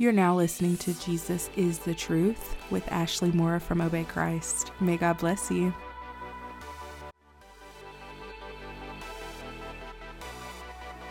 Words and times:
You're 0.00 0.12
now 0.12 0.36
listening 0.36 0.76
to 0.76 0.94
Jesus 1.00 1.50
is 1.56 1.80
the 1.80 1.92
Truth 1.92 2.54
with 2.70 2.86
Ashley 2.86 3.32
Moore 3.32 3.58
from 3.58 3.80
Obey 3.80 4.04
Christ. 4.04 4.70
May 4.78 4.96
God 4.96 5.18
bless 5.18 5.50
you. 5.50 5.74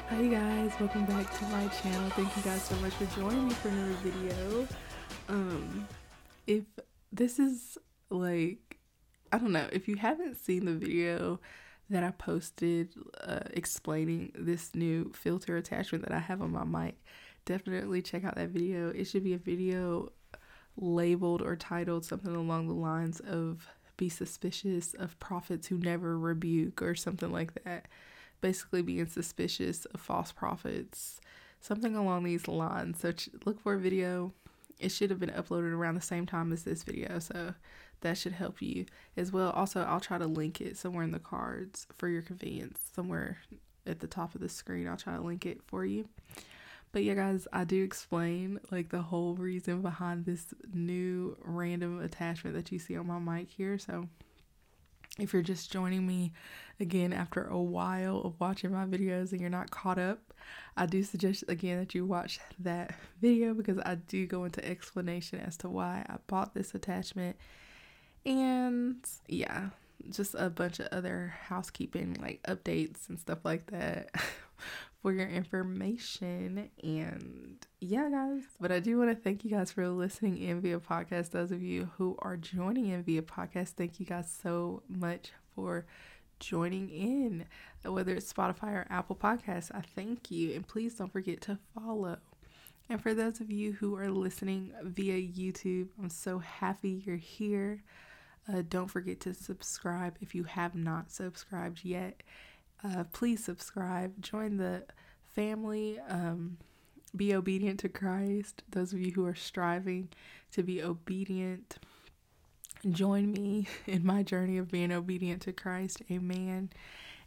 Hi 0.08 0.28
guys, 0.28 0.71
welcome 0.79 1.04
back 1.04 1.38
to 1.38 1.46
my 1.47 1.68
channel. 1.68 2.10
Thank 2.12 2.38
you 2.38 2.44
guys 2.44 2.63
so 2.63 2.76
much 2.78 2.94
for 2.94 3.05
joining 3.20 3.50
me 3.50 3.54
for 3.55 3.68
another 3.68 3.92
video. 4.04 4.67
Um 5.28 5.85
if 6.47 6.63
this 7.12 7.40
is 7.40 7.78
like 8.10 8.78
I 9.33 9.38
don't 9.38 9.51
know, 9.51 9.67
if 9.74 9.90
you 9.90 9.97
haven't 9.97 10.38
seen 10.38 10.63
the 10.63 10.76
video 10.76 11.42
that 11.90 12.06
I 12.06 12.12
posted 12.12 12.94
uh, 13.22 13.40
explaining 13.51 14.31
this 14.33 14.74
new 14.74 15.12
filter 15.13 15.58
attachment 15.58 16.05
that 16.05 16.13
I 16.13 16.20
have 16.20 16.41
on 16.41 16.52
my 16.52 16.63
mic, 16.63 16.95
definitely 17.48 18.02
check 18.02 18.23
out 18.23 18.35
that 18.35 18.49
video. 18.49 18.89
It 18.89 19.05
should 19.05 19.23
be 19.23 19.34
a 19.34 19.39
video 19.39 20.11
labeled 20.75 21.41
or 21.41 21.55
titled 21.55 22.05
something 22.05 22.35
along 22.35 22.67
the 22.67 22.73
lines 22.73 23.19
of 23.21 23.67
be 23.95 24.09
suspicious 24.09 24.93
of 24.93 25.19
prophets 25.19 25.67
who 25.67 25.77
never 25.77 26.19
rebuke 26.19 26.83
or 26.83 26.93
something 26.93 27.31
like 27.31 27.63
that. 27.63 27.88
Basically, 28.41 28.83
being 28.83 29.07
suspicious 29.07 29.85
of 29.85 29.99
false 29.99 30.31
prophets, 30.31 31.19
something 31.59 31.95
along 31.95 32.23
these 32.23 32.47
lines. 32.47 32.99
So, 32.99 33.13
look 33.45 33.59
for 33.59 33.73
a 33.73 33.79
video. 33.79 34.33
It 34.79 34.89
should 34.89 35.09
have 35.09 35.19
been 35.19 35.31
uploaded 35.31 35.73
around 35.73 35.95
the 35.95 36.02
same 36.02 36.27
time 36.27 36.53
as 36.53 36.61
this 36.61 36.83
video, 36.83 37.17
so 37.17 37.55
that 38.02 38.16
should 38.16 38.33
help 38.33 38.61
you 38.61 38.85
as 39.16 39.31
well. 39.31 39.49
Also, 39.52 39.81
I'll 39.81 39.99
try 39.99 40.19
to 40.19 40.27
link 40.27 40.61
it 40.61 40.77
somewhere 40.77 41.03
in 41.03 41.09
the 41.09 41.17
cards 41.17 41.88
for 41.97 42.07
your 42.07 42.21
convenience, 42.21 42.79
somewhere 42.93 43.39
at 43.88 44.02
the 44.02 44.07
top 44.07 44.35
of 44.35 44.41
the 44.41 44.49
screen. 44.49 44.88
I'll 44.88 44.97
try 44.97 45.16
to 45.16 45.21
link 45.21 45.47
it 45.47 45.61
for 45.66 45.83
you. 45.83 46.07
But 46.91 47.03
yeah, 47.03 47.15
guys, 47.15 47.47
I 47.53 47.63
do 47.63 47.83
explain 47.83 48.59
like 48.71 48.89
the 48.89 49.01
whole 49.01 49.35
reason 49.35 49.81
behind 49.81 50.25
this 50.25 50.53
new 50.73 51.37
random 51.43 52.01
attachment 52.01 52.55
that 52.55 52.71
you 52.71 52.79
see 52.79 52.97
on 52.97 53.07
my 53.07 53.19
mic 53.19 53.49
here. 53.49 53.77
So 53.77 54.07
if 55.19 55.33
you're 55.33 55.41
just 55.41 55.71
joining 55.71 56.05
me 56.05 56.33
again 56.79 57.11
after 57.11 57.44
a 57.44 57.59
while 57.59 58.21
of 58.21 58.39
watching 58.39 58.71
my 58.71 58.85
videos 58.85 59.31
and 59.31 59.41
you're 59.41 59.49
not 59.49 59.71
caught 59.71 59.97
up, 59.97 60.33
I 60.75 60.85
do 60.85 61.03
suggest 61.03 61.44
again 61.47 61.79
that 61.79 61.95
you 61.95 62.05
watch 62.05 62.39
that 62.59 62.95
video 63.22 63.53
because 63.53 63.79
I 63.79 63.95
do 63.95 64.25
go 64.25 64.45
into 64.45 64.63
explanation 64.66 65.39
as 65.39 65.57
to 65.57 65.69
why 65.69 66.05
I 66.07 66.17
bought 66.27 66.53
this 66.53 66.73
attachment. 66.73 67.35
And 68.25 68.97
yeah, 69.27 69.69
just 70.09 70.36
a 70.38 70.50
bunch 70.50 70.80
of 70.80 70.88
other 70.92 71.34
housekeeping 71.48 72.17
like 72.22 72.42
updates 72.48 73.09
and 73.09 73.20
stuff 73.20 73.40
like 73.44 73.70
that 73.72 74.09
for 75.02 75.12
your 75.12 75.28
information. 75.28 76.70
And 76.84 77.58
yeah, 77.80 78.09
guys, 78.09 78.44
but 78.59 78.72
I 78.72 78.80
do 78.80 78.98
want 78.98 79.09
to 79.09 79.16
thank 79.16 79.44
you 79.44 79.52
guys 79.52 79.72
for 79.72 79.88
listening 79.90 80.38
in 80.42 80.62
via 80.62 80.80
podcast. 80.80 81.31
Those 81.31 81.52
of 81.52 81.62
you 81.62 81.90
who 81.98 82.16
are 82.20 82.38
joining 82.38 82.88
in 82.88 83.03
via 83.03 83.22
podcast, 83.22 83.70
thank 83.70 84.00
you 84.00 84.06
guys 84.06 84.34
so 84.42 84.84
much 84.88 85.31
for 85.56 85.86
joining 86.40 86.90
in, 86.90 87.45
whether 87.84 88.14
it's 88.14 88.31
Spotify 88.31 88.73
or 88.73 88.88
Apple 88.90 89.16
Podcasts. 89.16 89.72
I 89.73 89.81
thank 89.81 90.31
you. 90.31 90.53
And 90.53 90.68
please 90.68 90.95
don't 90.95 91.12
forget 91.12 91.42
to 91.42 91.58
follow. 91.73 92.18
And 92.90 93.02
for 93.02 93.14
those 93.14 93.42
of 93.42 93.52
you 93.52 93.73
who 93.73 93.95
are 93.98 94.09
listening 94.09 94.72
via 94.81 95.16
YouTube, 95.16 95.90
I'm 96.02 96.09
so 96.09 96.40
happy 96.40 97.03
you're 97.06 97.18
here. 97.18 97.84
Uh, 98.52 98.64
don't 98.67 98.88
forget 98.88 99.20
to 99.22 99.34
subscribe 99.34 100.17
if 100.22 100.34
you 100.34 100.44
have 100.44 100.76
not 100.76 101.12
subscribed 101.12 101.81
yet. 101.84 102.23
Uh, 102.84 103.03
please 103.12 103.44
subscribe, 103.44 104.22
join 104.22 104.58
the 104.58 104.84
family, 105.34 106.00
um, 106.08 106.58
be 107.16 107.34
obedient 107.34 107.80
to 107.81 107.90
Christ. 107.90 108.64
Those 108.70 108.94
of 108.94 109.00
you 109.00 109.12
who 109.12 109.25
are 109.25 109.36
striving 109.36 110.09
to 110.52 110.64
be 110.64 110.81
obedient, 110.81 111.78
join 112.92 113.31
me 113.31 113.68
in 113.88 114.06
my 114.06 114.23
journey 114.23 114.58
of 114.58 114.72
being 114.72 114.92
obedient 114.92 115.42
to 115.44 115.53
Christ. 115.53 116.02
Amen. 116.12 116.69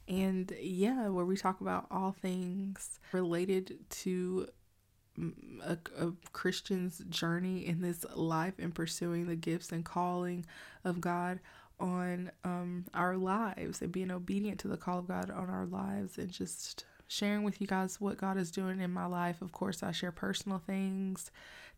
And 0.09 0.53
yeah, 0.60 1.09
where 1.09 1.25
we 1.25 1.36
talk 1.36 1.60
about 1.60 1.86
all 1.91 2.12
things 2.12 2.98
related 3.12 3.78
to 3.91 4.48
a, 5.62 5.78
a, 5.98 6.12
Christian's 6.32 6.98
journey 7.08 7.66
in 7.66 7.81
this 7.81 8.04
life 8.14 8.54
and 8.58 8.75
pursuing 8.75 9.26
the 9.26 9.36
gifts 9.36 9.72
and 9.72 9.84
calling 9.84 10.47
of 10.84 11.00
God 11.00 11.41
on 11.78 12.31
um, 12.44 12.84
our 12.94 13.16
lives 13.16 13.80
and 13.80 13.91
being 13.91 14.10
obedient 14.10 14.60
to 14.60 14.69
the 14.69 14.76
call 14.76 14.98
of 14.98 15.09
God 15.09 15.30
on 15.30 15.48
our 15.48 15.66
lives 15.66 16.19
and 16.19 16.30
just 16.30 16.84
sharing 17.09 17.42
with 17.42 17.60
you 17.60 17.66
guys 17.66 18.00
what 18.00 18.19
God 18.19 18.36
is 18.36 18.50
doing 18.50 18.80
in 18.80 18.92
my 18.92 19.06
life. 19.06 19.42
Of 19.42 19.53
course, 19.53 19.82
I 19.82 19.92
share 19.92 20.12
personal 20.12 20.59
things, 20.59 21.30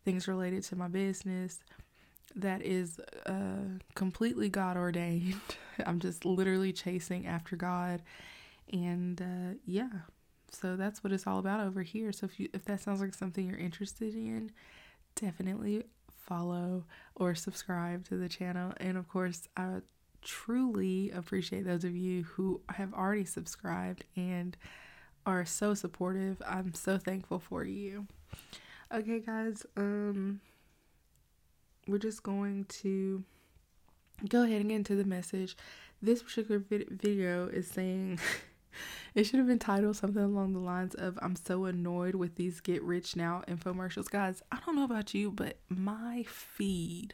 things 0.05 0.27
related 0.27 0.63
to 0.63 0.75
my 0.75 0.87
business 0.87 1.59
that 2.35 2.61
is 2.61 2.99
uh, 3.25 3.79
completely 3.95 4.49
God 4.49 4.77
ordained. 4.77 5.41
I'm 5.85 5.99
just 5.99 6.25
literally 6.25 6.73
chasing 6.73 7.25
after 7.25 7.55
God. 7.55 8.01
And 8.71 9.21
uh, 9.21 9.57
yeah, 9.65 9.89
so 10.53 10.75
that's 10.75 11.03
what 11.03 11.11
it's 11.11 11.27
all 11.27 11.39
about 11.39 11.59
over 11.59 11.81
here. 11.81 12.11
So 12.11 12.25
if 12.25 12.39
you 12.39 12.49
if 12.53 12.65
that 12.65 12.81
sounds 12.81 13.01
like 13.01 13.13
something 13.13 13.47
you're 13.47 13.57
interested 13.57 14.13
in, 14.13 14.51
definitely 15.15 15.83
follow 16.09 16.85
or 17.15 17.35
subscribe 17.35 18.05
to 18.07 18.17
the 18.17 18.29
channel. 18.29 18.73
And 18.77 18.97
of 18.97 19.07
course, 19.07 19.47
I 19.57 19.79
truly 20.21 21.11
appreciate 21.11 21.65
those 21.65 21.83
of 21.83 21.95
you 21.95 22.23
who 22.23 22.61
have 22.69 22.93
already 22.93 23.25
subscribed 23.25 24.05
and 24.15 24.55
are 25.25 25.45
so 25.45 25.73
supportive. 25.73 26.41
I'm 26.45 26.73
so 26.73 26.97
thankful 26.97 27.39
for 27.39 27.63
you. 27.63 28.07
Okay, 28.93 29.19
guys, 29.19 29.65
um 29.75 30.39
we're 31.87 31.97
just 31.97 32.23
going 32.23 32.65
to 32.65 33.23
go 34.29 34.43
ahead 34.43 34.61
and 34.61 34.69
get 34.69 34.75
into 34.75 34.95
the 34.95 35.03
message. 35.03 35.57
This 36.01 36.23
particular 36.23 36.59
vid- 36.59 36.89
video 36.89 37.47
is 37.47 37.67
saying 37.67 38.19
it 39.15 39.25
should 39.25 39.37
have 39.37 39.47
been 39.47 39.59
titled 39.59 39.95
something 39.95 40.23
along 40.23 40.53
the 40.53 40.59
lines 40.59 40.95
of 40.95 41.19
I'm 41.21 41.35
so 41.35 41.65
annoyed 41.65 42.15
with 42.15 42.35
these 42.35 42.59
get 42.59 42.81
rich 42.83 43.15
now 43.15 43.43
infomercials. 43.47 44.09
Guys, 44.09 44.41
I 44.51 44.59
don't 44.65 44.75
know 44.75 44.83
about 44.83 45.13
you, 45.13 45.31
but 45.31 45.57
my 45.69 46.23
feed, 46.27 47.13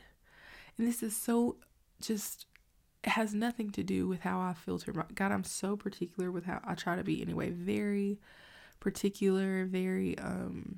and 0.77 0.87
this 0.87 1.03
is 1.03 1.15
so 1.15 1.57
just 2.01 2.45
it 3.03 3.11
has 3.11 3.33
nothing 3.33 3.69
to 3.71 3.83
do 3.83 4.07
with 4.07 4.21
how 4.21 4.39
I 4.39 4.53
filter 4.53 4.93
my 4.93 5.05
God, 5.13 5.31
I'm 5.31 5.43
so 5.43 5.75
particular 5.75 6.31
with 6.31 6.45
how 6.45 6.61
I 6.65 6.75
try 6.75 6.95
to 6.95 7.03
be 7.03 7.21
anyway. 7.21 7.49
Very 7.51 8.19
particular, 8.79 9.65
very 9.65 10.17
um 10.19 10.77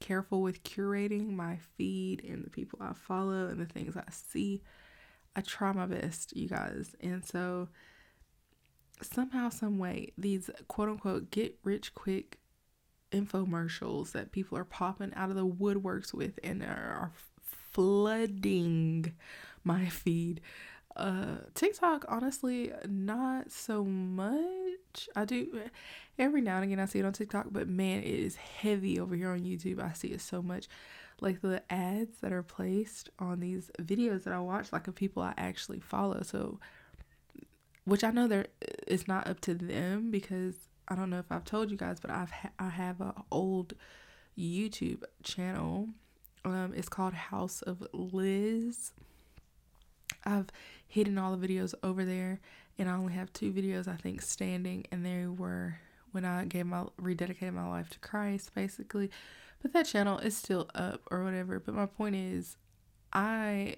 careful 0.00 0.42
with 0.42 0.62
curating 0.64 1.30
my 1.30 1.58
feed 1.76 2.24
and 2.24 2.44
the 2.44 2.50
people 2.50 2.78
I 2.82 2.94
follow 2.94 3.46
and 3.46 3.60
the 3.60 3.66
things 3.66 3.96
I 3.96 4.04
see. 4.10 4.62
I 5.36 5.42
try 5.42 5.72
my 5.72 5.86
best, 5.86 6.34
you 6.36 6.48
guys. 6.48 6.96
And 7.00 7.24
so 7.24 7.68
somehow, 9.02 9.48
some 9.48 9.78
way, 9.78 10.12
these 10.18 10.50
quote 10.68 10.88
unquote 10.88 11.30
get 11.30 11.58
rich 11.64 11.94
quick 11.94 12.38
infomercials 13.12 14.12
that 14.12 14.32
people 14.32 14.56
are 14.56 14.64
popping 14.64 15.12
out 15.14 15.30
of 15.30 15.36
the 15.36 15.46
woodworks 15.46 16.14
with 16.14 16.38
and 16.44 16.62
are 16.62 17.12
flooding 17.42 19.12
my 19.64 19.86
feed. 19.86 20.40
Uh, 20.96 21.36
TikTok, 21.54 22.04
honestly, 22.08 22.72
not 22.88 23.50
so 23.50 23.84
much. 23.84 25.08
I 25.14 25.24
do 25.24 25.62
every 26.18 26.40
now 26.40 26.56
and 26.56 26.64
again 26.64 26.80
I 26.80 26.86
see 26.86 26.98
it 26.98 27.04
on 27.04 27.12
TikTok, 27.12 27.46
but 27.50 27.68
man, 27.68 28.00
it 28.00 28.06
is 28.06 28.36
heavy 28.36 28.98
over 28.98 29.14
here 29.14 29.30
on 29.30 29.40
YouTube. 29.40 29.80
I 29.80 29.92
see 29.92 30.08
it 30.08 30.20
so 30.20 30.42
much. 30.42 30.68
Like 31.20 31.42
the 31.42 31.62
ads 31.70 32.18
that 32.20 32.32
are 32.32 32.42
placed 32.42 33.10
on 33.18 33.40
these 33.40 33.70
videos 33.80 34.24
that 34.24 34.34
I 34.34 34.40
watch, 34.40 34.72
like 34.72 34.88
of 34.88 34.94
people 34.94 35.22
I 35.22 35.34
actually 35.36 35.80
follow. 35.80 36.22
So 36.22 36.58
which 37.84 38.04
I 38.04 38.10
know 38.10 38.28
there 38.28 38.46
it's 38.86 39.08
not 39.08 39.26
up 39.26 39.40
to 39.42 39.54
them 39.54 40.10
because 40.10 40.54
I 40.88 40.94
don't 40.96 41.10
know 41.10 41.18
if 41.18 41.30
I've 41.30 41.44
told 41.44 41.70
you 41.70 41.76
guys, 41.76 42.00
but 42.00 42.10
I've 42.10 42.30
ha- 42.30 42.50
I 42.58 42.68
have 42.68 43.00
a 43.00 43.14
old 43.30 43.74
YouTube 44.38 45.02
channel. 45.22 45.88
Um, 46.44 46.72
it's 46.74 46.88
called 46.88 47.14
House 47.14 47.62
of 47.62 47.86
Liz. 47.92 48.92
I've 50.24 50.48
hidden 50.86 51.18
all 51.18 51.36
the 51.36 51.46
videos 51.46 51.74
over 51.82 52.04
there, 52.04 52.40
and 52.78 52.88
I 52.88 52.94
only 52.94 53.14
have 53.14 53.32
two 53.32 53.52
videos 53.52 53.88
I 53.88 53.96
think 53.96 54.22
standing, 54.22 54.86
and 54.90 55.04
they 55.04 55.26
were 55.26 55.78
when 56.12 56.24
I 56.24 56.44
gave 56.44 56.66
my 56.66 56.84
rededicated 57.00 57.54
my 57.54 57.68
life 57.68 57.90
to 57.90 57.98
Christ, 58.00 58.54
basically. 58.54 59.10
But 59.62 59.72
that 59.74 59.86
channel 59.86 60.18
is 60.18 60.36
still 60.36 60.70
up 60.74 61.02
or 61.10 61.22
whatever. 61.22 61.60
But 61.60 61.74
my 61.74 61.86
point 61.86 62.16
is, 62.16 62.56
I 63.12 63.76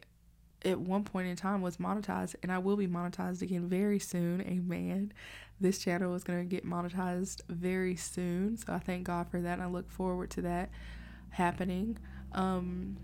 at 0.64 0.78
one 0.78 1.04
point 1.04 1.28
in 1.28 1.36
time 1.36 1.62
was 1.62 1.76
monetized 1.76 2.34
and 2.42 2.52
I 2.52 2.58
will 2.58 2.76
be 2.76 2.86
monetized 2.86 3.42
again 3.42 3.68
very 3.68 3.98
soon. 3.98 4.40
Amen. 4.42 5.12
This 5.60 5.78
channel 5.78 6.14
is 6.14 6.24
going 6.24 6.40
to 6.40 6.44
get 6.44 6.66
monetized 6.66 7.42
very 7.48 7.96
soon. 7.96 8.56
So 8.56 8.72
I 8.72 8.78
thank 8.78 9.04
God 9.04 9.28
for 9.28 9.40
that 9.40 9.54
and 9.54 9.62
I 9.62 9.66
look 9.66 9.90
forward 9.90 10.30
to 10.30 10.42
that 10.42 10.70
happening. 11.30 11.98
Um 12.32 12.96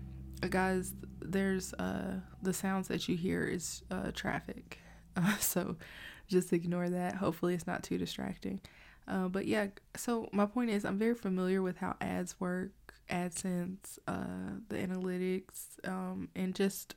guys, 0.49 0.93
there's 1.21 1.73
uh 1.73 2.19
the 2.41 2.53
sounds 2.53 2.87
that 2.87 3.07
you 3.07 3.17
hear 3.17 3.43
is 3.43 3.83
uh 3.91 4.11
traffic. 4.11 4.79
Uh, 5.15 5.35
so 5.39 5.75
just 6.27 6.53
ignore 6.53 6.89
that. 6.89 7.15
Hopefully 7.15 7.53
it's 7.53 7.67
not 7.67 7.83
too 7.83 7.97
distracting. 7.97 8.61
Uh, 9.07 9.27
but 9.27 9.47
yeah, 9.47 9.67
so 9.95 10.29
my 10.31 10.45
point 10.45 10.69
is 10.69 10.85
I'm 10.85 10.99
very 10.99 11.15
familiar 11.15 11.61
with 11.63 11.77
how 11.77 11.95
ads 11.99 12.39
work 12.39 12.71
AdSense, 13.09 13.97
uh, 14.07 14.59
the 14.69 14.75
analytics, 14.75 15.85
um, 15.87 16.29
and 16.35 16.53
just 16.53 16.93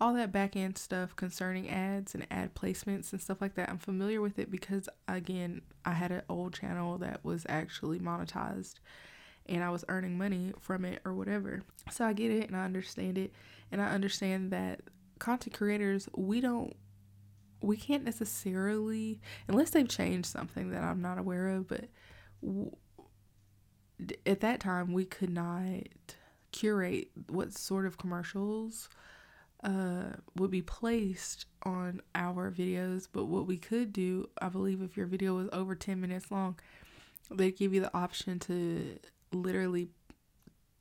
all 0.00 0.14
that 0.14 0.32
back 0.32 0.56
end 0.56 0.78
stuff 0.78 1.14
concerning 1.14 1.68
ads 1.68 2.14
and 2.14 2.26
ad 2.30 2.54
placements 2.54 3.12
and 3.12 3.20
stuff 3.20 3.40
like 3.40 3.54
that. 3.54 3.68
I'm 3.68 3.78
familiar 3.78 4.20
with 4.20 4.38
it 4.38 4.50
because, 4.50 4.88
again, 5.06 5.60
I 5.84 5.92
had 5.92 6.10
an 6.10 6.22
old 6.28 6.54
channel 6.54 6.96
that 6.98 7.24
was 7.24 7.44
actually 7.48 7.98
monetized 7.98 8.76
and 9.46 9.62
I 9.62 9.70
was 9.70 9.84
earning 9.88 10.16
money 10.16 10.52
from 10.58 10.84
it 10.84 11.00
or 11.04 11.12
whatever. 11.12 11.62
So 11.90 12.04
I 12.06 12.12
get 12.12 12.30
it 12.30 12.48
and 12.48 12.56
I 12.56 12.64
understand 12.64 13.18
it. 13.18 13.32
And 13.70 13.82
I 13.82 13.90
understand 13.90 14.52
that 14.52 14.80
content 15.18 15.54
creators, 15.54 16.08
we 16.16 16.40
don't, 16.40 16.74
we 17.60 17.76
can't 17.76 18.04
necessarily, 18.04 19.20
unless 19.48 19.70
they've 19.70 19.88
changed 19.88 20.28
something 20.28 20.70
that 20.70 20.82
I'm 20.82 21.02
not 21.02 21.18
aware 21.18 21.48
of, 21.48 21.68
but 21.68 21.88
w- 22.42 22.74
at 24.24 24.40
that 24.40 24.60
time 24.60 24.92
we 24.92 25.04
could 25.04 25.30
not 25.30 25.82
curate 26.52 27.10
what 27.28 27.52
sort 27.52 27.86
of 27.86 27.98
commercials 27.98 28.88
uh, 29.62 30.12
would 30.36 30.50
be 30.50 30.62
placed 30.62 31.46
on 31.62 32.00
our 32.14 32.50
videos. 32.50 33.08
But 33.10 33.26
what 33.26 33.46
we 33.46 33.56
could 33.56 33.92
do, 33.92 34.28
I 34.40 34.48
believe, 34.48 34.82
if 34.82 34.96
your 34.96 35.06
video 35.06 35.34
was 35.34 35.48
over 35.52 35.74
10 35.74 36.00
minutes 36.00 36.30
long, 36.30 36.58
they 37.30 37.50
give 37.50 37.74
you 37.74 37.80
the 37.80 37.94
option 37.96 38.38
to 38.40 38.98
literally 39.32 39.88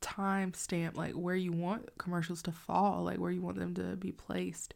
time 0.01 0.53
stamp 0.53 0.97
like 0.97 1.13
where 1.13 1.35
you 1.35 1.51
want 1.51 1.97
commercials 1.97 2.41
to 2.43 2.51
fall, 2.51 3.03
like 3.03 3.19
where 3.19 3.31
you 3.31 3.41
want 3.41 3.59
them 3.59 3.73
to 3.75 3.95
be 3.97 4.11
placed. 4.11 4.73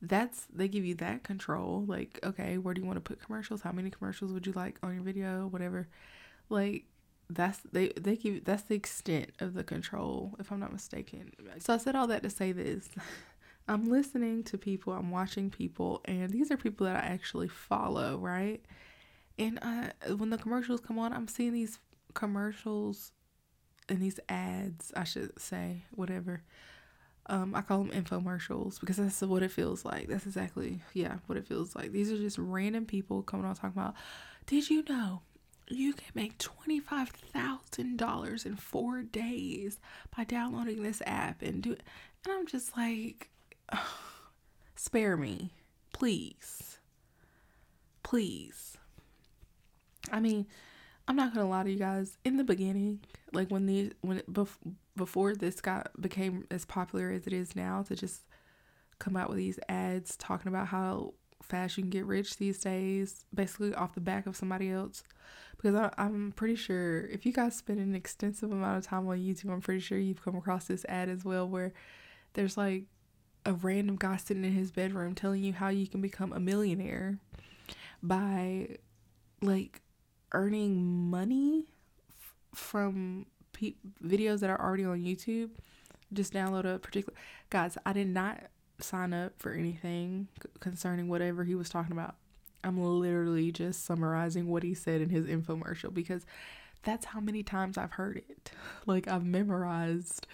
That's 0.00 0.46
they 0.52 0.66
give 0.66 0.84
you 0.84 0.94
that 0.96 1.22
control. 1.22 1.84
Like, 1.86 2.18
okay, 2.24 2.58
where 2.58 2.74
do 2.74 2.80
you 2.80 2.86
want 2.86 2.96
to 2.96 3.00
put 3.02 3.24
commercials? 3.24 3.62
How 3.62 3.72
many 3.72 3.90
commercials 3.90 4.32
would 4.32 4.46
you 4.46 4.52
like 4.52 4.78
on 4.82 4.94
your 4.94 5.02
video? 5.04 5.46
Whatever. 5.46 5.88
Like 6.48 6.86
that's 7.30 7.60
they 7.70 7.92
they 8.00 8.16
give 8.16 8.44
that's 8.44 8.64
the 8.64 8.74
extent 8.74 9.30
of 9.38 9.54
the 9.54 9.62
control, 9.62 10.34
if 10.40 10.50
I'm 10.50 10.58
not 10.58 10.72
mistaken. 10.72 11.32
So 11.58 11.74
I 11.74 11.76
said 11.76 11.94
all 11.94 12.08
that 12.08 12.22
to 12.22 12.30
say 12.30 12.52
this. 12.52 12.88
I'm 13.68 13.88
listening 13.88 14.42
to 14.44 14.58
people, 14.58 14.92
I'm 14.92 15.10
watching 15.10 15.50
people, 15.50 16.00
and 16.04 16.30
these 16.30 16.50
are 16.50 16.56
people 16.56 16.86
that 16.86 16.96
I 16.96 17.06
actually 17.06 17.48
follow, 17.48 18.18
right? 18.18 18.62
And 19.38 19.58
I, 19.62 19.92
when 20.12 20.30
the 20.30 20.38
commercials 20.38 20.80
come 20.80 20.98
on, 20.98 21.12
I'm 21.12 21.28
seeing 21.28 21.52
these 21.52 21.78
commercials 22.14 23.12
and 23.88 24.00
these 24.00 24.18
ads, 24.28 24.92
I 24.96 25.04
should 25.04 25.40
say, 25.40 25.82
whatever. 25.92 26.42
Um, 27.26 27.54
I 27.54 27.62
call 27.62 27.84
them 27.84 28.04
infomercials 28.04 28.80
because 28.80 28.96
that's 28.96 29.20
what 29.22 29.44
it 29.44 29.52
feels 29.52 29.84
like. 29.84 30.08
That's 30.08 30.26
exactly, 30.26 30.80
yeah, 30.92 31.18
what 31.26 31.38
it 31.38 31.46
feels 31.46 31.76
like. 31.76 31.92
These 31.92 32.10
are 32.10 32.18
just 32.18 32.38
random 32.38 32.84
people 32.84 33.22
coming 33.22 33.46
on 33.46 33.54
talking 33.54 33.80
about, 33.80 33.94
did 34.46 34.68
you 34.68 34.82
know 34.88 35.22
you 35.68 35.92
can 35.92 36.10
make 36.14 36.36
$25,000 36.38 38.46
in 38.46 38.56
four 38.56 39.02
days 39.02 39.78
by 40.16 40.24
downloading 40.24 40.82
this 40.82 41.00
app 41.06 41.42
and 41.42 41.62
do? 41.62 41.76
And 42.24 42.32
I'm 42.32 42.46
just 42.46 42.76
like, 42.76 43.30
spare 44.76 45.16
me, 45.16 45.50
please. 45.92 46.78
Please. 48.02 48.76
I 50.10 50.20
mean, 50.20 50.46
I'm 51.08 51.16
not 51.16 51.34
gonna 51.34 51.48
lie 51.48 51.64
to 51.64 51.70
you 51.70 51.78
guys. 51.78 52.18
In 52.24 52.36
the 52.36 52.44
beginning, 52.44 53.00
like 53.32 53.48
when 53.50 53.66
these 53.66 53.92
when 54.02 54.18
it, 54.18 54.32
bef- 54.32 54.58
before 54.96 55.34
this 55.34 55.60
got 55.60 55.90
became 56.00 56.46
as 56.50 56.64
popular 56.64 57.10
as 57.10 57.26
it 57.26 57.32
is 57.32 57.56
now, 57.56 57.82
to 57.84 57.96
just 57.96 58.22
come 58.98 59.16
out 59.16 59.28
with 59.28 59.38
these 59.38 59.58
ads 59.68 60.16
talking 60.16 60.48
about 60.48 60.68
how 60.68 61.14
fast 61.42 61.76
you 61.76 61.82
can 61.82 61.90
get 61.90 62.06
rich 62.06 62.36
these 62.36 62.58
days, 62.58 63.24
basically 63.34 63.74
off 63.74 63.94
the 63.94 64.00
back 64.00 64.26
of 64.26 64.36
somebody 64.36 64.70
else. 64.70 65.02
Because 65.56 65.74
I, 65.74 65.92
I'm 65.98 66.32
pretty 66.32 66.56
sure 66.56 67.06
if 67.06 67.26
you 67.26 67.32
guys 67.32 67.56
spend 67.56 67.78
an 67.78 67.94
extensive 67.94 68.50
amount 68.50 68.78
of 68.78 68.84
time 68.84 69.08
on 69.08 69.18
YouTube, 69.18 69.50
I'm 69.50 69.60
pretty 69.60 69.80
sure 69.80 69.98
you've 69.98 70.24
come 70.24 70.36
across 70.36 70.66
this 70.66 70.84
ad 70.88 71.08
as 71.08 71.24
well, 71.24 71.48
where 71.48 71.72
there's 72.34 72.56
like 72.56 72.84
a 73.44 73.52
random 73.52 73.96
guy 73.96 74.16
sitting 74.16 74.44
in 74.44 74.52
his 74.52 74.70
bedroom 74.70 75.14
telling 75.14 75.42
you 75.42 75.52
how 75.52 75.68
you 75.68 75.86
can 75.86 76.00
become 76.00 76.32
a 76.32 76.40
millionaire 76.40 77.18
by 78.02 78.76
like 79.40 79.80
earning 80.32 81.10
money 81.10 81.66
f- 82.08 82.34
from 82.54 83.26
pe- 83.52 83.74
videos 84.04 84.40
that 84.40 84.50
are 84.50 84.60
already 84.60 84.84
on 84.84 85.02
YouTube. 85.02 85.50
Just 86.12 86.32
download 86.32 86.72
a 86.72 86.78
particular 86.78 87.18
guys. 87.50 87.76
I 87.84 87.92
did 87.92 88.08
not 88.08 88.38
sign 88.78 89.12
up 89.12 89.32
for 89.38 89.52
anything 89.52 90.28
c- 90.42 90.48
concerning 90.60 91.08
whatever 91.08 91.44
he 91.44 91.54
was 91.54 91.68
talking 91.68 91.92
about. 91.92 92.16
I'm 92.64 92.80
literally 92.80 93.50
just 93.50 93.84
summarizing 93.84 94.46
what 94.46 94.62
he 94.62 94.74
said 94.74 95.00
in 95.00 95.10
his 95.10 95.26
infomercial 95.26 95.92
because 95.92 96.24
that's 96.84 97.06
how 97.06 97.20
many 97.20 97.42
times 97.42 97.76
I've 97.76 97.92
heard 97.92 98.18
it. 98.18 98.52
Like 98.86 99.06
I've 99.06 99.24
memorized 99.24 100.26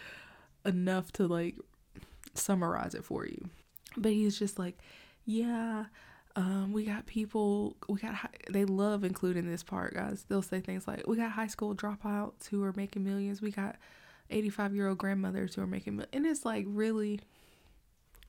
enough 0.65 1.13
to 1.13 1.27
like 1.27 1.57
summarize 2.39 2.95
it 2.95 3.05
for 3.05 3.27
you. 3.27 3.49
But 3.97 4.13
he's 4.13 4.39
just 4.39 4.59
like, 4.59 4.79
yeah, 5.25 5.87
um, 6.37 6.73
we 6.73 6.85
got 6.85 7.07
people, 7.07 7.77
we 7.89 7.99
got, 7.99 8.15
high, 8.15 8.29
they 8.49 8.65
love 8.65 9.03
including 9.05 9.51
this 9.51 9.63
part, 9.63 9.95
guys. 9.95 10.25
They'll 10.29 10.43
say 10.43 10.61
things 10.61 10.87
like, 10.87 11.07
we 11.07 11.17
got 11.17 11.33
high 11.33 11.47
school 11.49 11.75
dropouts 11.75 12.49
who 12.49 12.63
are 12.65 12.73
making 12.77 13.05
millions. 13.05 13.43
We 13.43 13.51
got 13.51 13.77
85 14.31 14.75
year 14.75 14.89
old 14.89 14.99
grandmothers 14.99 15.55
who 15.55 15.63
are 15.63 15.67
making. 15.67 16.05
And 16.13 16.27
it's 16.27 16.45
like, 16.45 16.65
really, 16.69 17.21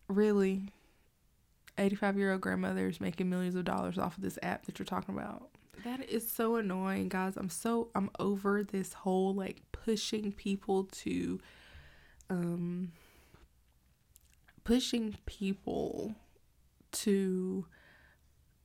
really, 0.08 0.72
85 1.78 2.18
year 2.18 2.32
old 2.32 2.42
grandmothers 2.42 3.00
making 3.00 3.30
millions 3.30 3.56
of 3.56 3.66
dollars 3.66 3.98
off 3.98 4.18
of 4.18 4.24
this 4.24 4.40
app 4.42 4.66
that 4.66 4.80
you're 4.80 4.86
talking 4.86 5.16
about. 5.16 5.50
That 5.84 6.10
is 6.10 6.30
so 6.30 6.56
annoying, 6.56 7.10
guys. 7.10 7.38
I'm 7.38 7.50
so, 7.50 7.90
I'm 7.96 8.10
over 8.20 8.64
this 8.64 8.94
whole 8.94 9.34
like 9.34 9.62
pushing 9.72 10.32
people 10.32 10.86
to, 10.86 11.40
um, 12.30 12.92
pushing 14.70 15.16
people 15.26 16.14
to 16.92 17.66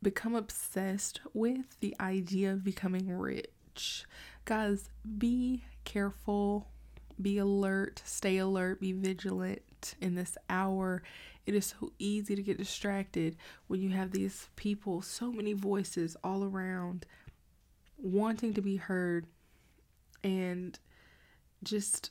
become 0.03 0.35
obsessed 0.35 1.23
with 1.33 1.81
the 1.81 1.97
idea 1.99 2.53
of 2.53 2.63
becoming 2.63 3.11
rich. 3.11 4.05
Guys, 4.45 4.91
be 5.17 5.65
careful, 5.85 6.69
be 7.23 7.39
alert, 7.39 8.03
stay 8.05 8.37
alert, 8.37 8.83
be 8.83 8.93
vigilant 8.93 9.95
in 9.99 10.15
this 10.15 10.37
hour. 10.51 11.03
It 11.47 11.55
is 11.55 11.75
so 11.81 11.91
easy 11.99 12.37
to 12.37 12.43
get 12.43 12.59
distracted 12.59 13.39
when 13.69 13.81
you 13.81 13.89
have 13.89 14.11
these 14.11 14.51
people, 14.57 15.01
so 15.01 15.33
many 15.33 15.55
voices 15.55 16.19
all 16.23 16.45
around 16.45 17.07
wanting 17.97 18.53
to 18.53 18.61
be 18.61 18.77
heard 18.77 19.27
and 20.23 20.79
just 21.63 22.11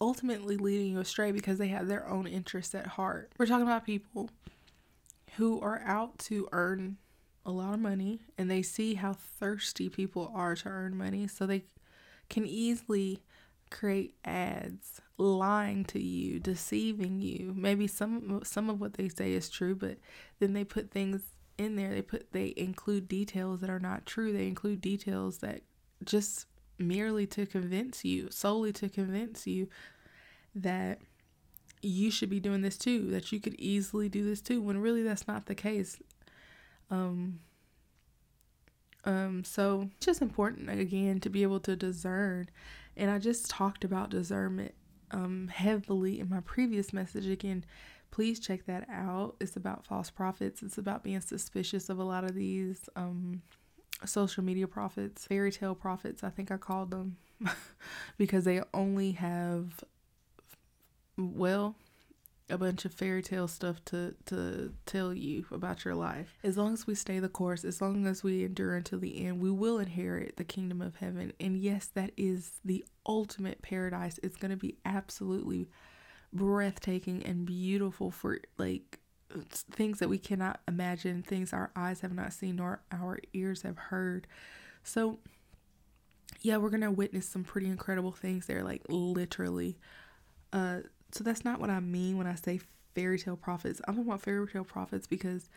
ultimately 0.00 0.56
leading 0.56 0.92
you 0.92 1.00
astray 1.00 1.32
because 1.32 1.58
they 1.58 1.68
have 1.68 1.88
their 1.88 2.08
own 2.08 2.26
interests 2.26 2.74
at 2.74 2.86
heart. 2.86 3.32
We're 3.38 3.46
talking 3.46 3.66
about 3.66 3.84
people 3.84 4.30
who 5.36 5.60
are 5.60 5.82
out 5.84 6.18
to 6.18 6.48
earn 6.52 6.96
a 7.44 7.50
lot 7.50 7.74
of 7.74 7.80
money 7.80 8.20
and 8.36 8.50
they 8.50 8.62
see 8.62 8.94
how 8.94 9.14
thirsty 9.14 9.88
people 9.88 10.30
are 10.34 10.54
to 10.56 10.68
earn 10.68 10.96
money, 10.96 11.26
so 11.26 11.46
they 11.46 11.64
can 12.28 12.46
easily 12.46 13.20
create 13.70 14.14
ads 14.24 15.00
lying 15.16 15.84
to 15.84 16.00
you, 16.00 16.38
deceiving 16.38 17.20
you. 17.20 17.52
Maybe 17.56 17.86
some 17.86 18.40
some 18.44 18.70
of 18.70 18.80
what 18.80 18.94
they 18.94 19.08
say 19.08 19.32
is 19.32 19.48
true, 19.48 19.74
but 19.74 19.98
then 20.38 20.52
they 20.52 20.64
put 20.64 20.90
things 20.90 21.22
in 21.56 21.76
there. 21.76 21.90
They 21.90 22.02
put 22.02 22.32
they 22.32 22.54
include 22.56 23.08
details 23.08 23.60
that 23.60 23.70
are 23.70 23.80
not 23.80 24.06
true. 24.06 24.32
They 24.32 24.46
include 24.46 24.80
details 24.80 25.38
that 25.38 25.62
just 26.04 26.46
merely 26.78 27.26
to 27.26 27.46
convince 27.46 28.04
you, 28.04 28.28
solely 28.30 28.72
to 28.74 28.88
convince 28.88 29.46
you 29.46 29.68
that 30.54 31.00
you 31.82 32.10
should 32.10 32.30
be 32.30 32.40
doing 32.40 32.62
this 32.62 32.76
too, 32.76 33.10
that 33.10 33.30
you 33.32 33.40
could 33.40 33.54
easily 33.58 34.08
do 34.08 34.24
this 34.24 34.40
too, 34.40 34.60
when 34.60 34.78
really 34.78 35.02
that's 35.02 35.28
not 35.28 35.46
the 35.46 35.54
case. 35.54 35.98
Um, 36.90 37.40
um, 39.04 39.44
so 39.44 39.88
it's 39.96 40.06
just 40.06 40.22
important 40.22 40.70
again 40.70 41.20
to 41.20 41.30
be 41.30 41.42
able 41.42 41.60
to 41.60 41.76
discern. 41.76 42.48
And 42.96 43.10
I 43.10 43.18
just 43.18 43.48
talked 43.48 43.84
about 43.84 44.10
discernment 44.10 44.74
um 45.10 45.48
heavily 45.48 46.20
in 46.20 46.28
my 46.28 46.40
previous 46.40 46.92
message 46.92 47.26
again. 47.26 47.64
Please 48.10 48.38
check 48.40 48.66
that 48.66 48.86
out. 48.90 49.36
It's 49.40 49.56
about 49.56 49.86
false 49.86 50.10
prophets. 50.10 50.62
It's 50.62 50.78
about 50.78 51.02
being 51.02 51.20
suspicious 51.20 51.88
of 51.88 51.98
a 51.98 52.04
lot 52.04 52.24
of 52.24 52.34
these 52.34 52.88
um 52.96 53.42
social 54.06 54.44
media 54.44 54.66
prophets, 54.66 55.26
fairy 55.26 55.52
tale 55.52 55.74
prophets, 55.74 56.22
I 56.22 56.30
think 56.30 56.50
I 56.50 56.56
called 56.56 56.90
them, 56.90 57.16
because 58.18 58.44
they 58.44 58.62
only 58.72 59.12
have, 59.12 59.84
well, 61.16 61.76
a 62.50 62.58
bunch 62.58 62.84
of 62.84 62.94
fairy 62.94 63.22
tale 63.22 63.48
stuff 63.48 63.84
to 63.84 64.14
to 64.26 64.72
tell 64.86 65.12
you 65.12 65.44
about 65.50 65.84
your 65.84 65.94
life. 65.94 66.38
As 66.42 66.56
long 66.56 66.72
as 66.72 66.86
we 66.86 66.94
stay 66.94 67.18
the 67.18 67.28
course, 67.28 67.64
as 67.64 67.80
long 67.80 68.06
as 68.06 68.22
we 68.22 68.44
endure 68.44 68.74
until 68.74 68.98
the 68.98 69.26
end, 69.26 69.40
we 69.40 69.50
will 69.50 69.78
inherit 69.78 70.36
the 70.36 70.44
kingdom 70.44 70.80
of 70.80 70.96
heaven. 70.96 71.32
And 71.38 71.58
yes, 71.58 71.90
that 71.94 72.12
is 72.16 72.52
the 72.64 72.84
ultimate 73.06 73.62
paradise. 73.62 74.18
It's 74.22 74.36
going 74.36 74.50
to 74.50 74.56
be 74.56 74.76
absolutely 74.84 75.68
breathtaking 76.32 77.22
and 77.24 77.46
beautiful 77.46 78.10
for 78.10 78.38
like 78.56 78.98
things 79.52 79.98
that 79.98 80.08
we 80.08 80.18
cannot 80.18 80.60
imagine, 80.66 81.22
things 81.22 81.52
our 81.52 81.70
eyes 81.76 82.00
have 82.00 82.12
not 82.12 82.32
seen 82.32 82.56
nor 82.56 82.80
our 82.90 83.18
ears 83.32 83.62
have 83.62 83.78
heard. 83.78 84.26
So, 84.82 85.18
yeah, 86.40 86.56
we're 86.56 86.70
going 86.70 86.82
to 86.82 86.90
witness 86.90 87.28
some 87.28 87.44
pretty 87.44 87.66
incredible 87.66 88.12
things 88.12 88.46
there, 88.46 88.62
like 88.62 88.82
literally. 88.88 89.76
Uh, 90.52 90.80
so 91.12 91.24
that's 91.24 91.44
not 91.44 91.60
what 91.60 91.70
I 91.70 91.80
mean 91.80 92.16
when 92.16 92.26
I 92.26 92.34
say 92.34 92.60
fairy 92.94 93.18
tale 93.18 93.36
prophets. 93.36 93.80
I'm 93.86 93.94
talking 93.94 94.08
about 94.08 94.22
fairy 94.22 94.46
tale 94.48 94.64
prophets 94.64 95.06
because 95.06 95.48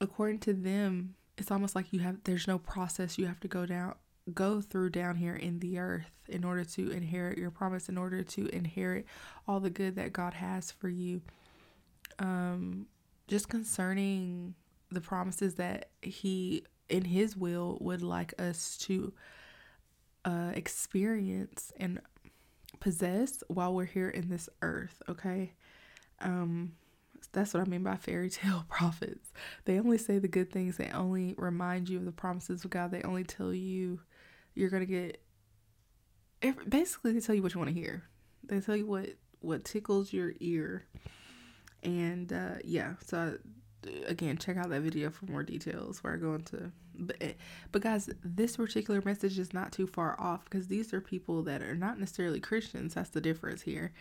according 0.00 0.40
to 0.40 0.52
them, 0.54 1.14
it's 1.36 1.50
almost 1.50 1.74
like 1.76 1.92
you 1.92 2.00
have 2.00 2.18
there's 2.24 2.48
no 2.48 2.58
process 2.58 3.16
you 3.16 3.26
have 3.26 3.38
to 3.40 3.48
go 3.48 3.64
down 3.64 3.94
go 4.34 4.60
through 4.60 4.90
down 4.90 5.16
here 5.16 5.34
in 5.34 5.60
the 5.60 5.78
earth 5.78 6.10
in 6.28 6.44
order 6.44 6.64
to 6.64 6.90
inherit 6.90 7.38
your 7.38 7.50
promise, 7.50 7.88
in 7.88 7.96
order 7.96 8.22
to 8.22 8.48
inherit 8.48 9.06
all 9.46 9.60
the 9.60 9.70
good 9.70 9.96
that 9.96 10.12
God 10.12 10.34
has 10.34 10.70
for 10.70 10.88
you. 10.88 11.22
Um, 12.18 12.86
just 13.26 13.48
concerning 13.48 14.54
the 14.90 15.00
promises 15.00 15.54
that 15.56 15.90
He, 16.02 16.64
in 16.88 17.04
His 17.04 17.36
will, 17.36 17.78
would 17.80 18.02
like 18.02 18.34
us 18.40 18.76
to 18.78 19.12
uh, 20.24 20.52
experience 20.54 21.72
and 21.76 22.00
possess 22.80 23.42
while 23.48 23.74
we're 23.74 23.84
here 23.84 24.08
in 24.08 24.28
this 24.28 24.48
earth, 24.62 25.02
okay? 25.08 25.52
Um, 26.20 26.72
that's 27.32 27.54
what 27.54 27.66
I 27.66 27.70
mean 27.70 27.82
by 27.82 27.96
fairy 27.96 28.30
tale 28.30 28.64
prophets. 28.68 29.32
They 29.64 29.78
only 29.78 29.98
say 29.98 30.18
the 30.18 30.28
good 30.28 30.52
things, 30.52 30.76
they 30.76 30.90
only 30.90 31.34
remind 31.36 31.88
you 31.88 31.98
of 31.98 32.04
the 32.04 32.12
promises 32.12 32.64
of 32.64 32.70
God, 32.70 32.90
they 32.90 33.02
only 33.02 33.24
tell 33.24 33.52
you 33.52 34.00
you're 34.54 34.70
to 34.70 34.86
get 34.86 35.22
basically 36.68 37.12
they 37.12 37.20
tell 37.20 37.34
you 37.34 37.42
what 37.42 37.54
you 37.54 37.60
want 37.60 37.72
to 37.72 37.80
hear. 37.80 38.04
They 38.44 38.60
tell 38.60 38.76
you 38.76 38.86
what 38.86 39.10
what 39.40 39.64
tickles 39.64 40.12
your 40.12 40.32
ear. 40.40 40.84
And 41.82 42.32
uh 42.32 42.56
yeah, 42.64 42.94
so 43.04 43.38
again, 44.06 44.36
check 44.36 44.56
out 44.56 44.70
that 44.70 44.80
video 44.80 45.10
for 45.10 45.26
more 45.26 45.42
details 45.42 46.02
where 46.02 46.14
I 46.14 46.16
go 46.16 46.34
into 46.34 46.72
but, 46.98 47.16
eh, 47.20 47.32
but 47.70 47.82
guys, 47.82 48.10
this 48.24 48.56
particular 48.56 49.00
message 49.04 49.38
is 49.38 49.54
not 49.54 49.72
too 49.72 49.86
far 49.86 50.20
off 50.20 50.44
because 50.44 50.66
these 50.66 50.92
are 50.92 51.00
people 51.00 51.42
that 51.44 51.62
are 51.62 51.76
not 51.76 51.98
necessarily 51.98 52.40
Christians. 52.40 52.94
That's 52.94 53.10
the 53.10 53.20
difference 53.20 53.62
here. 53.62 53.92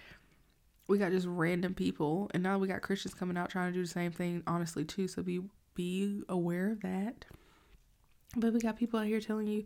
We 0.88 0.98
got 0.98 1.12
just 1.12 1.28
random 1.28 1.76
people 1.76 2.32
and 2.34 2.42
now 2.42 2.58
we 2.58 2.68
got 2.68 2.82
Christians 2.82 3.14
coming 3.14 3.38
out 3.38 3.50
trying 3.50 3.72
to 3.72 3.78
do 3.78 3.84
the 3.84 3.90
same 3.90 4.12
thing 4.12 4.42
honestly 4.48 4.84
too, 4.84 5.08
so 5.08 5.22
be 5.22 5.42
be 5.76 6.24
aware 6.28 6.72
of 6.72 6.82
that. 6.82 7.26
But 8.36 8.54
we 8.54 8.60
got 8.60 8.78
people 8.78 9.00
out 9.00 9.06
here 9.06 9.22
telling 9.22 9.48
you 9.48 9.64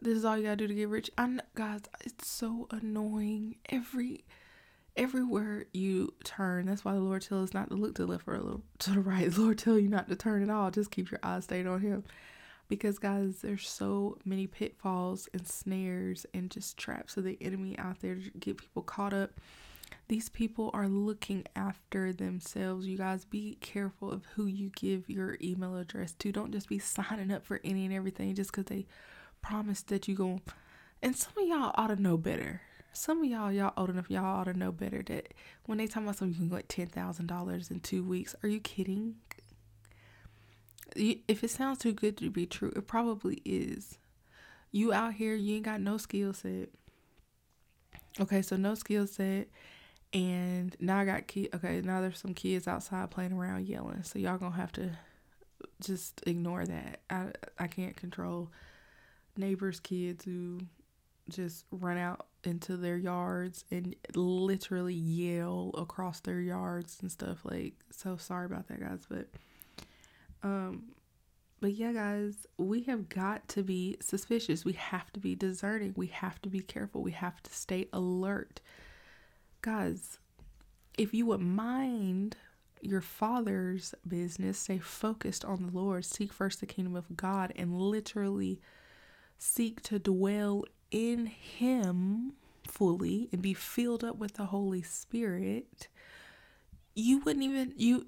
this 0.00 0.16
is 0.16 0.24
all 0.24 0.36
you 0.36 0.44
gotta 0.44 0.56
do 0.56 0.68
to 0.68 0.74
get 0.74 0.88
rich. 0.88 1.10
I 1.18 1.38
guys, 1.54 1.82
it's 2.04 2.28
so 2.28 2.68
annoying. 2.70 3.56
Every 3.68 4.24
everywhere 4.96 5.66
you 5.72 6.14
turn, 6.24 6.66
that's 6.66 6.84
why 6.84 6.92
the 6.92 7.00
Lord 7.00 7.22
tells 7.22 7.50
us 7.50 7.54
not 7.54 7.70
to 7.70 7.76
look 7.76 7.94
to 7.96 8.06
the 8.06 8.12
left 8.12 8.28
or 8.28 8.60
to 8.80 8.90
the 8.90 9.00
right. 9.00 9.30
The 9.30 9.40
Lord 9.40 9.58
tell 9.58 9.78
you 9.78 9.88
not 9.88 10.08
to 10.08 10.16
turn 10.16 10.42
at 10.42 10.50
all. 10.50 10.70
Just 10.70 10.90
keep 10.90 11.10
your 11.10 11.20
eyes 11.22 11.44
stayed 11.44 11.66
on 11.66 11.80
Him, 11.80 12.04
because 12.68 12.98
guys, 12.98 13.40
there's 13.42 13.68
so 13.68 14.18
many 14.24 14.46
pitfalls 14.46 15.28
and 15.32 15.46
snares 15.46 16.26
and 16.34 16.50
just 16.50 16.76
traps 16.76 17.16
of 17.16 17.24
the 17.24 17.38
enemy 17.40 17.78
out 17.78 18.00
there 18.00 18.16
to 18.16 18.30
get 18.38 18.58
people 18.58 18.82
caught 18.82 19.12
up. 19.12 19.32
These 20.08 20.30
people 20.30 20.70
are 20.74 20.88
looking 20.88 21.44
after 21.54 22.12
themselves. 22.12 22.86
You 22.86 22.98
guys 22.98 23.24
be 23.24 23.56
careful 23.60 24.10
of 24.10 24.24
who 24.34 24.46
you 24.46 24.70
give 24.74 25.08
your 25.08 25.36
email 25.42 25.76
address 25.76 26.12
to. 26.14 26.32
Don't 26.32 26.52
just 26.52 26.68
be 26.68 26.78
signing 26.78 27.30
up 27.30 27.44
for 27.44 27.60
any 27.62 27.84
and 27.84 27.94
everything 27.94 28.34
just 28.34 28.50
because 28.50 28.66
they 28.66 28.86
promise 29.42 29.82
that 29.82 30.08
you 30.08 30.14
going 30.14 30.40
and 31.02 31.16
some 31.16 31.32
of 31.36 31.48
y'all 31.48 31.72
ought 31.74 31.88
to 31.88 32.00
know 32.00 32.16
better. 32.16 32.62
Some 32.92 33.24
of 33.24 33.30
y'all, 33.30 33.50
y'all 33.50 33.72
old 33.76 33.90
enough, 33.90 34.10
y'all 34.10 34.24
ought 34.24 34.44
to 34.44 34.54
know 34.54 34.70
better 34.70 35.02
that 35.04 35.32
when 35.64 35.78
they 35.78 35.86
talk 35.86 36.02
about 36.02 36.16
something, 36.16 36.34
you 36.34 36.48
can 36.48 36.56
get 36.56 36.68
ten 36.68 36.86
thousand 36.86 37.26
dollars 37.26 37.70
in 37.70 37.80
two 37.80 38.02
weeks. 38.02 38.34
Are 38.42 38.48
you 38.48 38.60
kidding? 38.60 39.16
If 40.94 41.42
it 41.42 41.50
sounds 41.50 41.78
too 41.78 41.92
good 41.92 42.18
to 42.18 42.30
be 42.30 42.44
true, 42.44 42.72
it 42.76 42.86
probably 42.86 43.40
is. 43.46 43.98
You 44.70 44.92
out 44.92 45.14
here, 45.14 45.34
you 45.34 45.56
ain't 45.56 45.64
got 45.64 45.80
no 45.80 45.96
skill 45.96 46.34
set. 46.34 46.68
Okay, 48.20 48.42
so 48.42 48.56
no 48.56 48.74
skill 48.74 49.06
set, 49.06 49.48
and 50.12 50.76
now 50.78 50.98
I 50.98 51.06
got 51.06 51.26
kid. 51.26 51.48
Okay, 51.54 51.80
now 51.80 52.02
there's 52.02 52.18
some 52.18 52.34
kids 52.34 52.68
outside 52.68 53.10
playing 53.10 53.32
around 53.32 53.66
yelling. 53.66 54.02
So 54.02 54.18
y'all 54.18 54.36
gonna 54.36 54.54
have 54.54 54.72
to 54.72 54.90
just 55.80 56.22
ignore 56.26 56.66
that. 56.66 57.00
I 57.08 57.28
I 57.58 57.68
can't 57.68 57.96
control 57.96 58.50
neighbors' 59.34 59.80
kids 59.80 60.26
who 60.26 60.60
just 61.30 61.64
run 61.70 61.96
out 61.96 62.26
into 62.44 62.76
their 62.76 62.96
yards 62.96 63.64
and 63.70 63.94
literally 64.14 64.94
yell 64.94 65.70
across 65.76 66.20
their 66.20 66.40
yards 66.40 66.98
and 67.00 67.10
stuff 67.10 67.44
like 67.44 67.74
so 67.90 68.16
sorry 68.16 68.46
about 68.46 68.66
that 68.68 68.80
guys 68.80 69.06
but 69.08 69.28
um 70.42 70.82
but 71.60 71.72
yeah 71.72 71.92
guys 71.92 72.46
we 72.58 72.82
have 72.82 73.08
got 73.08 73.46
to 73.48 73.62
be 73.62 73.96
suspicious. 74.00 74.64
We 74.64 74.72
have 74.74 75.12
to 75.12 75.20
be 75.20 75.34
discerning. 75.34 75.94
We 75.96 76.08
have 76.08 76.42
to 76.42 76.48
be 76.48 76.60
careful. 76.60 77.02
We 77.02 77.12
have 77.12 77.42
to 77.42 77.52
stay 77.54 77.88
alert. 77.92 78.60
Guys 79.62 80.18
if 80.98 81.14
you 81.14 81.24
would 81.26 81.40
mind 81.40 82.36
your 82.82 83.00
father's 83.00 83.94
business 84.06 84.58
stay 84.58 84.78
focused 84.78 85.44
on 85.44 85.66
the 85.66 85.78
lord. 85.78 86.04
Seek 86.04 86.32
first 86.32 86.58
the 86.60 86.66
kingdom 86.66 86.96
of 86.96 87.16
god 87.16 87.52
and 87.54 87.78
literally 87.78 88.60
seek 89.38 89.80
to 89.82 90.00
dwell 90.00 90.64
in 90.92 91.26
Him 91.26 92.34
fully 92.64 93.28
and 93.32 93.42
be 93.42 93.54
filled 93.54 94.04
up 94.04 94.16
with 94.16 94.34
the 94.34 94.46
Holy 94.46 94.82
Spirit, 94.82 95.88
you 96.94 97.18
wouldn't 97.18 97.44
even 97.44 97.74
you 97.76 98.06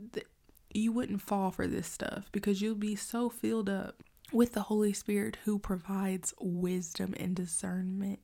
you 0.72 0.92
wouldn't 0.92 1.22
fall 1.22 1.50
for 1.50 1.66
this 1.66 1.88
stuff 1.88 2.30
because 2.30 2.60
you'll 2.60 2.76
be 2.76 2.94
so 2.94 3.28
filled 3.28 3.68
up 3.68 4.02
with 4.32 4.52
the 4.52 4.62
Holy 4.62 4.92
Spirit 4.92 5.38
who 5.44 5.58
provides 5.58 6.32
wisdom 6.40 7.14
and 7.18 7.34
discernment. 7.34 8.20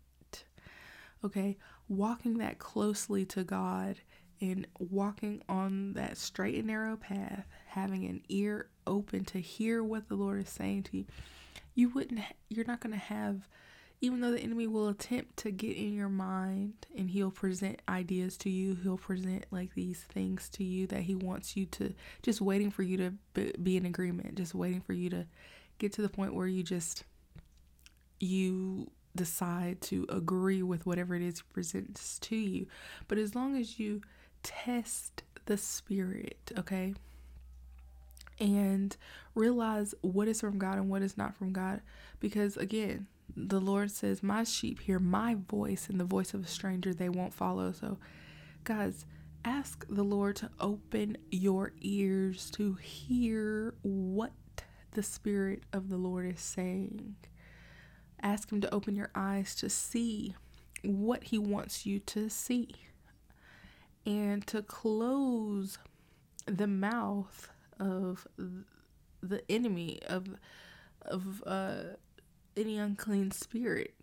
Okay, 1.25 1.59
walking 1.89 2.39
that 2.39 2.59
closely 2.59 3.25
to 3.27 3.43
God 3.43 3.97
and 4.41 4.67
walking 4.79 5.43
on 5.49 5.93
that 5.95 6.17
straight 6.17 6.57
and 6.57 6.67
narrow 6.67 6.97
path, 6.97 7.47
having 7.67 8.07
an 8.07 8.23
ear 8.29 8.69
open 8.87 9.25
to 9.27 9.39
hear 9.39 9.83
what 9.83 10.09
the 10.09 10.15
Lord 10.15 10.41
is 10.41 10.49
saying 10.49 10.85
to 10.85 10.99
you 10.99 11.05
you 11.75 11.89
wouldn't 11.89 12.21
you're 12.49 12.67
not 12.67 12.81
going 12.81 12.93
to 12.93 12.99
have 12.99 13.49
even 14.03 14.21
though 14.21 14.31
the 14.31 14.41
enemy 14.41 14.67
will 14.67 14.89
attempt 14.89 15.37
to 15.37 15.51
get 15.51 15.77
in 15.77 15.93
your 15.93 16.09
mind 16.09 16.73
and 16.97 17.11
he'll 17.11 17.31
present 17.31 17.81
ideas 17.89 18.37
to 18.37 18.51
you 18.51 18.75
he'll 18.83 18.97
present 18.97 19.45
like 19.51 19.75
these 19.75 20.01
things 20.03 20.49
to 20.49 20.65
you 20.65 20.87
that 20.87 21.03
he 21.03 21.15
wants 21.15 21.57
you 21.57 21.67
to 21.67 21.93
just 22.23 22.41
waiting 22.41 22.71
for 22.71 22.83
you 22.83 22.97
to 22.97 23.53
be 23.63 23.77
in 23.77 23.87
agreement 23.87 24.35
just 24.37 24.55
waiting 24.55 24.81
for 24.81 24.93
you 24.93 25.11
to 25.11 25.27
get 25.79 25.93
to 25.93 26.03
the 26.03 26.09
point 26.09 26.35
where 26.35 26.47
you 26.47 26.63
just 26.63 27.05
you 28.19 28.91
decide 29.17 29.81
to 29.81 30.07
agree 30.09 30.63
with 30.63 30.87
whatever 30.87 31.15
it 31.15 31.23
is 31.23 31.39
he 31.39 31.45
presents 31.53 32.19
to 32.19 32.37
you 32.37 32.67
but 33.09 33.19
as 33.19 33.35
long 33.35 33.57
as 33.57 33.79
you 33.79 34.01
test 34.43 35.23
the 35.47 35.57
spirit 35.57 36.53
okay 36.57 36.95
and 38.41 38.97
realize 39.35 39.95
what 40.01 40.27
is 40.27 40.41
from 40.41 40.59
God 40.59 40.79
and 40.79 40.89
what 40.89 41.03
is 41.03 41.17
not 41.17 41.37
from 41.37 41.53
God. 41.53 41.83
Because 42.19 42.57
again, 42.57 43.07
the 43.37 43.61
Lord 43.61 43.91
says, 43.91 44.23
My 44.23 44.45
sheep 44.45 44.81
hear 44.81 44.99
my 44.99 45.37
voice, 45.49 45.89
and 45.89 45.99
the 46.01 46.05
voice 46.05 46.35
of 46.35 46.45
a 46.45 46.49
stranger 46.49 46.93
they 46.93 47.09
won't 47.09 47.35
follow. 47.35 47.73
So, 47.73 47.99
guys, 48.65 49.07
ask 49.45 49.87
the 49.89 50.03
Lord 50.03 50.37
to 50.37 50.51
open 50.61 51.17
your 51.31 51.73
ears 51.81 52.51
to 52.53 52.75
hear 52.75 53.75
what 53.83 54.33
the 54.93 55.03
Spirit 55.03 55.63
of 55.73 55.89
the 55.89 55.97
Lord 55.97 56.27
is 56.27 56.41
saying. 56.41 57.17
Ask 58.23 58.51
Him 58.53 58.61
to 58.61 58.75
open 58.75 58.97
your 58.97 59.11
eyes 59.15 59.55
to 59.57 59.71
see 59.71 60.35
what 60.83 61.25
He 61.25 61.39
wants 61.39 61.87
you 61.87 61.99
to 62.01 62.29
see 62.29 62.75
and 64.07 64.47
to 64.47 64.63
close 64.63 65.79
the 66.47 66.67
mouth 66.67 67.51
of 67.79 68.27
the 69.23 69.43
enemy 69.51 70.01
of 70.09 70.27
of 71.07 71.43
uh, 71.47 71.83
any 72.57 72.79
unclean 72.79 73.31
spirit. 73.31 73.95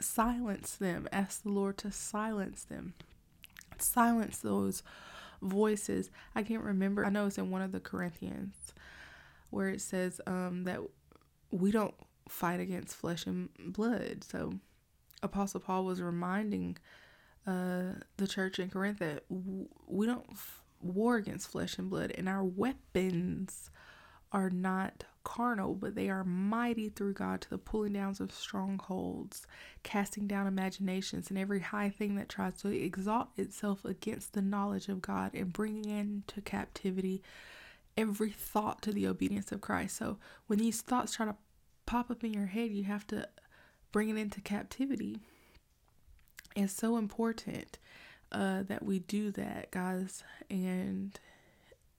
Silence 0.00 0.74
them. 0.76 1.08
Ask 1.12 1.42
the 1.42 1.50
Lord 1.50 1.78
to 1.78 1.92
silence 1.92 2.64
them. 2.64 2.94
Silence 3.78 4.38
those 4.38 4.82
voices. 5.40 6.10
I 6.34 6.42
can't 6.42 6.64
remember. 6.64 7.04
I 7.04 7.10
know 7.10 7.26
it's 7.26 7.38
in 7.38 7.50
one 7.50 7.62
of 7.62 7.72
the 7.72 7.80
Corinthians 7.80 8.54
where 9.50 9.68
it 9.68 9.80
says 9.80 10.20
um, 10.26 10.64
that 10.64 10.80
we 11.50 11.70
don't 11.70 11.94
fight 12.28 12.60
against 12.60 12.96
flesh 12.96 13.26
and 13.26 13.48
blood. 13.58 14.24
So 14.24 14.54
Apostle 15.22 15.60
Paul 15.60 15.84
was 15.84 16.02
reminding 16.02 16.76
uh, 17.46 17.94
the 18.16 18.26
church 18.26 18.58
in 18.58 18.70
Corinth 18.70 18.98
that 18.98 19.24
we 19.28 20.06
don't 20.06 20.26
war 20.80 21.16
against 21.16 21.50
flesh 21.50 21.78
and 21.78 21.88
blood, 21.88 22.12
and 22.16 22.28
our 22.28 22.42
weapons 22.42 23.70
are 24.34 24.50
not 24.50 25.04
carnal, 25.22 25.74
but 25.74 25.94
they 25.94 26.10
are 26.10 26.24
mighty 26.24 26.90
through 26.90 27.14
God 27.14 27.40
to 27.40 27.50
the 27.50 27.56
pulling 27.56 27.94
down 27.94 28.16
of 28.20 28.32
strongholds, 28.32 29.46
casting 29.82 30.26
down 30.26 30.46
imaginations, 30.46 31.30
and 31.30 31.38
every 31.38 31.60
high 31.60 31.88
thing 31.88 32.16
that 32.16 32.28
tries 32.28 32.60
to 32.60 32.68
exalt 32.68 33.28
itself 33.38 33.84
against 33.84 34.34
the 34.34 34.42
knowledge 34.42 34.88
of 34.88 35.00
God, 35.00 35.30
and 35.32 35.52
bringing 35.52 35.88
into 35.88 36.42
captivity 36.42 37.22
every 37.96 38.30
thought 38.30 38.82
to 38.82 38.92
the 38.92 39.06
obedience 39.06 39.52
of 39.52 39.60
Christ. 39.60 39.96
So 39.96 40.18
when 40.48 40.58
these 40.58 40.82
thoughts 40.82 41.14
try 41.14 41.26
to 41.26 41.36
pop 41.86 42.10
up 42.10 42.24
in 42.24 42.34
your 42.34 42.46
head, 42.46 42.72
you 42.72 42.84
have 42.84 43.06
to 43.06 43.28
bring 43.92 44.10
it 44.10 44.16
into 44.16 44.40
captivity. 44.40 45.20
It's 46.56 46.72
so 46.72 46.96
important 46.96 47.78
uh, 48.32 48.64
that 48.64 48.82
we 48.82 48.98
do 48.98 49.30
that, 49.30 49.70
guys, 49.70 50.24
and 50.50 51.18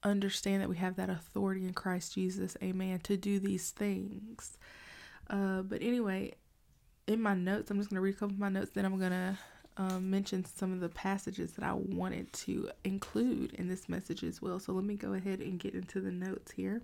understand 0.05 0.61
that 0.61 0.69
we 0.69 0.77
have 0.77 0.95
that 0.95 1.09
authority 1.09 1.65
in 1.65 1.73
Christ 1.73 2.13
Jesus, 2.13 2.55
amen, 2.63 2.99
to 3.01 3.17
do 3.17 3.39
these 3.39 3.71
things. 3.71 4.57
Uh, 5.29 5.61
but 5.63 5.81
anyway, 5.81 6.33
in 7.07 7.21
my 7.21 7.33
notes, 7.33 7.71
I'm 7.71 7.77
just 7.77 7.89
going 7.89 7.97
to 7.97 8.01
read 8.01 8.15
a 8.15 8.17
couple 8.17 8.35
of 8.35 8.39
my 8.39 8.49
notes, 8.49 8.71
then 8.73 8.85
I'm 8.85 8.97
going 8.97 9.11
to 9.11 9.37
um, 9.77 10.09
mention 10.09 10.45
some 10.45 10.71
of 10.71 10.79
the 10.79 10.89
passages 10.89 11.53
that 11.53 11.65
I 11.65 11.73
wanted 11.73 12.31
to 12.33 12.69
include 12.83 13.53
in 13.53 13.67
this 13.67 13.89
message 13.89 14.23
as 14.23 14.41
well. 14.41 14.59
So 14.59 14.71
let 14.71 14.85
me 14.85 14.95
go 14.95 15.13
ahead 15.13 15.39
and 15.39 15.59
get 15.59 15.73
into 15.73 15.99
the 15.99 16.11
notes 16.11 16.51
here. 16.51 16.81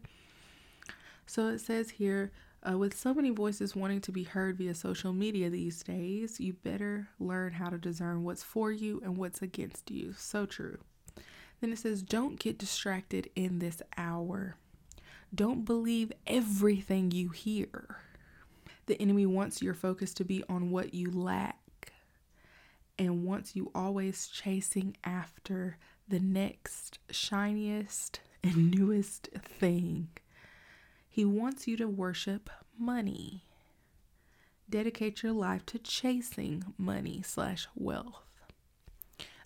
So 1.25 1.48
it 1.48 1.60
says 1.60 1.92
here, 1.92 2.32
uh, 2.70 2.78
with 2.78 2.96
so 2.96 3.13
many 3.13 3.30
voices 3.30 3.75
wanting 3.75 4.01
to 4.01 4.12
be 4.12 4.24
heard 4.24 4.58
via 4.58 4.75
social 4.75 5.13
media 5.13 5.50
these 5.50 5.82
days, 5.82 6.40
you 6.40 6.54
better 6.54 7.08
learn 7.20 7.54
how 7.54 7.70
to 7.70 7.78
discern 7.78 8.24
what's 8.24 8.44
for 8.44 8.72
you 8.72 9.01
and 9.04 9.18
what's 9.18 9.42
against 9.42 9.90
you. 9.90 10.13
So 10.18 10.46
true. 10.46 10.78
Then 11.62 11.72
it 11.72 11.80
says, 11.80 12.01
don't 12.01 12.39
get 12.39 12.58
distracted 12.58 13.30
in 13.36 13.60
this 13.60 13.84
hour. 13.96 14.56
Don't 15.34 15.63
believe 15.63 16.12
everything 16.25 17.12
you 17.12 17.30
hear. 17.30 17.98
The 18.88 19.00
enemy 19.00 19.27
wants 19.27 19.62
your 19.62 19.75
focus 19.75 20.13
to 20.15 20.25
be 20.25 20.44
on 20.50 20.72
what 20.72 20.94
you 20.96 21.12
lack 21.12 21.94
and 22.98 23.24
wants 23.24 23.56
you 23.56 23.72
always 23.74 24.27
chasing 24.27 24.98
after 25.03 25.77
the 26.08 26.20
next 26.20 27.00
shiniest 27.10 28.20
and 28.44 28.72
newest 28.77 29.30
thing. 29.36 30.10
He 31.08 31.25
wants 31.25 31.68
you 31.68 31.77
to 31.77 31.88
worship 31.88 32.50
money. 32.77 33.44
Dedicate 34.70 35.22
your 35.22 35.34
life 35.34 35.65
to 35.68 35.77
chasing 35.77 36.74
money 36.77 37.22
slash 37.24 37.68
wealth. 37.75 38.31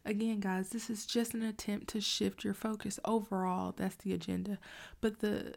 Again, 0.06 0.40
guys, 0.40 0.70
this 0.70 0.90
is 0.90 1.06
just 1.06 1.34
an 1.34 1.42
attempt 1.42 1.88
to 1.90 2.02
shift 2.02 2.44
your 2.44 2.54
focus. 2.54 3.00
Overall, 3.06 3.74
that's 3.76 3.96
the 3.96 4.14
agenda. 4.14 4.60
But 5.02 5.20
the 5.20 5.56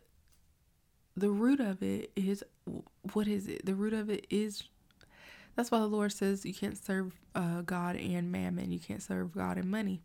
the 1.16 1.30
root 1.30 1.58
of 1.60 1.82
it 1.82 2.12
is 2.14 2.44
what 3.12 3.26
is 3.26 3.48
it? 3.48 3.66
The 3.66 3.74
root 3.74 3.92
of 3.92 4.08
it 4.08 4.26
is 4.30 4.62
that's 5.56 5.70
why 5.70 5.80
the 5.80 5.86
Lord 5.86 6.12
says 6.12 6.46
you 6.46 6.54
can't 6.54 6.78
serve 6.78 7.12
uh, 7.34 7.62
God 7.62 7.96
and 7.96 8.30
mammon. 8.30 8.70
You 8.70 8.78
can't 8.78 9.02
serve 9.02 9.34
God 9.34 9.56
and 9.58 9.70
money, 9.70 10.00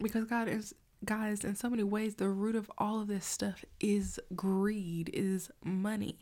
because 0.00 0.24
God 0.24 0.48
is 0.48 0.74
guys 1.04 1.44
in 1.44 1.54
so 1.54 1.68
many 1.68 1.82
ways 1.82 2.14
the 2.14 2.28
root 2.28 2.56
of 2.56 2.70
all 2.78 3.00
of 3.00 3.08
this 3.08 3.26
stuff 3.26 3.64
is 3.78 4.18
greed 4.34 5.10
is 5.12 5.50
money 5.62 6.18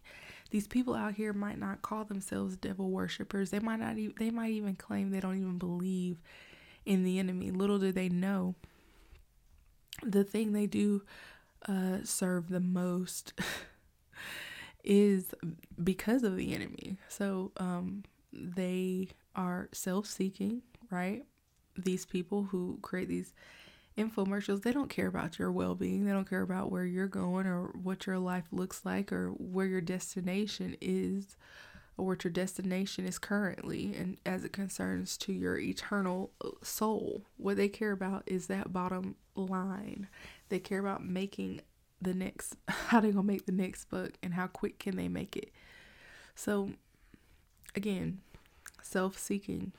these 0.50 0.66
people 0.66 0.94
out 0.94 1.14
here 1.14 1.32
might 1.32 1.58
not 1.58 1.82
call 1.82 2.04
themselves 2.04 2.56
devil 2.56 2.90
worshippers 2.90 3.50
they 3.50 3.60
might 3.60 3.78
not 3.78 3.96
even 3.96 4.14
they 4.18 4.30
might 4.30 4.50
even 4.50 4.74
claim 4.74 5.10
they 5.10 5.20
don't 5.20 5.38
even 5.38 5.56
believe 5.58 6.20
in 6.84 7.04
the 7.04 7.18
enemy. 7.18 7.50
Little 7.50 7.78
do 7.78 7.92
they 7.92 8.08
know 8.08 8.54
the 10.02 10.24
thing 10.24 10.52
they 10.52 10.66
do 10.66 11.02
uh, 11.68 11.98
serve 12.04 12.48
the 12.48 12.60
most 12.60 13.34
is 14.84 15.34
because 15.82 16.24
of 16.24 16.36
the 16.36 16.54
enemy. 16.54 16.96
So 17.08 17.52
um, 17.56 18.04
they 18.32 19.08
are 19.36 19.68
self-seeking 19.72 20.62
right? 20.92 21.24
These 21.76 22.04
people 22.04 22.44
who 22.44 22.78
create 22.82 23.08
these 23.08 23.32
infomercials, 23.96 24.62
they 24.62 24.72
don't 24.72 24.90
care 24.90 25.08
about 25.08 25.38
your 25.38 25.50
well 25.50 25.74
being. 25.74 26.04
They 26.04 26.12
don't 26.12 26.28
care 26.28 26.42
about 26.42 26.70
where 26.70 26.84
you're 26.84 27.08
going 27.08 27.46
or 27.46 27.68
what 27.82 28.06
your 28.06 28.18
life 28.18 28.44
looks 28.52 28.84
like 28.84 29.10
or 29.10 29.30
where 29.30 29.66
your 29.66 29.80
destination 29.80 30.76
is 30.80 31.36
or 31.96 32.06
what 32.06 32.24
your 32.24 32.32
destination 32.32 33.06
is 33.06 33.18
currently 33.18 33.94
and 33.94 34.18
as 34.24 34.44
it 34.44 34.52
concerns 34.52 35.16
to 35.18 35.32
your 35.32 35.58
eternal 35.58 36.32
uh, 36.44 36.50
soul. 36.62 37.22
What 37.36 37.56
they 37.56 37.68
care 37.68 37.92
about 37.92 38.22
is 38.26 38.46
that 38.46 38.72
bottom 38.72 39.16
line. 39.34 40.08
They 40.48 40.58
care 40.58 40.80
about 40.80 41.04
making 41.04 41.60
the 42.00 42.14
next 42.14 42.56
how 42.68 43.00
they 43.00 43.10
gonna 43.10 43.22
make 43.22 43.46
the 43.46 43.52
next 43.52 43.86
buck 43.86 44.12
and 44.22 44.34
how 44.34 44.46
quick 44.46 44.78
can 44.78 44.96
they 44.96 45.08
make 45.08 45.36
it. 45.36 45.50
So 46.34 46.70
again, 47.74 48.20
self 48.82 49.18
seeking. 49.18 49.72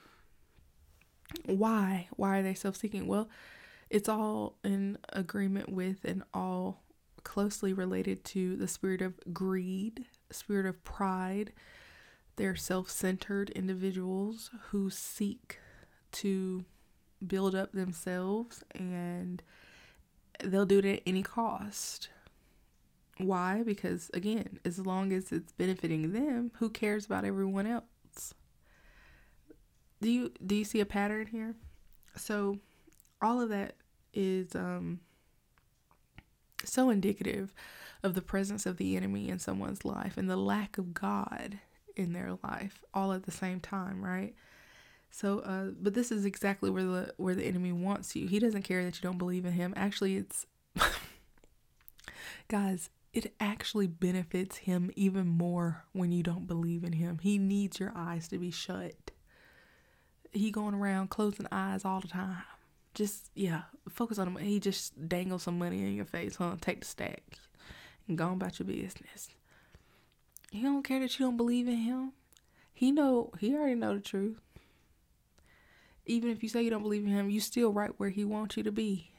Why? 1.46 2.08
Why 2.16 2.40
are 2.40 2.44
they 2.44 2.54
self 2.54 2.76
seeking? 2.76 3.08
Well, 3.08 3.30
it's 3.90 4.10
all 4.10 4.58
in 4.64 4.98
agreement 5.12 5.70
with 5.70 6.04
and 6.04 6.24
all 6.34 6.84
closely 7.24 7.74
related 7.74 8.24
to 8.26 8.56
the 8.56 8.68
spirit 8.68 9.02
of 9.02 9.14
greed, 9.34 10.06
spirit 10.32 10.66
of 10.66 10.84
pride. 10.84 11.54
They're 12.36 12.56
self 12.56 12.90
centered 12.90 13.50
individuals 13.52 14.50
who 14.70 14.90
seek 14.90 15.60
to 16.14 16.66
build 17.26 17.56
up 17.56 17.72
themselves 17.72 18.64
and 18.74 19.42
they'll 20.44 20.66
do 20.66 20.80
it 20.80 20.86
at 20.86 21.02
any 21.06 21.24
cost. 21.24 22.10
Why? 23.18 23.62
Because 23.64 24.10
again, 24.14 24.60
as 24.66 24.80
long 24.80 25.14
as 25.14 25.32
it's 25.32 25.52
benefiting 25.52 26.14
them, 26.14 26.52
who 26.56 26.70
cares 26.70 27.06
about 27.06 27.26
everyone 27.26 27.68
else? 27.68 28.34
Do 30.02 30.10
you 30.10 30.32
do 30.46 30.56
you 30.56 30.66
see 30.66 30.80
a 30.80 30.86
pattern 30.86 31.28
here? 31.28 31.56
So 32.16 32.60
all 33.22 33.40
of 33.40 33.50
that 33.50 33.76
is 34.14 34.56
um, 34.56 35.00
so 36.66 36.90
indicative 36.90 37.54
of 38.02 38.14
the 38.16 38.22
presence 38.22 38.66
of 38.66 38.78
the 38.78 38.98
enemy 38.98 39.30
in 39.30 39.40
someone's 39.40 39.86
life 39.86 40.18
and 40.18 40.30
the 40.30 40.36
lack 40.36 40.78
of 40.78 40.94
God 40.94 41.60
in 41.96 42.14
their 42.14 42.38
life 42.44 42.84
all 42.94 43.14
at 43.14 43.24
the 43.24 43.32
same 43.32 43.60
time, 43.60 44.04
right? 44.04 44.34
So, 45.12 45.40
uh, 45.40 45.72
but 45.80 45.94
this 45.94 46.12
is 46.12 46.26
exactly 46.26 46.70
where 46.70 46.84
the 46.84 47.14
where 47.18 47.36
the 47.36 47.46
enemy 47.46 47.72
wants 47.72 48.16
you. 48.16 48.28
He 48.28 48.40
doesn't 48.40 48.64
care 48.64 48.84
that 48.84 48.96
you 48.96 49.02
don't 49.02 49.18
believe 49.18 49.46
in 49.46 49.54
him. 49.54 49.74
Actually, 49.76 50.16
it's 50.18 50.48
guys, 52.48 52.90
it 53.14 53.34
actually 53.40 53.88
benefits 53.88 54.58
him 54.58 54.92
even 54.96 55.28
more 55.28 55.86
when 55.92 56.12
you 56.12 56.24
don't 56.24 56.48
believe 56.48 56.84
in 56.84 56.94
him. 56.94 57.20
He 57.22 57.38
needs 57.38 57.80
your 57.80 57.94
eyes 57.96 58.28
to 58.30 58.40
be 58.40 58.50
shut. 58.50 59.12
He 60.32 60.50
going 60.50 60.74
around 60.74 61.12
closing 61.12 61.46
eyes 61.52 61.86
all 61.86 62.00
the 62.00 62.08
time 62.08 62.44
just 62.94 63.30
yeah, 63.36 63.64
focus 63.90 64.20
on 64.20 64.28
him. 64.28 64.38
He 64.38 64.60
just 64.60 65.08
dangle 65.08 65.40
some 65.40 65.58
money 65.58 65.80
in 65.80 65.96
your 65.96 66.06
face, 66.06 66.36
huh? 66.36 66.56
Take 66.62 66.82
the 66.82 66.86
stack 66.86 67.24
and 68.08 68.18
go 68.18 68.32
about 68.32 68.60
your 68.60 68.68
business. 68.68 69.30
He 70.54 70.62
don't 70.62 70.84
care 70.84 71.00
that 71.00 71.18
you 71.18 71.26
don't 71.26 71.36
believe 71.36 71.68
in 71.68 71.78
him. 71.78 72.14
He 72.72 72.92
know 72.92 73.32
he 73.40 73.56
already 73.56 73.74
know 73.74 73.96
the 73.96 74.00
truth. 74.00 74.40
Even 76.06 76.30
if 76.30 76.44
you 76.44 76.50
say 76.50 76.62
you 76.62 76.70
don't 76.70 76.84
believe 76.84 77.04
in 77.04 77.10
him, 77.10 77.32
you 77.32 77.40
still 77.40 77.74
right 77.74 77.90
where 77.98 78.10
he 78.10 78.24
wants 78.24 78.56
you 78.56 78.62
to 78.62 78.72
be. 78.72 79.10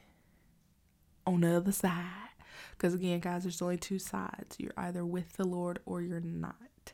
On 1.27 1.41
the 1.41 1.57
other 1.57 1.73
side. 1.73 2.29
Because 2.71 2.93
again, 2.93 3.19
guys, 3.19 3.43
there's 3.43 3.61
only 3.61 3.75
two 3.75 3.99
sides. 3.99 4.55
You're 4.57 4.71
either 4.77 5.05
with 5.05 5.33
the 5.33 5.43
Lord 5.43 5.79
or 5.85 6.01
you're 6.01 6.21
not 6.21 6.93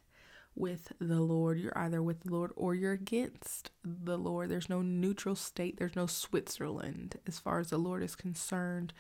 with 0.56 0.92
the 1.00 1.22
Lord. 1.22 1.60
You're 1.60 1.78
either 1.78 2.02
with 2.02 2.22
the 2.22 2.32
Lord 2.32 2.52
or 2.56 2.74
you're 2.74 2.94
against 2.94 3.70
the 3.84 4.18
Lord. 4.18 4.50
There's 4.50 4.70
no 4.70 4.82
neutral 4.82 5.36
state, 5.36 5.78
there's 5.78 5.96
no 5.96 6.08
Switzerland 6.08 7.20
as 7.28 7.38
far 7.38 7.60
as 7.60 7.70
the 7.70 7.78
Lord 7.78 8.02
is 8.02 8.16
concerned 8.16 8.92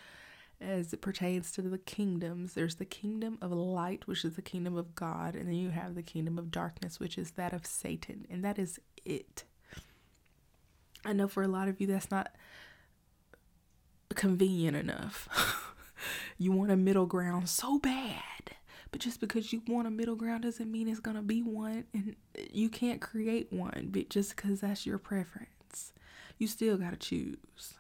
as 0.62 0.94
it 0.94 1.02
pertains 1.02 1.52
to 1.54 1.62
the 1.62 1.78
kingdoms. 1.78 2.54
There's 2.54 2.76
the 2.76 2.86
kingdom 2.86 3.38
of 3.42 3.52
light, 3.52 4.08
which 4.08 4.24
is 4.24 4.36
the 4.36 4.42
kingdom 4.42 4.78
of 4.78 4.96
God, 4.96 5.36
and 5.36 5.48
then 5.48 5.56
you 5.56 5.70
have 5.70 5.96
the 5.96 6.04
kingdom 6.04 6.38
of 6.38 6.52
darkness, 6.52 7.00
which 7.00 7.18
is 7.18 7.32
that 7.32 7.54
of 7.54 7.66
Satan, 7.66 8.26
and 8.30 8.44
that 8.44 8.60
is 8.60 8.80
it. 9.06 9.44
I 11.04 11.14
know 11.14 11.28
for 11.28 11.44
a 11.44 11.48
lot 11.48 11.68
of 11.68 11.82
you 11.82 11.88
that's 11.88 12.12
not 12.12 12.36
convenient 14.14 14.78
enough. 14.78 15.76
you 16.38 16.52
want 16.52 16.72
a 16.72 16.78
middle 16.78 17.08
ground 17.08 17.50
so 17.50 17.80
bad 17.80 18.22
but 18.92 19.00
just 19.00 19.22
because 19.22 19.54
you 19.54 19.62
want 19.68 19.88
a 19.88 19.92
middle 19.92 20.16
ground 20.16 20.44
doesn't 20.44 20.72
mean 20.72 20.88
it's 20.88 21.00
going 21.00 21.16
to 21.16 21.24
be 21.24 21.42
one. 21.42 21.86
And 21.94 22.16
you 22.52 22.70
can't 22.70 23.02
create 23.02 23.52
one 23.52 23.88
but 23.90 24.10
just 24.10 24.36
because 24.36 24.62
that's 24.62 24.86
your 24.86 24.98
preference. 24.98 25.94
You 26.38 26.48
still 26.48 26.78
got 26.78 26.92
to 26.92 26.98
choose. 26.98 27.74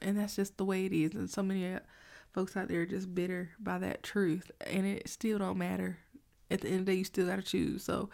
And 0.00 0.18
that's 0.18 0.36
just 0.36 0.56
the 0.56 0.64
way 0.64 0.86
it 0.86 0.92
is. 0.92 1.14
And 1.14 1.28
so 1.30 1.42
many 1.42 1.74
uh, 1.74 1.80
folks 2.36 2.54
out 2.54 2.68
there 2.68 2.82
are 2.82 2.86
just 2.86 3.14
bitter 3.14 3.48
by 3.58 3.78
that 3.78 4.02
truth. 4.02 4.50
And 4.66 4.86
it 4.86 5.08
still 5.08 5.38
don't 5.38 5.56
matter. 5.56 5.96
At 6.50 6.60
the 6.60 6.68
end 6.68 6.80
of 6.80 6.86
the 6.86 6.92
day, 6.92 6.98
you 6.98 7.04
still 7.04 7.26
got 7.26 7.36
to 7.36 7.42
choose. 7.42 7.82
So 7.82 8.10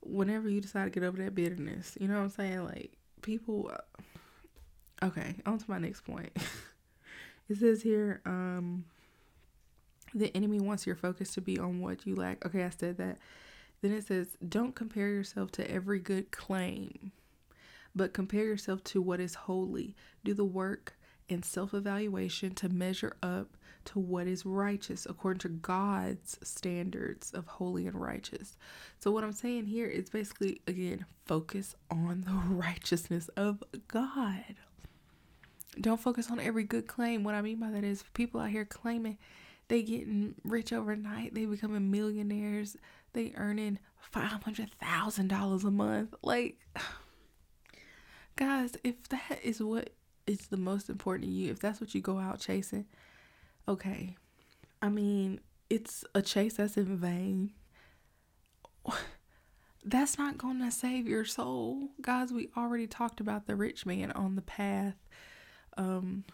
whenever 0.00 0.48
you 0.48 0.60
decide 0.60 0.84
to 0.84 0.90
get 0.90 1.02
over 1.02 1.18
that 1.18 1.34
bitterness, 1.34 1.98
you 2.00 2.06
know 2.06 2.14
what 2.14 2.22
I'm 2.22 2.30
saying? 2.30 2.64
Like, 2.64 2.92
people. 3.20 3.70
Uh, 3.74 5.06
okay, 5.06 5.34
on 5.44 5.58
to 5.58 5.64
my 5.68 5.78
next 5.78 6.02
point. 6.02 6.30
it 7.48 7.58
says 7.58 7.82
here, 7.82 8.22
um, 8.24 8.84
the 10.14 10.34
enemy 10.36 10.60
wants 10.60 10.86
your 10.86 10.96
focus 10.96 11.34
to 11.34 11.40
be 11.40 11.58
on 11.58 11.80
what 11.80 12.06
you 12.06 12.14
lack. 12.14 12.46
Okay, 12.46 12.62
I 12.62 12.70
said 12.70 12.96
that. 12.98 13.18
Then 13.82 13.92
it 13.92 14.06
says, 14.06 14.28
don't 14.48 14.74
compare 14.74 15.08
yourself 15.08 15.52
to 15.52 15.70
every 15.70 15.98
good 15.98 16.30
claim, 16.30 17.12
but 17.94 18.12
compare 18.12 18.44
yourself 18.44 18.82
to 18.84 19.02
what 19.02 19.20
is 19.20 19.34
holy. 19.34 19.94
Do 20.24 20.32
the 20.32 20.44
work 20.44 20.97
and 21.28 21.44
self 21.44 21.74
evaluation 21.74 22.54
to 22.56 22.68
measure 22.68 23.16
up 23.22 23.56
to 23.86 23.98
what 23.98 24.26
is 24.26 24.44
righteous 24.44 25.06
according 25.08 25.40
to 25.40 25.48
God's 25.48 26.38
standards 26.42 27.30
of 27.32 27.46
holy 27.46 27.86
and 27.86 27.98
righteous. 27.98 28.56
So, 28.98 29.10
what 29.10 29.24
I'm 29.24 29.32
saying 29.32 29.66
here 29.66 29.86
is 29.86 30.10
basically, 30.10 30.60
again, 30.66 31.06
focus 31.24 31.74
on 31.90 32.24
the 32.26 32.32
righteousness 32.54 33.28
of 33.36 33.62
God. 33.86 34.56
Don't 35.80 36.00
focus 36.00 36.30
on 36.30 36.40
every 36.40 36.64
good 36.64 36.86
claim. 36.86 37.24
What 37.24 37.34
I 37.34 37.42
mean 37.42 37.60
by 37.60 37.70
that 37.70 37.84
is 37.84 38.04
people 38.14 38.40
out 38.40 38.50
here 38.50 38.64
claiming 38.64 39.16
they 39.68 39.82
getting 39.82 40.34
rich 40.44 40.72
overnight, 40.72 41.34
they 41.34 41.44
becoming 41.44 41.90
millionaires, 41.90 42.76
they 43.12 43.32
earning 43.36 43.78
five 44.00 44.42
hundred 44.42 44.70
thousand 44.80 45.28
dollars 45.28 45.64
a 45.64 45.70
month. 45.70 46.14
Like 46.22 46.58
guys, 48.36 48.76
if 48.84 49.08
that 49.08 49.40
is 49.42 49.62
what 49.62 49.90
is 50.28 50.48
the 50.48 50.56
most 50.56 50.88
important 50.88 51.24
to 51.24 51.34
you, 51.34 51.50
if 51.50 51.58
that's 51.58 51.80
what 51.80 51.94
you 51.94 52.00
go 52.00 52.18
out 52.18 52.38
chasing, 52.38 52.86
okay. 53.66 54.16
I 54.80 54.88
mean, 54.88 55.40
it's 55.70 56.04
a 56.14 56.22
chase 56.22 56.54
that's 56.54 56.76
in 56.76 56.96
vain. 56.96 57.52
That's 59.84 60.18
not 60.18 60.36
going 60.36 60.60
to 60.60 60.70
save 60.70 61.06
your 61.06 61.24
soul. 61.24 61.90
Guys, 62.02 62.30
we 62.32 62.50
already 62.56 62.86
talked 62.86 63.20
about 63.20 63.46
the 63.46 63.56
rich 63.56 63.86
man 63.86 64.10
on 64.10 64.34
the 64.34 64.42
path 64.42 64.96
um 65.78 66.24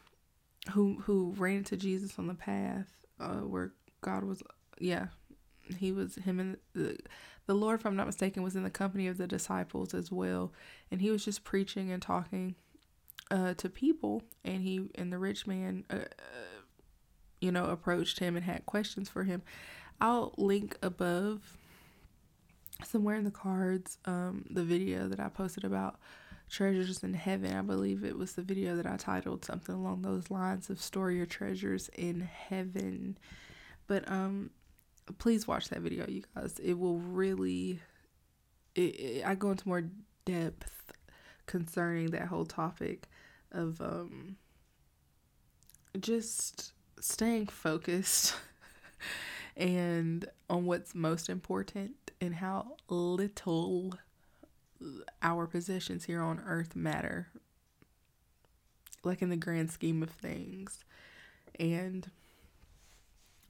who 0.73 0.99
who 1.03 1.35
ran 1.37 1.59
into 1.59 1.77
Jesus 1.77 2.19
on 2.19 2.27
the 2.27 2.35
path 2.35 2.89
uh 3.21 3.41
where 3.43 3.73
God 4.01 4.25
was 4.25 4.43
yeah, 4.81 5.09
he 5.79 5.93
was 5.93 6.17
him 6.17 6.41
and 6.41 6.57
the 6.75 6.99
the 7.47 7.55
Lord, 7.55 7.79
if 7.79 7.87
I'm 7.87 7.97
not 7.97 8.07
mistaken, 8.07 8.43
was 8.43 8.57
in 8.57 8.65
the 8.65 8.71
company 8.71 9.07
of 9.07 9.19
the 9.19 9.27
disciples 9.27 9.93
as 9.93 10.11
well, 10.11 10.53
and 10.91 11.01
he 11.01 11.11
was 11.11 11.25
just 11.25 11.45
preaching 11.45 11.93
and 11.93 12.01
talking 12.01 12.55
uh, 13.31 13.55
to 13.55 13.69
people, 13.69 14.23
and 14.45 14.63
he 14.63 14.89
and 14.95 15.13
the 15.13 15.19
rich 15.19 15.47
man, 15.47 15.85
uh, 15.91 15.99
you 17.41 17.53
know, 17.53 17.67
approached 17.67 18.19
him 18.19 18.37
and 18.37 18.45
had 18.45 18.67
questions 18.67 19.09
for 19.09 19.25
him. 19.25 19.43
I'll 20.01 20.35
link 20.37 20.77
above 20.83 21.57
somewhere 22.85 23.17
in 23.17 23.25
the 23.25 23.31
cards 23.31 23.99
um, 24.05 24.45
the 24.51 24.65
video 24.65 25.09
that 25.09 25.21
I 25.21 25.29
posted 25.29 25.65
about 25.65 25.99
treasures 26.51 27.03
in 27.03 27.15
heaven. 27.15 27.57
I 27.57 27.63
believe 27.63 28.05
it 28.05 28.19
was 28.19 28.33
the 28.33 28.43
video 28.43 28.77
that 28.77 28.87
I 28.87 28.97
titled 28.97 29.45
something 29.45 29.75
along 29.75 30.03
those 30.03 30.31
lines 30.31 30.69
of 30.69 30.81
store 30.81 31.11
your 31.11 31.27
treasures 31.27 31.89
in 31.97 32.21
heaven. 32.21 33.17
But 33.87 34.11
um 34.11 34.51
please 35.19 35.47
watch 35.47 35.69
that 35.69 35.81
video, 35.81 36.07
you 36.09 36.23
guys. 36.35 36.59
It 36.63 36.79
will 36.79 36.99
really. 36.99 37.81
It, 38.75 38.81
it, 38.81 39.27
I 39.27 39.35
go 39.35 39.51
into 39.51 39.69
more 39.69 39.85
depth 40.25 40.93
concerning 41.47 42.11
that 42.11 42.27
whole 42.27 42.47
topic 42.47 43.09
of 43.55 43.81
um 43.81 44.37
just 45.99 46.73
staying 47.01 47.47
focused 47.47 48.35
and 49.57 50.27
on 50.51 50.67
what's 50.67 50.95
most 50.95 51.29
important 51.29 51.95
and 52.21 52.35
how 52.35 52.77
little 52.89 53.95
our 55.23 55.47
possessions 55.47 56.05
here 56.05 56.23
on 56.23 56.43
earth 56.47 56.75
matter. 56.75 57.29
Like 59.03 59.23
in 59.23 59.29
the 59.29 59.37
grand 59.37 59.71
scheme 59.71 60.03
of 60.03 60.11
things. 60.11 60.85
And 61.59 62.11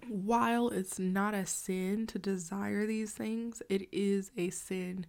while 0.08 0.68
it's 0.68 0.98
not 0.98 1.34
a 1.34 1.46
sin 1.46 2.06
to 2.08 2.18
desire 2.18 2.86
these 2.86 3.12
things, 3.12 3.62
it 3.68 3.88
is 3.92 4.30
a 4.36 4.50
sin 4.50 5.06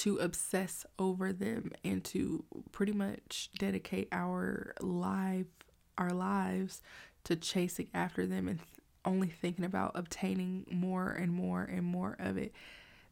to 0.00 0.18
obsess 0.18 0.84
over 0.98 1.32
them 1.32 1.70
and 1.84 2.04
to 2.04 2.44
pretty 2.72 2.92
much 2.92 3.50
dedicate 3.58 4.08
our 4.12 4.74
life 4.80 5.46
our 5.98 6.10
lives 6.10 6.80
to 7.24 7.36
chasing 7.36 7.88
after 7.92 8.26
them 8.26 8.48
and 8.48 8.60
only 9.04 9.28
thinking 9.28 9.64
about 9.64 9.92
obtaining 9.94 10.64
more 10.70 11.10
and 11.10 11.32
more 11.32 11.62
and 11.62 11.84
more 11.84 12.16
of 12.18 12.36
it 12.36 12.54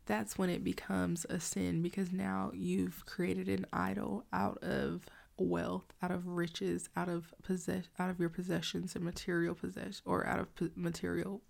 that's 0.07 0.39
when 0.39 0.49
it 0.49 0.65
becomes 0.65 1.27
a 1.29 1.39
sin 1.39 1.83
because 1.83 2.13
now 2.13 2.51
you've 2.55 3.05
created 3.05 3.49
an 3.49 3.67
idol 3.73 4.25
out 4.33 4.57
of 4.63 5.03
wealth, 5.37 5.85
out 6.03 6.11
of 6.11 6.27
riches, 6.27 6.89
out 6.97 7.09
of 7.09 7.33
possess, 7.43 7.85
out 7.99 8.11
of 8.11 8.19
your 8.19 8.31
possessions 8.31 8.95
and 8.95 9.05
material 9.05 9.55
possession, 9.55 10.03
or 10.07 10.27
out 10.27 10.41
of 10.41 10.55
po- 10.55 10.71
material 10.75 11.43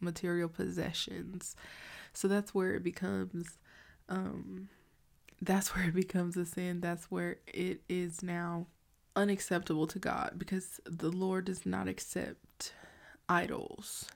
material 0.00 0.48
possessions. 0.48 1.56
So 2.12 2.28
that's 2.28 2.54
where 2.54 2.74
it 2.74 2.82
becomes, 2.82 3.58
um, 4.08 4.68
that's 5.40 5.68
where 5.74 5.88
it 5.88 5.94
becomes 5.94 6.36
a 6.36 6.44
sin. 6.44 6.80
That's 6.80 7.10
where 7.10 7.36
it 7.46 7.82
is 7.88 8.22
now 8.22 8.66
unacceptable 9.14 9.86
to 9.86 9.98
God 9.98 10.34
because 10.36 10.80
the 10.84 11.10
Lord 11.10 11.46
does 11.46 11.64
not 11.64 11.88
accept 11.88 12.72
idols. 13.28 14.06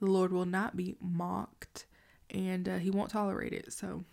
The 0.00 0.10
Lord 0.10 0.32
will 0.32 0.46
not 0.46 0.76
be 0.76 0.96
mocked, 1.00 1.86
and 2.30 2.68
uh, 2.68 2.76
He 2.78 2.90
won't 2.90 3.10
tolerate 3.10 3.52
it. 3.52 3.72
So 3.72 4.04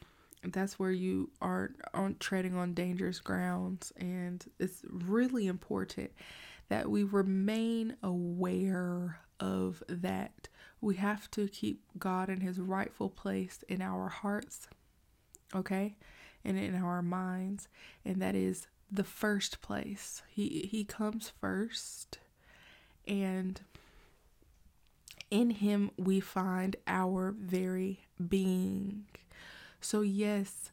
that's 0.52 0.80
where 0.80 0.92
you 0.92 1.30
are 1.42 1.72
on 1.94 2.16
treading 2.20 2.56
on 2.56 2.74
dangerous 2.74 3.20
grounds 3.20 3.92
and 3.98 4.46
it's 4.60 4.82
really 4.90 5.48
important 5.48 6.12
that 6.70 6.90
we 6.90 7.04
remain 7.04 7.96
aware 8.04 9.20
of 9.40 9.84
that 9.88 10.48
we 10.82 10.96
have 10.96 11.30
to 11.32 11.48
keep 11.48 11.82
god 11.98 12.30
in 12.30 12.42
his 12.42 12.60
rightful 12.60 13.10
place 13.10 13.64
in 13.68 13.82
our 13.82 14.08
hearts 14.08 14.68
okay 15.53 15.95
and 16.43 16.58
in 16.58 16.75
our 16.75 17.01
minds 17.01 17.67
and 18.03 18.21
that 18.21 18.36
is 18.36 18.67
the 18.91 19.03
first 19.03 19.62
place 19.62 20.21
he 20.29 20.67
he 20.71 20.84
comes 20.84 21.31
first 21.41 22.19
and 23.08 23.62
in 25.31 25.49
him 25.49 25.91
we 25.97 26.19
find 26.19 26.75
our 26.88 27.34
very 27.38 27.99
being 28.29 29.05
so, 29.86 30.01
yes, 30.01 30.71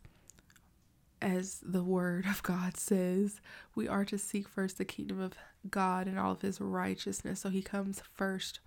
as 1.20 1.60
the 1.62 1.82
word 1.82 2.24
of 2.24 2.42
God 2.42 2.78
says, 2.78 3.42
we 3.74 3.86
are 3.86 4.06
to 4.06 4.16
seek 4.16 4.48
first 4.48 4.78
the 4.78 4.86
kingdom 4.86 5.20
of 5.20 5.34
God 5.70 6.06
and 6.06 6.18
all 6.18 6.32
of 6.32 6.40
his 6.40 6.62
righteousness. 6.62 7.40
So, 7.40 7.50
he 7.50 7.60
comes 7.60 8.02
first. 8.14 8.60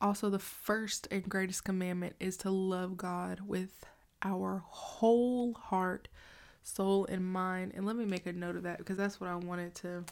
Also, 0.00 0.30
the 0.30 0.38
first 0.38 1.08
and 1.10 1.28
greatest 1.28 1.62
commandment 1.62 2.16
is 2.18 2.38
to 2.38 2.50
love 2.50 2.96
God 2.96 3.40
with 3.46 3.84
our 4.26 4.62
whole 4.66 5.54
heart, 5.54 6.08
soul, 6.62 7.06
and 7.06 7.24
mind. 7.24 7.72
And 7.74 7.86
let 7.86 7.96
me 7.96 8.04
make 8.04 8.26
a 8.26 8.32
note 8.32 8.56
of 8.56 8.62
that 8.64 8.78
because 8.78 8.96
that's 8.96 9.20
what 9.20 9.30
I 9.30 9.36
wanted 9.36 9.74
to. 9.76 10.04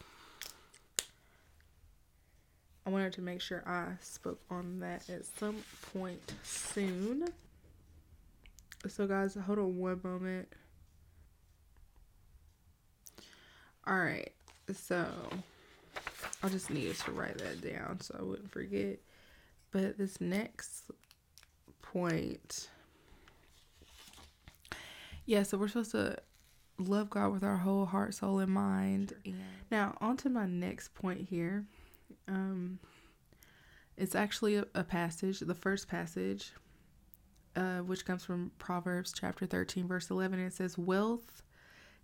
I 2.86 2.90
wanted 2.90 3.14
to 3.14 3.22
make 3.22 3.40
sure 3.40 3.62
I 3.66 3.92
spoke 4.02 4.40
on 4.50 4.80
that 4.80 5.08
at 5.08 5.24
some 5.24 5.56
point 5.92 6.34
soon. 6.42 7.28
So, 8.86 9.06
guys, 9.06 9.34
hold 9.34 9.58
on 9.58 9.78
one 9.78 10.00
moment. 10.04 10.48
All 13.86 13.96
right, 13.96 14.32
so 14.74 15.06
I 16.42 16.48
just 16.48 16.70
needed 16.70 16.96
to 17.00 17.12
write 17.12 17.38
that 17.38 17.60
down 17.60 18.00
so 18.00 18.16
I 18.18 18.22
wouldn't 18.22 18.50
forget. 18.50 18.98
But 19.70 19.98
this 19.98 20.20
next 20.20 20.84
point, 21.82 22.68
yeah, 25.26 25.42
so 25.42 25.58
we're 25.58 25.68
supposed 25.68 25.92
to 25.92 26.16
love 26.78 27.10
God 27.10 27.32
with 27.32 27.44
our 27.44 27.58
whole 27.58 27.86
heart, 27.86 28.14
soul, 28.14 28.38
and 28.38 28.52
mind. 28.52 29.14
Now, 29.70 29.96
on 30.00 30.16
to 30.18 30.28
my 30.28 30.46
next 30.46 30.94
point 30.94 31.28
here. 31.28 31.64
Um, 32.28 32.78
it's 33.96 34.14
actually 34.14 34.56
a, 34.56 34.66
a 34.74 34.84
passage, 34.84 35.40
the 35.40 35.54
first 35.54 35.88
passage 35.88 36.52
uh, 37.56 37.78
which 37.78 38.04
comes 38.04 38.24
from 38.24 38.50
Proverbs 38.58 39.12
chapter 39.12 39.46
13, 39.46 39.86
verse 39.86 40.10
11. 40.10 40.38
It 40.40 40.52
says, 40.52 40.76
Wealth 40.76 41.42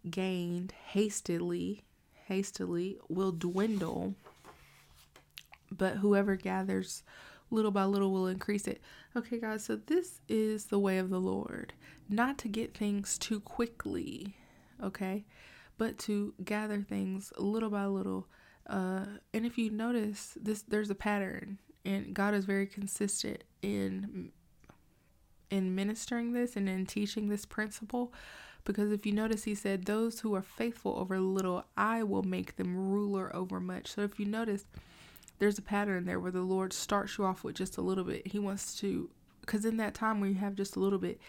gained 0.08 0.72
hastily, 0.72 1.84
hastily 2.26 2.98
will 3.08 3.32
dwindle, 3.32 4.14
but 5.70 5.96
whoever 5.96 6.36
gathers 6.36 7.02
little 7.50 7.70
by 7.70 7.84
little 7.84 8.12
will 8.12 8.26
increase 8.26 8.66
it. 8.66 8.80
Okay, 9.16 9.38
guys, 9.38 9.64
so 9.64 9.76
this 9.76 10.20
is 10.28 10.66
the 10.66 10.78
way 10.78 10.98
of 10.98 11.10
the 11.10 11.20
Lord. 11.20 11.72
Not 12.08 12.38
to 12.38 12.48
get 12.48 12.76
things 12.76 13.18
too 13.18 13.40
quickly, 13.40 14.36
okay, 14.82 15.24
but 15.78 15.98
to 16.00 16.34
gather 16.44 16.82
things 16.82 17.32
little 17.38 17.70
by 17.70 17.86
little. 17.86 18.28
Uh, 18.66 19.06
and 19.34 19.44
if 19.44 19.58
you 19.58 19.70
notice, 19.70 20.36
this 20.40 20.62
there's 20.62 20.90
a 20.90 20.94
pattern, 20.94 21.58
and 21.84 22.14
God 22.14 22.34
is 22.34 22.44
very 22.44 22.66
consistent 22.66 23.44
in 23.62 24.30
in 25.50 25.74
ministering 25.74 26.32
this 26.32 26.56
and 26.56 26.68
in 26.68 26.86
teaching 26.86 27.28
this 27.28 27.44
principle 27.44 28.12
because 28.64 28.92
if 28.92 29.04
you 29.04 29.12
notice 29.12 29.44
he 29.44 29.54
said 29.54 29.84
those 29.84 30.20
who 30.20 30.34
are 30.34 30.42
faithful 30.42 30.96
over 30.96 31.18
little 31.18 31.64
i 31.76 32.02
will 32.02 32.22
make 32.22 32.56
them 32.56 32.76
ruler 32.76 33.34
over 33.34 33.58
much 33.58 33.92
so 33.92 34.02
if 34.02 34.20
you 34.20 34.26
notice 34.26 34.64
there's 35.40 35.58
a 35.58 35.62
pattern 35.62 36.04
there 36.04 36.20
where 36.20 36.30
the 36.30 36.42
lord 36.42 36.72
starts 36.72 37.18
you 37.18 37.24
off 37.24 37.42
with 37.42 37.56
just 37.56 37.76
a 37.76 37.82
little 37.82 38.04
bit. 38.04 38.28
He 38.28 38.38
wants 38.38 38.76
to 38.76 39.10
because 39.40 39.64
in 39.64 39.78
that 39.78 39.94
time 39.94 40.20
where 40.20 40.30
you 40.30 40.36
have 40.36 40.54
just 40.54 40.76
a 40.76 40.80
little 40.80 40.98
bit 40.98 41.20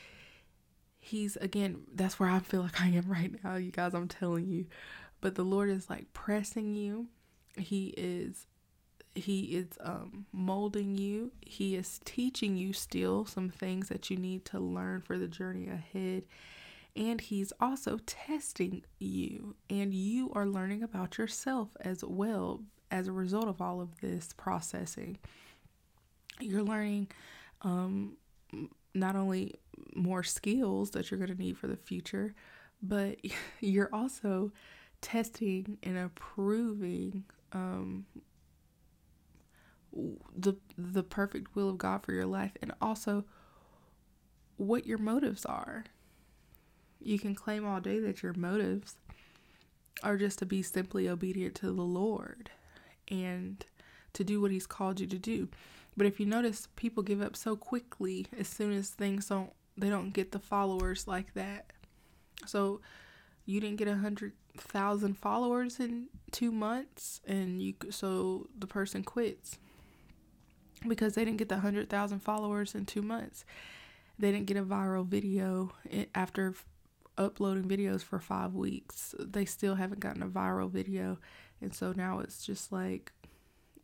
he's 0.99 1.35
again 1.37 1.81
that's 1.95 2.19
where 2.19 2.29
i 2.29 2.37
feel 2.37 2.61
like 2.61 2.79
i 2.79 2.87
am 2.87 3.05
right 3.07 3.43
now 3.43 3.55
you 3.55 3.71
guys 3.71 3.95
i'm 3.95 4.07
telling 4.07 4.47
you. 4.47 4.67
But 5.19 5.35
the 5.35 5.43
lord 5.43 5.69
is 5.69 5.89
like 5.89 6.13
pressing 6.13 6.75
you. 6.75 7.07
He 7.57 7.93
is 7.97 8.47
he 9.13 9.41
is 9.57 9.67
um, 9.81 10.25
molding 10.31 10.97
you. 10.97 11.31
He 11.41 11.75
is 11.75 11.99
teaching 12.05 12.55
you 12.55 12.73
still 12.73 13.25
some 13.25 13.49
things 13.49 13.89
that 13.89 14.09
you 14.09 14.17
need 14.17 14.45
to 14.45 14.59
learn 14.59 15.01
for 15.01 15.17
the 15.17 15.27
journey 15.27 15.67
ahead. 15.67 16.23
And 16.95 17.19
he's 17.21 17.53
also 17.59 17.99
testing 18.05 18.83
you, 18.99 19.55
and 19.69 19.93
you 19.93 20.31
are 20.33 20.45
learning 20.45 20.83
about 20.83 21.17
yourself 21.17 21.69
as 21.81 22.03
well 22.03 22.63
as 22.91 23.07
a 23.07 23.11
result 23.11 23.47
of 23.47 23.61
all 23.61 23.81
of 23.81 23.99
this 24.01 24.33
processing. 24.37 25.17
You're 26.39 26.63
learning 26.63 27.07
um, 27.61 28.17
not 28.93 29.15
only 29.15 29.55
more 29.95 30.23
skills 30.23 30.91
that 30.91 31.09
you're 31.09 31.17
going 31.17 31.35
to 31.35 31.41
need 31.41 31.57
for 31.57 31.67
the 31.67 31.77
future, 31.77 32.35
but 32.83 33.17
you're 33.59 33.89
also 33.93 34.51
testing 35.01 35.77
and 35.81 35.97
approving 35.97 37.23
um, 37.53 38.05
the 40.37 40.53
the 40.77 41.03
perfect 41.03 41.53
will 41.55 41.69
of 41.69 41.77
God 41.77 42.03
for 42.03 42.13
your 42.13 42.25
life 42.25 42.51
and 42.61 42.71
also 42.81 43.25
what 44.57 44.85
your 44.85 44.97
motives 44.97 45.45
are. 45.45 45.85
You 47.03 47.17
can 47.17 47.33
claim 47.33 47.65
all 47.65 47.81
day 47.81 47.99
that 47.99 48.21
your 48.21 48.33
motives 48.33 48.95
are 50.03 50.17
just 50.17 50.39
to 50.39 50.45
be 50.45 50.61
simply 50.61 51.09
obedient 51.09 51.55
to 51.55 51.67
the 51.67 51.81
Lord 51.81 52.51
and 53.11 53.63
to 54.13 54.23
do 54.23 54.41
what 54.41 54.51
he's 54.51 54.65
called 54.65 54.99
you 54.99 55.07
to 55.07 55.19
do. 55.19 55.49
But 55.95 56.07
if 56.07 56.19
you 56.19 56.25
notice 56.25 56.67
people 56.75 57.03
give 57.03 57.21
up 57.21 57.35
so 57.35 57.55
quickly 57.55 58.25
as 58.37 58.47
soon 58.47 58.71
as 58.71 58.89
things 58.89 59.27
don't 59.27 59.51
they 59.77 59.89
don't 59.89 60.11
get 60.11 60.31
the 60.31 60.39
followers 60.39 61.07
like 61.07 61.33
that. 61.33 61.71
So 62.45 62.81
you 63.45 63.59
didn't 63.61 63.77
get 63.77 63.87
a 63.87 63.95
hundred 63.95 64.33
thousand 64.57 65.17
followers 65.17 65.79
in 65.79 66.07
two 66.31 66.51
months 66.51 67.21
and 67.25 67.61
you 67.61 67.73
so 67.89 68.47
the 68.57 68.67
person 68.67 69.03
quits 69.03 69.57
because 70.87 71.15
they 71.15 71.25
didn't 71.25 71.37
get 71.37 71.49
the 71.49 71.55
100,000 71.55 72.19
followers 72.19 72.75
in 72.75 72.85
two 72.85 73.01
months. 73.01 73.45
They 74.17 74.31
didn't 74.31 74.47
get 74.47 74.57
a 74.57 74.63
viral 74.63 75.05
video 75.05 75.71
after 76.13 76.53
uploading 77.17 77.65
videos 77.65 78.01
for 78.03 78.19
five 78.19 78.53
weeks. 78.53 79.15
They 79.19 79.45
still 79.45 79.75
haven't 79.75 79.99
gotten 79.99 80.23
a 80.23 80.27
viral 80.27 80.69
video. 80.69 81.17
And 81.61 81.73
so 81.73 81.93
now 81.95 82.19
it's 82.19 82.45
just 82.45 82.71
like, 82.71 83.11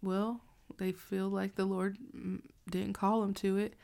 well, 0.02 0.42
they 0.78 0.92
feel 0.92 1.30
like 1.30 1.56
the 1.56 1.66
Lord 1.66 1.98
mm, 2.16 2.42
didn't 2.70 2.94
call 2.94 3.22
them 3.22 3.34
to 3.36 3.58
it. 3.58 3.76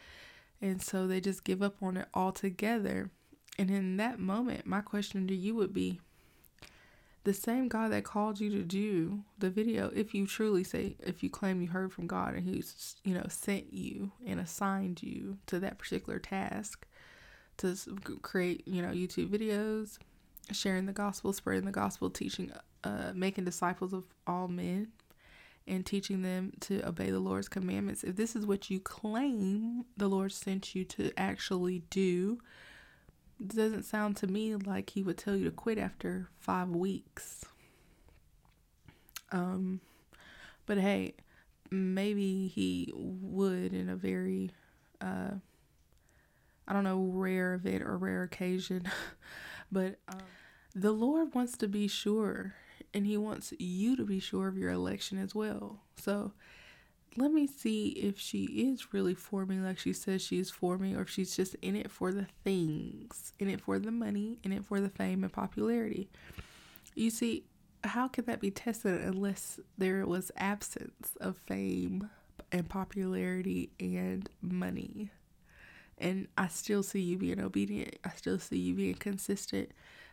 And 0.61 0.81
so 0.81 1.07
they 1.07 1.19
just 1.19 1.43
give 1.43 1.61
up 1.61 1.75
on 1.81 1.97
it 1.97 2.07
altogether. 2.13 3.09
And 3.57 3.69
in 3.69 3.97
that 3.97 4.19
moment, 4.19 4.65
my 4.65 4.81
question 4.81 5.27
to 5.27 5.35
you 5.35 5.55
would 5.55 5.73
be 5.73 5.99
the 7.23 7.33
same 7.33 7.69
God 7.69 7.91
that 7.91 8.03
called 8.03 8.39
you 8.39 8.49
to 8.51 8.63
do 8.63 9.23
the 9.37 9.49
video, 9.49 9.89
if 9.95 10.13
you 10.13 10.27
truly 10.27 10.63
say, 10.63 10.95
if 10.99 11.23
you 11.23 11.29
claim 11.29 11.61
you 11.61 11.69
heard 11.69 11.93
from 11.93 12.05
God 12.05 12.33
and 12.33 12.47
He's, 12.47 12.95
you 13.03 13.13
know, 13.13 13.25
sent 13.29 13.71
you 13.71 14.11
and 14.25 14.39
assigned 14.39 15.01
you 15.01 15.37
to 15.47 15.59
that 15.59 15.77
particular 15.77 16.19
task 16.19 16.85
to 17.57 17.75
create, 18.21 18.67
you 18.67 18.81
know, 18.81 18.89
YouTube 18.89 19.29
videos, 19.29 19.99
sharing 20.51 20.85
the 20.85 20.93
gospel, 20.93 21.33
spreading 21.33 21.65
the 21.65 21.71
gospel, 21.71 22.09
teaching, 22.09 22.51
uh, 22.83 23.11
making 23.15 23.45
disciples 23.45 23.93
of 23.93 24.05
all 24.27 24.47
men, 24.47 24.89
and 25.67 25.85
teaching 25.85 26.21
them 26.21 26.51
to 26.59 26.85
obey 26.87 27.09
the 27.09 27.19
Lord's 27.19 27.47
commandments. 27.47 28.03
If 28.03 28.15
this 28.15 28.35
is 28.35 28.45
what 28.45 28.69
you 28.69 28.79
claim 28.79 29.85
the 29.95 30.07
Lord 30.07 30.31
sent 30.31 30.75
you 30.75 30.83
to 30.85 31.11
actually 31.17 31.83
do, 31.89 32.39
doesn't 33.45 33.83
sound 33.83 34.17
to 34.17 34.27
me 34.27 34.55
like 34.55 34.91
he 34.91 35.03
would 35.03 35.17
tell 35.17 35.35
you 35.35 35.45
to 35.45 35.51
quit 35.51 35.77
after 35.77 36.29
five 36.39 36.69
weeks. 36.69 37.45
Um, 39.31 39.81
but 40.65 40.77
hey, 40.77 41.15
maybe 41.71 42.47
he 42.47 42.91
would 42.93 43.73
in 43.73 43.89
a 43.89 43.95
very, 43.95 44.51
uh, 45.01 45.31
I 46.67 46.73
don't 46.73 46.83
know, 46.83 47.09
rare 47.11 47.53
event 47.55 47.83
or 47.83 47.97
rare 47.97 48.23
occasion. 48.23 48.83
but 49.73 49.95
um, 50.07 50.19
the 50.75 50.91
Lord 50.91 51.33
wants 51.33 51.57
to 51.57 51.67
be 51.67 51.87
sure, 51.87 52.53
and 52.93 53.05
He 53.05 53.17
wants 53.17 53.53
you 53.59 53.95
to 53.95 54.05
be 54.05 54.19
sure 54.19 54.47
of 54.47 54.57
your 54.57 54.71
election 54.71 55.17
as 55.17 55.33
well. 55.33 55.81
So 55.97 56.33
let 57.15 57.31
me 57.31 57.47
see 57.47 57.89
if 57.89 58.19
she 58.19 58.45
is 58.45 58.93
really 58.93 59.13
for 59.13 59.45
me 59.45 59.57
like 59.57 59.77
she 59.77 59.93
says 59.93 60.21
she 60.21 60.39
is 60.39 60.49
for 60.49 60.77
me 60.77 60.95
or 60.95 61.01
if 61.01 61.09
she's 61.09 61.35
just 61.35 61.55
in 61.61 61.75
it 61.75 61.91
for 61.91 62.11
the 62.11 62.27
things, 62.43 63.33
in 63.39 63.49
it 63.49 63.61
for 63.61 63.77
the 63.79 63.91
money, 63.91 64.39
in 64.43 64.51
it 64.51 64.65
for 64.65 64.79
the 64.79 64.89
fame 64.89 65.23
and 65.23 65.31
popularity. 65.31 66.09
You 66.95 67.09
see, 67.09 67.43
how 67.83 68.07
can 68.07 68.25
that 68.25 68.39
be 68.39 68.51
tested 68.51 69.01
unless 69.01 69.59
there 69.77 70.05
was 70.05 70.31
absence 70.37 71.15
of 71.19 71.37
fame 71.37 72.09
and 72.51 72.67
popularity 72.67 73.69
and 73.79 74.29
money? 74.41 75.11
And 75.97 76.27
I 76.37 76.47
still 76.47 76.83
see 76.83 77.01
you 77.01 77.17
being 77.17 77.39
obedient. 77.39 77.97
I 78.03 78.09
still 78.09 78.39
see 78.39 78.57
you 78.57 78.75
being 78.75 78.95
consistent. 78.95 79.71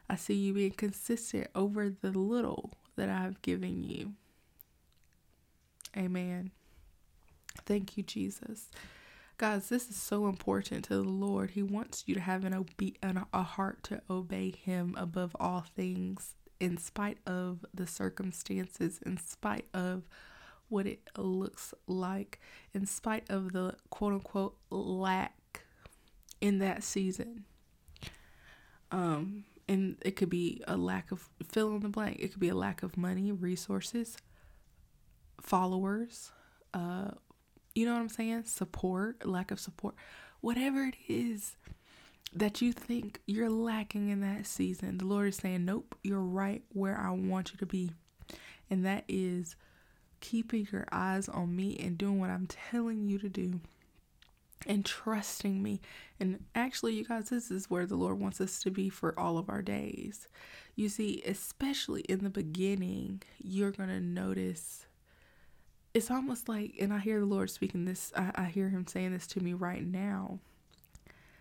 I 0.08 0.16
see 0.16 0.34
you 0.34 0.52
being 0.52 0.72
consistent 0.72 1.48
over 1.54 1.88
the 1.88 2.10
little 2.10 2.72
that 2.96 3.08
I've 3.08 3.40
given 3.42 3.82
you. 3.84 4.14
Amen. 5.96 6.50
Thank 7.64 7.96
you, 7.96 8.02
Jesus. 8.02 8.70
Guys, 9.38 9.68
this 9.68 9.88
is 9.88 9.96
so 9.96 10.26
important 10.26 10.84
to 10.84 10.96
the 10.96 11.08
Lord. 11.08 11.52
He 11.52 11.62
wants 11.62 12.04
you 12.06 12.14
to 12.14 12.20
have 12.20 12.44
an 12.44 12.52
obe- 12.52 12.96
an, 13.02 13.24
a 13.32 13.42
heart 13.42 13.82
to 13.84 14.02
obey 14.10 14.50
Him 14.50 14.94
above 14.98 15.34
all 15.40 15.64
things, 15.74 16.34
in 16.60 16.76
spite 16.76 17.18
of 17.26 17.64
the 17.72 17.86
circumstances, 17.86 19.00
in 19.06 19.16
spite 19.16 19.66
of 19.72 20.02
what 20.68 20.86
it 20.86 21.08
looks 21.16 21.72
like, 21.86 22.38
in 22.74 22.84
spite 22.86 23.24
of 23.30 23.52
the 23.52 23.76
quote 23.88 24.12
unquote 24.12 24.56
lack 24.70 25.34
in 26.40 26.58
that 26.58 26.82
season. 26.82 27.44
Um, 28.90 29.44
and 29.68 29.96
it 30.02 30.16
could 30.16 30.30
be 30.30 30.62
a 30.66 30.76
lack 30.76 31.12
of 31.12 31.28
fill 31.44 31.74
in 31.74 31.80
the 31.80 31.88
blank. 31.88 32.18
It 32.20 32.32
could 32.32 32.40
be 32.40 32.48
a 32.48 32.54
lack 32.54 32.82
of 32.82 32.96
money, 32.96 33.30
resources, 33.30 34.16
followers, 35.40 36.32
uh, 36.74 37.10
you 37.74 37.86
know 37.86 37.94
what 37.94 38.00
I'm 38.00 38.08
saying? 38.08 38.44
Support, 38.44 39.26
lack 39.26 39.50
of 39.50 39.60
support, 39.60 39.94
whatever 40.40 40.84
it 40.84 40.96
is 41.08 41.56
that 42.32 42.60
you 42.60 42.72
think 42.72 43.20
you're 43.26 43.50
lacking 43.50 44.08
in 44.08 44.20
that 44.20 44.46
season, 44.46 44.98
the 44.98 45.04
Lord 45.04 45.28
is 45.28 45.36
saying, 45.36 45.64
Nope, 45.64 45.96
you're 46.02 46.20
right 46.20 46.62
where 46.72 46.98
I 46.98 47.10
want 47.10 47.52
you 47.52 47.58
to 47.58 47.66
be. 47.66 47.92
And 48.68 48.84
that 48.84 49.04
is 49.08 49.56
keeping 50.20 50.68
your 50.70 50.86
eyes 50.92 51.28
on 51.28 51.54
me 51.56 51.76
and 51.78 51.98
doing 51.98 52.20
what 52.20 52.30
I'm 52.30 52.46
telling 52.46 53.08
you 53.08 53.18
to 53.18 53.28
do 53.28 53.60
and 54.66 54.84
trusting 54.84 55.62
me. 55.62 55.80
And 56.18 56.44
actually, 56.54 56.94
you 56.94 57.04
guys, 57.04 57.30
this 57.30 57.50
is 57.50 57.70
where 57.70 57.86
the 57.86 57.96
Lord 57.96 58.20
wants 58.20 58.40
us 58.40 58.60
to 58.62 58.70
be 58.70 58.88
for 58.88 59.18
all 59.18 59.38
of 59.38 59.48
our 59.48 59.62
days. 59.62 60.28
You 60.76 60.88
see, 60.88 61.22
especially 61.26 62.02
in 62.02 62.24
the 62.24 62.30
beginning, 62.30 63.22
you're 63.38 63.72
going 63.72 63.88
to 63.88 64.00
notice 64.00 64.86
it's 65.92 66.10
almost 66.10 66.48
like, 66.48 66.74
and 66.80 66.92
I 66.92 66.98
hear 66.98 67.18
the 67.18 67.26
Lord 67.26 67.50
speaking 67.50 67.84
this, 67.84 68.12
I, 68.16 68.30
I 68.36 68.44
hear 68.44 68.68
Him 68.68 68.86
saying 68.86 69.12
this 69.12 69.26
to 69.28 69.40
me 69.40 69.54
right 69.54 69.84
now. 69.84 70.38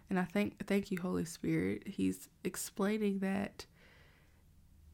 And 0.09 0.19
I 0.19 0.23
thank, 0.23 0.65
thank 0.65 0.89
you, 0.89 0.97
Holy 0.99 1.25
Spirit. 1.25 1.87
He's 1.87 2.29
explaining 2.43 3.19
that 3.19 3.67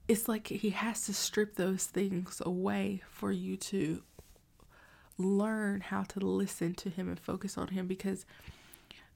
it's 0.09 0.27
like 0.27 0.47
He 0.47 0.71
has 0.71 1.05
to 1.05 1.13
strip 1.13 1.55
those 1.55 1.85
things 1.85 2.41
away 2.45 3.01
for 3.09 3.31
you 3.31 3.55
to 3.57 4.03
learn 5.17 5.81
how 5.81 6.03
to 6.03 6.19
listen 6.19 6.73
to 6.75 6.89
Him 6.89 7.09
and 7.09 7.19
focus 7.19 7.57
on 7.57 7.69
Him. 7.69 7.87
Because 7.87 8.25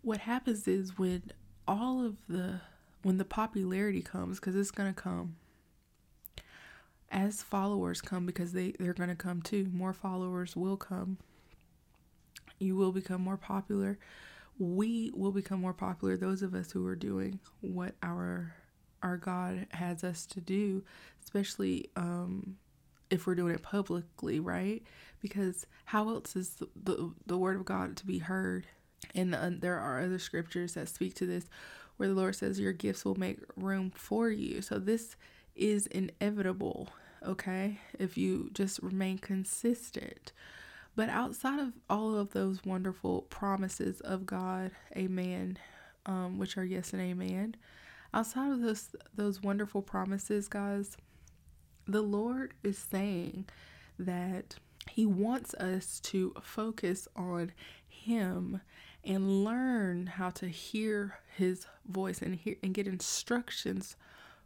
what 0.01 0.19
happens 0.19 0.67
is 0.67 0.97
when 0.97 1.23
all 1.67 2.05
of 2.05 2.17
the, 2.27 2.62
when 3.03 3.17
the 3.17 3.25
popularity 3.25 4.01
comes, 4.01 4.39
because 4.39 4.55
it's 4.55 4.71
going 4.71 4.93
to 4.93 4.99
come, 4.99 5.35
as 7.12 7.41
followers 7.41 8.01
come 8.01 8.25
because 8.25 8.53
they 8.53 8.73
they're 8.79 8.93
going 8.93 9.09
to 9.09 9.15
come 9.15 9.41
too 9.41 9.67
more 9.73 9.93
followers 9.93 10.55
will 10.55 10.77
come 10.77 11.17
you 12.59 12.75
will 12.75 12.91
become 12.91 13.21
more 13.21 13.38
popular 13.38 13.97
we 14.57 15.12
will 15.15 15.31
become 15.31 15.59
more 15.59 15.73
popular 15.73 16.17
those 16.17 16.41
of 16.41 16.53
us 16.53 16.71
who 16.71 16.85
are 16.85 16.95
doing 16.95 17.39
what 17.62 17.95
our 18.03 18.53
our 19.01 19.17
god 19.17 19.65
has 19.71 20.03
us 20.03 20.25
to 20.25 20.39
do 20.41 20.83
especially 21.23 21.89
um 21.95 22.57
if 23.09 23.25
we're 23.25 23.35
doing 23.35 23.55
it 23.55 23.63
publicly 23.63 24.39
right 24.39 24.83
because 25.21 25.65
how 25.85 26.09
else 26.09 26.35
is 26.35 26.55
the 26.55 26.67
the, 26.75 27.11
the 27.25 27.37
word 27.37 27.55
of 27.55 27.65
god 27.65 27.95
to 27.97 28.05
be 28.05 28.19
heard 28.19 28.67
and 29.15 29.33
uh, 29.33 29.49
there 29.51 29.79
are 29.79 30.01
other 30.01 30.19
scriptures 30.19 30.73
that 30.73 30.89
speak 30.89 31.13
to 31.13 31.25
this 31.25 31.45
where 31.97 32.09
the 32.09 32.15
lord 32.15 32.35
says 32.35 32.59
your 32.59 32.73
gifts 32.73 33.03
will 33.05 33.15
make 33.15 33.39
room 33.55 33.91
for 33.95 34.29
you 34.29 34.61
so 34.61 34.77
this 34.77 35.15
is 35.59 35.87
inevitable, 35.87 36.89
okay? 37.23 37.79
If 37.99 38.17
you 38.17 38.49
just 38.53 38.81
remain 38.81 39.19
consistent. 39.19 40.31
But 40.95 41.09
outside 41.09 41.59
of 41.59 41.73
all 41.89 42.17
of 42.17 42.31
those 42.31 42.63
wonderful 42.65 43.23
promises 43.23 44.01
of 44.01 44.25
God, 44.25 44.71
amen, 44.95 45.57
um, 46.05 46.39
which 46.39 46.57
are 46.57 46.63
yes 46.63 46.93
and 46.93 47.01
amen, 47.01 47.55
outside 48.13 48.51
of 48.51 48.61
those 48.61 48.95
those 49.15 49.43
wonderful 49.43 49.81
promises, 49.81 50.47
guys, 50.47 50.97
the 51.91 52.02
Lord 52.02 52.54
is 52.63 52.78
saying 52.78 53.45
that 53.97 54.56
He 54.89 55.06
wants 55.06 55.54
us 55.56 55.99
to 56.02 56.34
focus 56.41 57.08
on 57.15 57.52
Him 57.88 58.62
and 59.04 59.43
learn 59.43 60.06
how 60.06 60.30
to 60.32 60.47
hear 60.47 61.19
His 61.36 61.65
voice 61.88 62.21
and 62.21 62.36
hear 62.36 62.56
and 62.62 62.73
get 62.73 62.88
instructions 62.88 63.95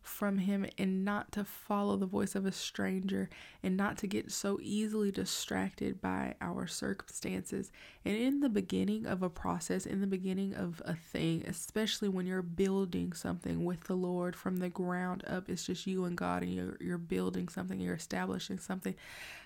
from 0.04 0.38
him 0.38 0.66
and 0.78 1.04
not 1.04 1.32
to 1.32 1.44
follow 1.44 1.96
the 1.96 2.06
voice 2.06 2.36
of 2.36 2.46
a 2.46 2.52
stranger 2.52 3.30
and 3.64 3.76
not 3.76 3.98
to 3.98 4.08
get 4.08 4.32
so 4.32 4.60
easily 4.62 5.12
distracted 5.12 6.02
by 6.02 6.36
our 6.42 6.68
circumstances. 6.68 7.72
And 8.04 8.16
in 8.16 8.42
the 8.42 8.50
beginning 8.50 9.06
of 9.06 9.24
a 9.24 9.30
process, 9.30 9.86
in 9.86 10.02
the 10.02 10.08
beginning 10.08 10.54
of 10.54 10.82
a 10.86 10.94
thing, 10.94 11.44
especially 11.48 12.10
when 12.10 12.28
you're 12.28 12.42
building 12.42 13.14
something 13.14 13.64
with 13.64 13.86
the 13.86 13.96
Lord 13.96 14.36
from 14.36 14.58
the 14.58 14.70
ground 14.70 15.24
up, 15.26 15.50
it's 15.50 15.66
just 15.66 15.88
you 15.88 16.06
and 16.06 16.18
God 16.18 16.44
and 16.44 16.54
you're 16.54 16.78
you're 16.80 16.98
building 16.98 17.48
something, 17.48 17.80
you're 17.80 17.96
establishing 17.96 18.60
something. 18.60 18.96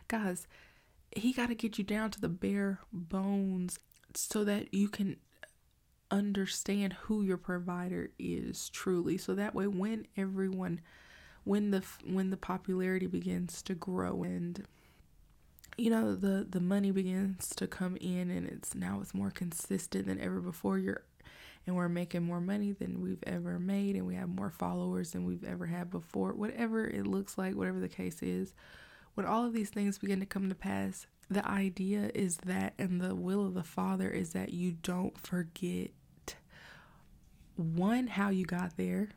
Guys, 0.08 0.48
he 1.16 1.34
got 1.34 1.48
to 1.48 1.56
get 1.56 1.78
you 1.78 1.84
down 1.84 2.12
to 2.12 2.20
the 2.22 2.30
bare 2.30 2.80
bones 2.92 3.80
so 4.16 4.44
that 4.44 4.74
you 4.74 4.90
can 4.90 5.18
understand 6.12 6.94
who 6.94 7.24
your 7.24 7.38
provider 7.38 8.12
is 8.18 8.70
truly. 8.70 9.18
So 9.18 9.36
that 9.36 9.56
way 9.56 9.68
when 9.68 10.08
everyone 10.16 10.82
when 11.44 11.72
the 11.72 11.84
when 12.06 12.30
the 12.30 12.38
popularity 12.38 13.08
begins 13.08 13.62
to 13.62 13.74
grow 13.74 14.24
and 14.24 14.66
you 15.78 15.90
know 15.90 16.14
the 16.14 16.46
the 16.50 16.60
money 16.60 16.92
begins 16.92 17.50
to 17.56 17.68
come 17.68 17.96
in 18.02 18.30
and 18.30 18.48
it's 18.48 18.76
now 18.76 19.00
it's 19.02 19.14
more 19.14 19.32
consistent 19.32 20.08
than 20.08 20.20
ever 20.20 20.42
before 20.42 20.78
you're 20.78 21.04
and 21.66 21.76
we're 21.76 21.88
making 21.88 22.24
more 22.24 22.42
money 22.42 22.74
than 22.74 23.02
we've 23.02 23.24
ever 23.26 23.60
made 23.60 23.96
and 23.96 24.06
we 24.06 24.16
have 24.16 24.28
more 24.28 24.50
followers 24.50 25.12
than 25.12 25.24
we've 25.24 25.44
ever 25.44 25.66
had 25.66 25.90
before 25.90 26.34
whatever 26.34 26.86
it 26.86 27.08
looks 27.08 27.38
like 27.38 27.56
whatever 27.56 27.80
the 27.80 27.88
case 27.88 28.22
is 28.22 28.54
when 29.14 29.26
all 29.26 29.46
of 29.46 29.54
these 29.54 29.70
things 29.70 29.98
begin 29.98 30.20
to 30.20 30.26
come 30.26 30.50
to 30.50 30.56
pass 30.56 31.08
the 31.30 31.48
idea 31.48 32.10
is 32.14 32.38
that 32.38 32.74
and 32.78 33.02
the 33.02 33.16
will 33.16 33.46
of 33.46 33.54
the 33.54 33.64
father 33.64 34.10
is 34.10 34.32
that 34.32 34.54
you 34.54 34.72
don't 34.72 35.18
forget 35.20 35.92
one 37.56 38.08
how 38.08 38.30
you 38.30 38.46
got 38.46 38.78
there 38.78 39.10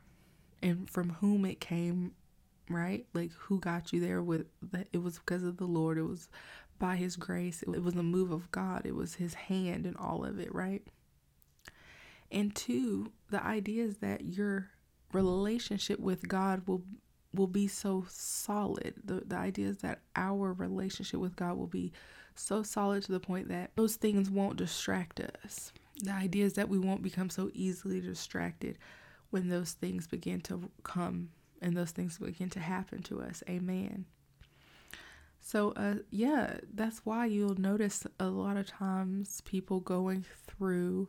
and 0.63 0.89
from 0.91 1.11
whom 1.21 1.45
it 1.45 1.61
came 1.61 2.13
right? 2.69 3.05
Like 3.13 3.33
who 3.33 3.59
got 3.59 3.93
you 3.93 4.01
there 4.01 4.23
with 4.23 4.47
that 4.71 4.89
it 4.93 5.03
was 5.03 5.19
because 5.19 5.43
of 5.43 5.57
the 5.57 5.67
lord. 5.67 5.99
It 5.99 6.05
was 6.05 6.29
by 6.79 6.97
his 6.97 7.17
grace. 7.17 7.63
It 7.63 7.83
was 7.83 7.95
a 7.95 8.03
move 8.03 8.31
of 8.31 8.51
god. 8.51 8.83
It 8.87 8.95
was 8.95 9.15
his 9.17 9.35
hand 9.35 9.87
and 9.87 9.97
all 9.97 10.25
of 10.25 10.39
it 10.39 10.55
right? 10.55 10.83
And 12.31 12.55
two 12.55 13.13
the 13.31 13.45
idea 13.45 13.85
is 13.85 13.99
that 13.99 14.25
your 14.25 14.71
relationship 15.13 15.99
with 15.99 16.29
god 16.29 16.63
will 16.67 16.83
will 17.35 17.47
be 17.47 17.69
so 17.69 18.05
solid 18.09 18.95
the, 19.05 19.23
the 19.27 19.37
idea 19.37 19.69
is 19.69 19.79
that 19.79 20.01
our 20.17 20.53
relationship 20.53 21.21
with 21.21 21.37
god 21.37 21.57
will 21.57 21.67
be 21.67 21.93
so 22.35 22.63
solid 22.63 23.03
to 23.03 23.13
the 23.13 23.21
point 23.21 23.49
that 23.49 23.71
those 23.77 23.97
things 23.97 24.31
won't 24.31 24.57
distract 24.57 25.21
us 25.45 25.73
the 26.03 26.13
idea 26.13 26.45
is 26.45 26.55
that 26.55 26.69
we 26.69 26.79
won't 26.79 27.03
become 27.03 27.31
so 27.31 27.51
easily 27.53 28.01
distracted 28.01 28.79
when 29.31 29.49
those 29.49 29.73
things 29.73 30.07
begin 30.07 30.41
to 30.43 30.71
come 30.83 31.31
and 31.61 31.77
those 31.77 31.91
things 31.91 32.19
begin 32.19 32.49
to 32.51 32.61
happen 32.61 33.03
to 33.03 33.21
us. 33.21 33.43
Amen. 33.49 34.07
So, 35.41 35.73
uh, 35.73 35.97
yeah, 36.11 36.59
that's 36.73 37.01
why 37.05 37.27
you'll 37.27 37.61
notice 37.61 38.07
a 38.19 38.27
lot 38.27 38.57
of 38.57 38.67
times 38.67 39.41
people 39.43 39.81
going 39.81 40.25
through 40.47 41.09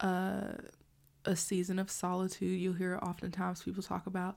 uh, 0.00 0.52
a 1.24 1.36
season 1.36 1.78
of 1.78 1.90
solitude. 1.90 2.58
You'll 2.60 2.74
hear 2.74 2.98
oftentimes 3.02 3.62
people 3.62 3.82
talk 3.82 4.06
about 4.06 4.36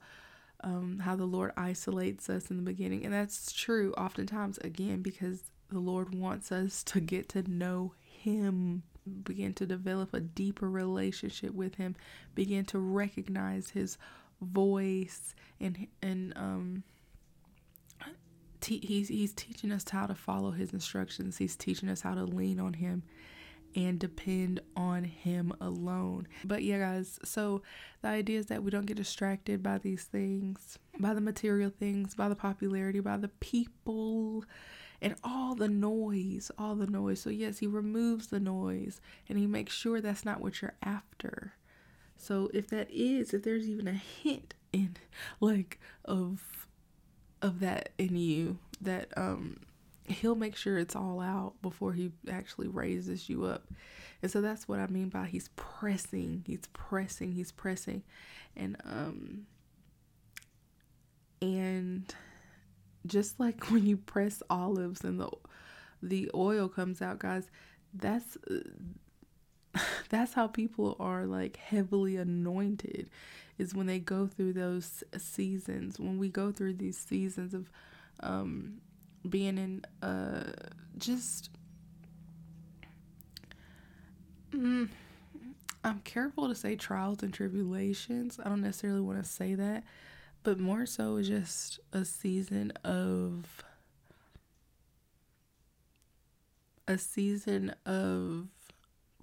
um, 0.62 1.00
how 1.00 1.16
the 1.16 1.24
Lord 1.24 1.52
isolates 1.56 2.28
us 2.28 2.50
in 2.50 2.56
the 2.56 2.62
beginning. 2.62 3.04
And 3.04 3.12
that's 3.12 3.52
true, 3.52 3.92
oftentimes, 3.94 4.58
again, 4.58 5.02
because 5.02 5.42
the 5.70 5.78
Lord 5.78 6.14
wants 6.14 6.52
us 6.52 6.82
to 6.84 7.00
get 7.00 7.28
to 7.30 7.50
know 7.50 7.94
Him 8.02 8.82
begin 9.24 9.52
to 9.54 9.66
develop 9.66 10.14
a 10.14 10.20
deeper 10.20 10.68
relationship 10.68 11.54
with 11.54 11.74
him, 11.76 11.96
begin 12.34 12.64
to 12.66 12.78
recognize 12.78 13.70
his 13.70 13.98
voice 14.40 15.34
and 15.60 15.86
and 16.02 16.32
um 16.34 16.82
te- 18.60 18.84
he's 18.84 19.08
he's 19.08 19.32
teaching 19.32 19.70
us 19.70 19.88
how 19.88 20.06
to 20.06 20.14
follow 20.14 20.50
his 20.50 20.72
instructions. 20.72 21.38
He's 21.38 21.56
teaching 21.56 21.88
us 21.88 22.00
how 22.00 22.14
to 22.14 22.24
lean 22.24 22.60
on 22.60 22.74
him 22.74 23.02
and 23.74 23.98
depend 23.98 24.60
on 24.76 25.04
him 25.04 25.52
alone. 25.60 26.28
But 26.44 26.62
yeah, 26.62 26.78
guys, 26.78 27.18
so 27.24 27.62
the 28.02 28.08
idea 28.08 28.38
is 28.38 28.46
that 28.46 28.62
we 28.62 28.70
don't 28.70 28.86
get 28.86 28.96
distracted 28.96 29.62
by 29.62 29.78
these 29.78 30.04
things, 30.04 30.78
by 30.98 31.14
the 31.14 31.20
material 31.20 31.70
things, 31.70 32.14
by 32.14 32.28
the 32.28 32.36
popularity, 32.36 33.00
by 33.00 33.16
the 33.16 33.28
people 33.28 34.44
and 35.00 35.16
all 35.24 35.54
the 35.54 35.68
noise, 35.68 36.50
all 36.56 36.76
the 36.76 36.86
noise. 36.86 37.20
So, 37.20 37.28
yes, 37.30 37.58
he 37.58 37.66
removes 37.66 38.28
the 38.28 38.40
noise 38.40 39.00
and 39.28 39.36
he 39.36 39.46
makes 39.46 39.74
sure 39.74 40.00
that's 40.00 40.24
not 40.24 40.40
what 40.40 40.62
you're 40.62 40.74
after. 40.82 41.54
So, 42.16 42.50
if 42.54 42.68
that 42.68 42.88
is, 42.90 43.34
if 43.34 43.42
there's 43.42 43.68
even 43.68 43.88
a 43.88 43.92
hint 43.92 44.54
in 44.72 44.96
like 45.40 45.80
of 46.04 46.68
of 47.42 47.58
that 47.60 47.90
in 47.98 48.16
you, 48.16 48.58
that 48.80 49.08
um 49.16 49.60
he'll 50.04 50.34
make 50.34 50.56
sure 50.56 50.78
it's 50.78 50.96
all 50.96 51.20
out 51.20 51.54
before 51.62 51.92
he 51.92 52.12
actually 52.30 52.68
raises 52.68 53.28
you 53.28 53.44
up. 53.44 53.64
And 54.20 54.30
so 54.30 54.40
that's 54.40 54.68
what 54.68 54.78
I 54.78 54.86
mean 54.86 55.08
by 55.08 55.26
he's 55.26 55.48
pressing, 55.56 56.44
he's 56.46 56.66
pressing, 56.72 57.32
he's 57.32 57.52
pressing. 57.52 58.02
And 58.56 58.76
um 58.84 59.46
and 61.40 62.14
just 63.06 63.38
like 63.38 63.64
when 63.70 63.86
you 63.86 63.96
press 63.96 64.42
olives 64.48 65.02
and 65.02 65.20
the 65.20 65.30
the 66.02 66.30
oil 66.34 66.68
comes 66.68 67.00
out 67.00 67.18
guys 67.20 67.48
that's 67.94 68.36
that's 70.08 70.34
how 70.34 70.46
people 70.46 70.96
are 70.98 71.26
like 71.26 71.56
heavily 71.56 72.16
anointed 72.16 73.08
is 73.58 73.74
when 73.74 73.86
they 73.86 73.98
go 73.98 74.26
through 74.26 74.52
those 74.52 75.04
seasons 75.16 76.00
when 76.00 76.18
we 76.18 76.28
go 76.28 76.50
through 76.50 76.74
these 76.74 76.98
seasons 76.98 77.54
of 77.54 77.70
um 78.20 78.80
being 79.28 79.58
in 79.58 79.84
uh 80.06 80.52
just 80.98 81.50
mm, 84.52 84.88
I'm 85.84 86.00
careful 86.00 86.48
to 86.48 86.54
say 86.54 86.76
trials 86.76 87.22
and 87.22 87.32
tribulations. 87.32 88.38
I 88.44 88.48
don't 88.48 88.60
necessarily 88.60 89.00
want 89.00 89.22
to 89.22 89.28
say 89.28 89.54
that 89.54 89.84
but 90.42 90.58
more 90.58 90.86
so 90.86 91.22
just 91.22 91.78
a 91.92 92.04
season 92.04 92.72
of 92.84 93.64
a 96.88 96.98
season 96.98 97.74
of 97.86 98.48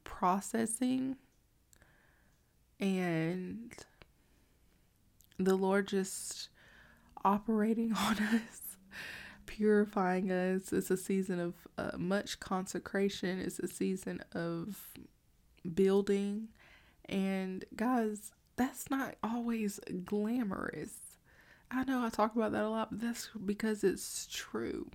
processing 0.03 1.17
and 2.79 3.73
the 5.37 5.55
Lord 5.55 5.87
just 5.87 6.49
operating 7.25 7.93
on 7.97 8.15
us, 8.17 8.68
purifying 9.49 10.31
us. 10.31 10.71
It's 10.71 10.91
a 10.91 10.97
season 10.97 11.39
of 11.39 11.55
uh, 11.75 11.97
much 11.97 12.39
consecration, 12.39 13.39
it's 13.39 13.57
a 13.57 13.67
season 13.67 14.23
of 14.33 14.93
building. 15.73 16.49
And 17.05 17.65
guys, 17.75 18.31
that's 18.57 18.91
not 18.91 19.15
always 19.23 19.79
glamorous. 20.05 20.99
I 21.71 21.83
know 21.83 22.05
I 22.05 22.09
talk 22.09 22.35
about 22.35 22.51
that 22.51 22.63
a 22.63 22.69
lot, 22.69 22.91
but 22.91 23.01
that's 23.01 23.29
because 23.43 23.83
it's 23.83 24.27
true. 24.31 24.91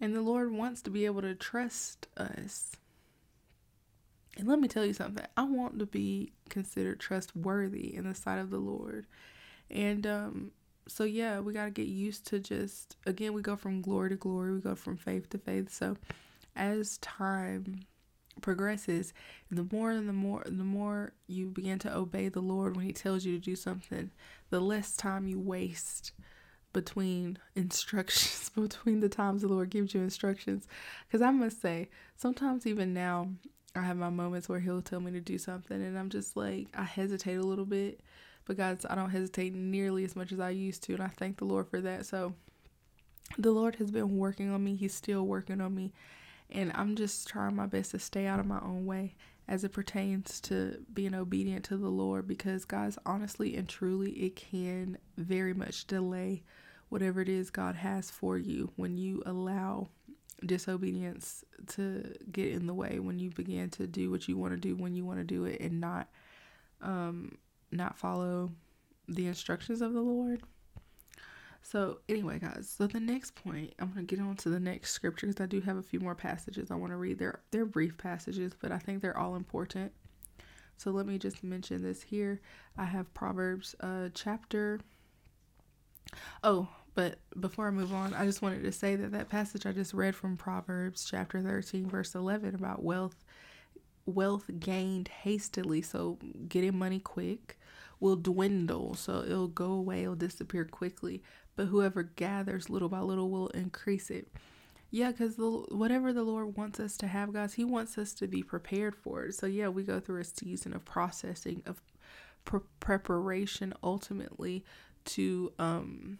And 0.00 0.14
the 0.14 0.22
Lord 0.22 0.50
wants 0.50 0.82
to 0.82 0.90
be 0.90 1.06
able 1.06 1.22
to 1.22 1.34
trust 1.34 2.08
us. 2.16 2.72
And 4.36 4.48
let 4.48 4.58
me 4.58 4.66
tell 4.66 4.84
you 4.84 4.92
something. 4.92 5.24
I 5.36 5.44
want 5.44 5.78
to 5.78 5.86
be 5.86 6.32
considered 6.48 6.98
trustworthy 6.98 7.94
in 7.94 8.08
the 8.08 8.14
sight 8.14 8.38
of 8.38 8.50
the 8.50 8.58
Lord. 8.58 9.06
And 9.70 10.04
um 10.04 10.50
so 10.88 11.04
yeah, 11.04 11.40
we 11.40 11.52
got 11.52 11.64
to 11.64 11.70
get 11.70 11.86
used 11.86 12.26
to 12.28 12.38
just 12.38 12.96
again, 13.06 13.32
we 13.32 13.42
go 13.42 13.56
from 13.56 13.82
glory 13.82 14.10
to 14.10 14.16
glory, 14.16 14.52
we 14.52 14.60
go 14.60 14.74
from 14.74 14.96
faith 14.96 15.28
to 15.30 15.38
faith. 15.38 15.72
So 15.72 15.96
as 16.54 16.98
time 16.98 17.86
progresses, 18.40 19.12
the 19.50 19.66
more 19.72 19.90
and 19.90 20.08
the 20.08 20.12
more 20.12 20.42
the 20.44 20.64
more 20.64 21.12
you 21.26 21.46
begin 21.46 21.78
to 21.80 21.96
obey 21.96 22.28
the 22.28 22.40
Lord 22.40 22.76
when 22.76 22.84
he 22.84 22.92
tells 22.92 23.24
you 23.24 23.38
to 23.38 23.44
do 23.44 23.56
something, 23.56 24.10
the 24.50 24.60
less 24.60 24.96
time 24.96 25.26
you 25.26 25.40
waste 25.40 26.12
between 26.72 27.38
instructions 27.56 28.50
between 28.54 29.00
the 29.00 29.08
times 29.08 29.42
the 29.42 29.48
Lord 29.48 29.70
gives 29.70 29.94
you 29.94 30.00
instructions. 30.00 30.68
Cuz 31.10 31.20
I 31.20 31.30
must 31.30 31.60
say, 31.60 31.88
sometimes 32.16 32.66
even 32.66 32.94
now 32.94 33.30
I 33.74 33.82
have 33.82 33.96
my 33.96 34.10
moments 34.10 34.48
where 34.48 34.60
he'll 34.60 34.82
tell 34.82 35.00
me 35.00 35.10
to 35.12 35.20
do 35.20 35.36
something 35.36 35.82
and 35.82 35.98
I'm 35.98 36.10
just 36.10 36.36
like 36.36 36.68
I 36.74 36.84
hesitate 36.84 37.36
a 37.36 37.42
little 37.42 37.66
bit, 37.66 38.00
but 38.46 38.56
guys, 38.56 38.86
I 38.88 38.94
don't 38.94 39.10
hesitate 39.10 39.54
nearly 39.54 40.04
as 40.04 40.16
much 40.16 40.32
as 40.32 40.40
I 40.40 40.50
used 40.50 40.82
to 40.84 40.94
and 40.94 41.02
I 41.02 41.08
thank 41.08 41.38
the 41.38 41.44
Lord 41.44 41.68
for 41.68 41.80
that. 41.80 42.06
So 42.06 42.34
the 43.36 43.50
Lord 43.50 43.76
has 43.76 43.90
been 43.90 44.16
working 44.16 44.50
on 44.50 44.64
me. 44.64 44.76
He's 44.76 44.94
still 44.94 45.26
working 45.26 45.60
on 45.60 45.74
me 45.74 45.92
and 46.50 46.72
I'm 46.74 46.94
just 46.94 47.26
trying 47.28 47.56
my 47.56 47.66
best 47.66 47.90
to 47.90 47.98
stay 47.98 48.26
out 48.26 48.40
of 48.40 48.46
my 48.46 48.60
own 48.60 48.86
way 48.86 49.14
as 49.48 49.64
it 49.64 49.72
pertains 49.72 50.40
to 50.40 50.84
being 50.92 51.14
obedient 51.14 51.64
to 51.66 51.76
the 51.76 51.88
Lord 51.88 52.26
because, 52.26 52.64
guys, 52.64 52.98
honestly 53.04 53.56
and 53.56 53.68
truly, 53.68 54.12
it 54.12 54.36
can 54.36 54.98
very 55.16 55.54
much 55.54 55.86
delay 55.86 56.42
whatever 56.88 57.20
it 57.20 57.28
is 57.28 57.50
God 57.50 57.76
has 57.76 58.10
for 58.10 58.38
you 58.38 58.70
when 58.76 58.96
you 58.96 59.22
allow 59.26 59.88
disobedience 60.44 61.44
to 61.66 62.14
get 62.30 62.52
in 62.52 62.66
the 62.66 62.74
way 62.74 62.98
when 62.98 63.18
you 63.18 63.30
begin 63.30 63.70
to 63.70 63.86
do 63.86 64.10
what 64.10 64.28
you 64.28 64.36
want 64.36 64.52
to 64.52 64.58
do 64.58 64.76
when 64.76 64.94
you 64.94 65.02
want 65.04 65.18
to 65.18 65.24
do 65.24 65.46
it 65.46 65.58
and 65.60 65.80
not 65.80 66.08
um 66.82 67.32
not 67.76 67.98
follow 67.98 68.50
the 69.08 69.26
instructions 69.26 69.80
of 69.80 69.92
the 69.92 70.00
Lord. 70.00 70.42
So 71.62 71.98
anyway, 72.08 72.38
guys, 72.38 72.72
so 72.76 72.86
the 72.86 73.00
next 73.00 73.34
point, 73.34 73.74
I'm 73.80 73.88
gonna 73.88 74.04
get 74.04 74.20
on 74.20 74.36
to 74.36 74.48
the 74.48 74.60
next 74.60 74.92
scripture 74.92 75.26
because 75.26 75.42
I 75.42 75.46
do 75.46 75.60
have 75.62 75.76
a 75.76 75.82
few 75.82 75.98
more 75.98 76.14
passages 76.14 76.70
I 76.70 76.76
want 76.76 76.92
to 76.92 76.96
read. 76.96 77.18
They're 77.18 77.40
they're 77.50 77.66
brief 77.66 77.98
passages, 77.98 78.52
but 78.60 78.70
I 78.70 78.78
think 78.78 79.02
they're 79.02 79.18
all 79.18 79.34
important. 79.34 79.92
So 80.76 80.90
let 80.90 81.06
me 81.06 81.18
just 81.18 81.42
mention 81.42 81.82
this 81.82 82.02
here. 82.02 82.40
I 82.76 82.84
have 82.84 83.12
Proverbs 83.14 83.74
uh 83.80 84.10
chapter 84.14 84.80
Oh, 86.44 86.68
but 86.94 87.18
before 87.40 87.66
I 87.66 87.70
move 87.72 87.92
on, 87.92 88.14
I 88.14 88.24
just 88.24 88.42
wanted 88.42 88.62
to 88.62 88.72
say 88.72 88.94
that 88.96 89.10
that 89.12 89.28
passage 89.28 89.66
I 89.66 89.72
just 89.72 89.92
read 89.92 90.14
from 90.14 90.36
Proverbs 90.36 91.04
chapter 91.04 91.40
13 91.42 91.88
verse 91.88 92.14
11 92.14 92.54
about 92.54 92.82
wealth 92.82 93.24
wealth 94.06 94.48
gained 94.60 95.08
hastily, 95.08 95.82
so 95.82 96.18
getting 96.48 96.78
money 96.78 97.00
quick 97.00 97.58
will 98.00 98.16
dwindle, 98.16 98.94
so 98.94 99.22
it'll 99.22 99.48
go 99.48 99.72
away, 99.72 100.02
it'll 100.02 100.14
disappear 100.14 100.64
quickly. 100.64 101.22
But 101.56 101.66
whoever 101.66 102.02
gathers 102.02 102.68
little 102.68 102.88
by 102.88 103.00
little 103.00 103.30
will 103.30 103.48
increase 103.48 104.10
it. 104.10 104.28
Yeah, 104.90 105.10
because 105.10 105.36
the 105.36 105.50
whatever 105.70 106.12
the 106.12 106.22
Lord 106.22 106.56
wants 106.56 106.78
us 106.78 106.96
to 106.98 107.06
have, 107.06 107.32
guys, 107.32 107.54
He 107.54 107.64
wants 107.64 107.98
us 107.98 108.12
to 108.14 108.26
be 108.26 108.42
prepared 108.42 108.94
for 108.94 109.24
it. 109.24 109.34
So, 109.34 109.46
yeah, 109.46 109.68
we 109.68 109.82
go 109.82 109.98
through 110.00 110.20
a 110.20 110.24
season 110.24 110.74
of 110.74 110.84
processing, 110.84 111.62
of 111.66 111.82
pre- 112.44 112.60
preparation, 112.80 113.74
ultimately 113.82 114.64
to 115.06 115.52
um 115.58 116.18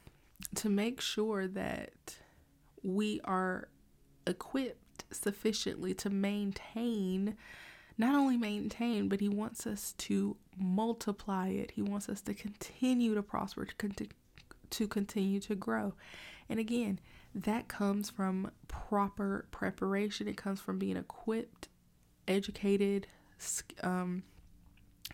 to 0.55 0.69
make 0.69 1.01
sure 1.01 1.47
that 1.49 2.17
we 2.83 3.21
are 3.25 3.69
equipped 4.27 5.05
sufficiently 5.11 5.95
to 5.95 6.11
maintain 6.11 7.37
not 7.99 8.15
only 8.15 8.37
maintain 8.37 9.09
but 9.09 9.21
he 9.21 9.29
wants 9.29 9.67
us 9.67 9.95
to 9.99 10.37
multiply 10.59 11.49
it. 11.49 11.73
He 11.73 11.83
wants 11.83 12.09
us 12.09 12.21
to 12.23 12.35
continue 12.35 13.15
to 13.15 13.23
prosper 13.23 13.67
to, 13.67 14.07
to 14.71 14.89
continue 14.89 15.41
to 15.41 15.55
grow. 15.55 15.95
And 16.49 16.59
again 16.59 17.01
that 17.35 17.69
comes 17.69 18.09
from 18.09 18.51
proper 18.67 19.47
preparation. 19.51 20.27
It 20.27 20.37
comes 20.39 20.61
from 20.61 20.79
being 20.79 20.97
equipped 20.97 21.69
educated 22.29 23.07
um, 23.83 24.23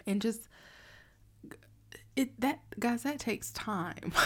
and 0.06 0.22
just 0.22 0.48
it 2.16 2.40
that 2.40 2.60
guys 2.78 3.02
that 3.02 3.18
takes 3.18 3.50
time. 3.52 4.12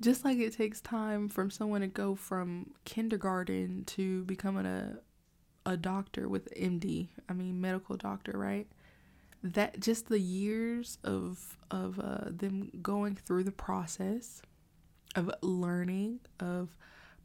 Just 0.00 0.24
like 0.24 0.38
it 0.38 0.54
takes 0.56 0.80
time 0.80 1.28
from 1.28 1.50
someone 1.50 1.80
to 1.80 1.86
go 1.86 2.14
from 2.14 2.72
kindergarten 2.84 3.84
to 3.86 4.24
becoming 4.24 4.66
a 4.66 4.98
a 5.66 5.76
doctor 5.76 6.28
with 6.28 6.52
MD, 6.54 7.08
I 7.28 7.32
mean 7.32 7.60
medical 7.60 7.96
doctor, 7.96 8.32
right? 8.34 8.66
That 9.42 9.80
just 9.80 10.08
the 10.08 10.20
years 10.20 10.98
of 11.04 11.58
of 11.70 11.98
uh, 11.98 12.30
them 12.30 12.70
going 12.82 13.14
through 13.16 13.44
the 13.44 13.52
process 13.52 14.42
of 15.16 15.30
learning, 15.42 16.20
of 16.40 16.76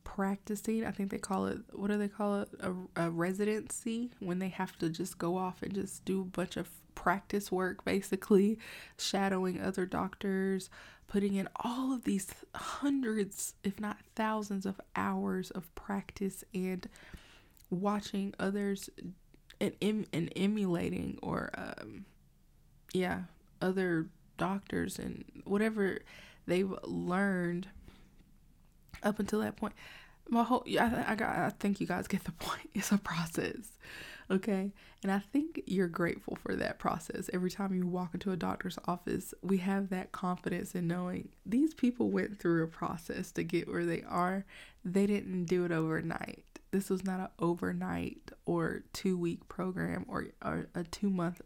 practicing. 0.04 0.86
I 0.86 0.92
think 0.92 1.12
they 1.12 1.18
call 1.18 1.48
it 1.48 1.60
what 1.72 1.90
do 1.90 1.98
they 1.98 2.08
call 2.08 2.42
it? 2.42 2.50
A, 2.62 2.74
a 2.96 3.10
residency 3.10 4.12
when 4.20 4.40
they 4.40 4.50
have 4.50 4.78
to 4.80 4.90
just 4.90 5.18
go 5.18 5.38
off 5.38 5.62
and 5.62 5.74
just 5.74 6.06
do 6.06 6.22
a 6.22 6.26
bunch 6.26 6.58
of 6.58 6.70
practice 6.96 7.52
work, 7.52 7.86
basically 7.86 8.58
shadowing 8.98 9.62
other 9.62 9.86
doctors, 9.86 10.70
putting 11.08 11.36
in 11.36 11.48
all 11.58 11.94
of 11.94 12.04
these 12.04 12.28
hundreds, 12.56 13.54
if 13.64 13.80
not 13.80 13.98
thousands, 14.16 14.66
of 14.66 14.82
hours 14.96 15.52
of 15.52 15.74
practice 15.76 16.44
and 16.54 16.90
watching 17.70 18.34
others 18.40 18.90
and, 19.60 19.74
and 20.14 20.32
emulating 20.36 21.20
or 21.22 21.52
um, 21.56 22.06
yeah 22.94 23.22
other 23.62 24.08
doctors 24.38 24.98
and 24.98 25.26
whatever 25.46 26.00
they've 26.48 26.74
learned 26.84 27.68
up 29.04 29.20
until 29.20 29.42
that 29.42 29.56
point. 29.56 29.74
My 30.30 30.44
whole 30.44 30.64
I, 30.80 31.06
I 31.10 31.16
got 31.16 31.38
I 31.38 31.50
think 31.60 31.82
you 31.82 31.88
guys 31.88 32.08
get 32.08 32.24
the 32.24 32.32
point. 32.40 32.70
It's 32.74 32.92
a 32.92 32.98
process 32.98 33.72
okay? 34.32 34.72
And 35.02 35.12
I 35.12 35.20
think 35.20 35.62
you're 35.66 35.88
grateful 35.88 36.36
for 36.36 36.56
that 36.56 36.78
process. 36.78 37.30
Every 37.34 37.50
time 37.50 37.74
you 37.74 37.88
walk 37.88 38.14
into 38.14 38.32
a 38.32 38.38
doctor's 38.38 38.78
office 38.86 39.34
we 39.42 39.58
have 39.58 39.90
that 39.90 40.12
confidence 40.12 40.76
in 40.76 40.88
knowing 40.88 41.30
these 41.46 41.74
people 41.74 42.10
went 42.12 42.40
through 42.40 42.64
a 42.64 42.68
process 42.68 43.32
to 43.34 43.44
get 43.44 43.68
where 43.68 43.86
they 43.86 44.04
are. 44.04 44.46
They 44.86 45.06
didn't 45.08 45.46
do 45.46 45.66
it 45.66 45.72
overnight 45.72 46.44
this 46.72 46.90
was 46.90 47.04
not 47.04 47.20
an 47.20 47.28
overnight 47.40 48.32
or 48.46 48.84
two 48.94 49.18
week 49.18 49.48
program 49.48 50.06
or, 50.08 50.28
or 50.44 50.68
a 50.76 50.84
two 50.84 51.10
month 51.10 51.42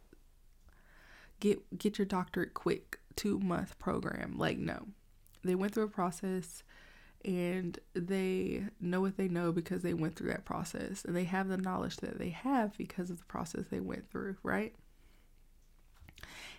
get 1.39 1.77
get 1.77 1.97
your 1.97 2.05
doctorate 2.05 2.53
quick 2.53 2.99
two 3.15 3.39
month 3.39 3.77
program. 3.79 4.37
Like 4.37 4.57
no. 4.57 4.87
They 5.43 5.55
went 5.55 5.73
through 5.73 5.83
a 5.83 5.89
process 5.89 6.63
and 7.25 7.77
they 7.93 8.63
know 8.79 9.01
what 9.01 9.17
they 9.17 9.27
know 9.27 9.51
because 9.51 9.81
they 9.81 9.93
went 9.93 10.15
through 10.15 10.29
that 10.29 10.45
process 10.45 11.03
and 11.05 11.15
they 11.15 11.25
have 11.25 11.47
the 11.47 11.57
knowledge 11.57 11.97
that 11.97 12.17
they 12.17 12.29
have 12.29 12.77
because 12.77 13.09
of 13.09 13.17
the 13.17 13.25
process 13.25 13.65
they 13.69 13.79
went 13.79 14.09
through, 14.09 14.37
right? 14.43 14.73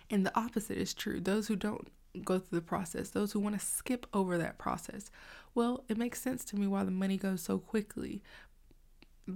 And 0.09 0.25
the 0.25 0.37
opposite 0.37 0.77
is 0.77 0.93
true. 0.93 1.19
Those 1.19 1.47
who 1.47 1.55
don't 1.55 1.87
go 2.23 2.39
through 2.39 2.59
the 2.59 2.65
process, 2.65 3.09
those 3.09 3.31
who 3.31 3.39
want 3.39 3.59
to 3.59 3.65
skip 3.65 4.05
over 4.13 4.37
that 4.37 4.57
process. 4.57 5.09
Well, 5.53 5.83
it 5.89 5.97
makes 5.97 6.21
sense 6.21 6.45
to 6.45 6.55
me 6.55 6.67
why 6.67 6.83
the 6.83 6.91
money 6.91 7.17
goes 7.17 7.41
so 7.41 7.57
quickly 7.57 8.21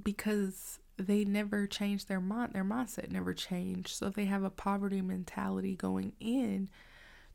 because 0.04 0.80
they 0.98 1.24
never 1.24 1.66
change 1.66 2.06
their 2.06 2.20
mind 2.20 2.54
their 2.54 2.64
mindset 2.64 3.12
never 3.12 3.34
changed. 3.34 3.90
So 3.90 4.10
they 4.10 4.26
have 4.26 4.44
a 4.44 4.50
poverty 4.50 5.02
mentality 5.02 5.76
going 5.76 6.14
in 6.20 6.70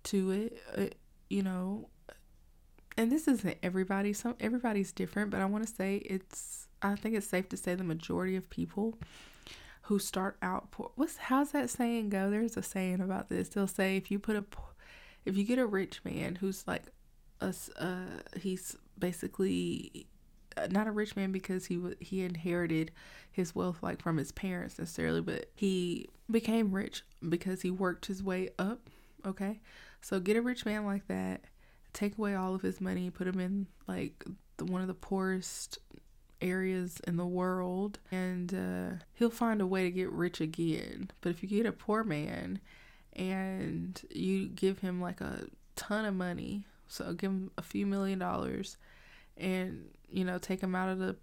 to 0.04 0.30
it 0.30 0.58
uh, 0.76 0.94
you 1.30 1.42
know 1.42 1.88
and 2.96 3.10
this 3.10 3.26
isn't 3.26 3.56
everybody 3.62 4.12
some 4.12 4.36
everybody's 4.38 4.92
different 4.92 5.30
but 5.30 5.40
i 5.40 5.46
want 5.46 5.66
to 5.66 5.72
say 5.72 5.96
it's 5.96 6.68
i 6.82 6.94
think 6.94 7.14
it's 7.14 7.26
safe 7.26 7.48
to 7.48 7.56
say 7.56 7.74
the 7.74 7.82
majority 7.82 8.36
of 8.36 8.50
people 8.50 8.94
who 9.84 9.98
start 9.98 10.36
out 10.40 10.70
poor 10.70 10.90
what's 10.96 11.16
how's 11.16 11.52
that 11.52 11.68
saying 11.68 12.08
go? 12.08 12.30
There's 12.30 12.56
a 12.56 12.62
saying 12.62 13.00
about 13.00 13.28
this. 13.28 13.48
They'll 13.50 13.66
say 13.66 13.96
if 13.96 14.10
you 14.10 14.18
put 14.18 14.36
a 14.36 14.44
if 15.24 15.36
you 15.36 15.44
get 15.44 15.58
a 15.58 15.66
rich 15.66 16.00
man 16.04 16.36
who's 16.36 16.66
like 16.66 16.84
a 17.40 17.54
uh, 17.78 18.38
he's 18.38 18.76
basically 18.98 20.06
not 20.70 20.86
a 20.86 20.92
rich 20.92 21.16
man 21.16 21.32
because 21.32 21.66
he 21.66 21.80
he 22.00 22.22
inherited 22.22 22.90
his 23.30 23.54
wealth 23.54 23.82
like 23.82 24.00
from 24.00 24.16
his 24.16 24.32
parents 24.32 24.78
necessarily, 24.78 25.20
but 25.20 25.50
he 25.54 26.08
became 26.30 26.72
rich 26.72 27.02
because 27.28 27.62
he 27.62 27.70
worked 27.70 28.06
his 28.06 28.22
way 28.22 28.50
up. 28.58 28.88
Okay, 29.26 29.60
so 30.00 30.20
get 30.20 30.36
a 30.36 30.42
rich 30.42 30.66
man 30.66 30.84
like 30.84 31.06
that, 31.08 31.42
take 31.92 32.18
away 32.18 32.34
all 32.34 32.54
of 32.54 32.62
his 32.62 32.80
money, 32.80 33.10
put 33.10 33.26
him 33.26 33.40
in 33.40 33.66
like 33.86 34.24
the, 34.58 34.64
one 34.64 34.82
of 34.82 34.88
the 34.88 34.94
poorest 34.94 35.78
areas 36.40 37.00
in 37.06 37.16
the 37.16 37.26
world, 37.26 37.98
and 38.12 38.54
uh, 38.54 39.02
he'll 39.14 39.30
find 39.30 39.60
a 39.60 39.66
way 39.66 39.82
to 39.84 39.90
get 39.90 40.10
rich 40.12 40.40
again. 40.40 41.10
But 41.20 41.30
if 41.30 41.42
you 41.42 41.48
get 41.48 41.66
a 41.66 41.72
poor 41.72 42.04
man 42.04 42.60
and 43.14 44.00
you 44.10 44.48
give 44.48 44.80
him 44.80 45.00
like 45.00 45.20
a 45.20 45.46
ton 45.76 46.04
of 46.04 46.14
money, 46.14 46.66
so 46.86 47.12
give 47.14 47.30
him 47.30 47.50
a 47.56 47.62
few 47.62 47.86
million 47.86 48.18
dollars 48.18 48.76
and 49.36 49.86
you 50.08 50.24
know 50.24 50.38
take 50.38 50.60
him 50.60 50.74
out 50.74 50.88
of 50.88 50.98
the 50.98 51.16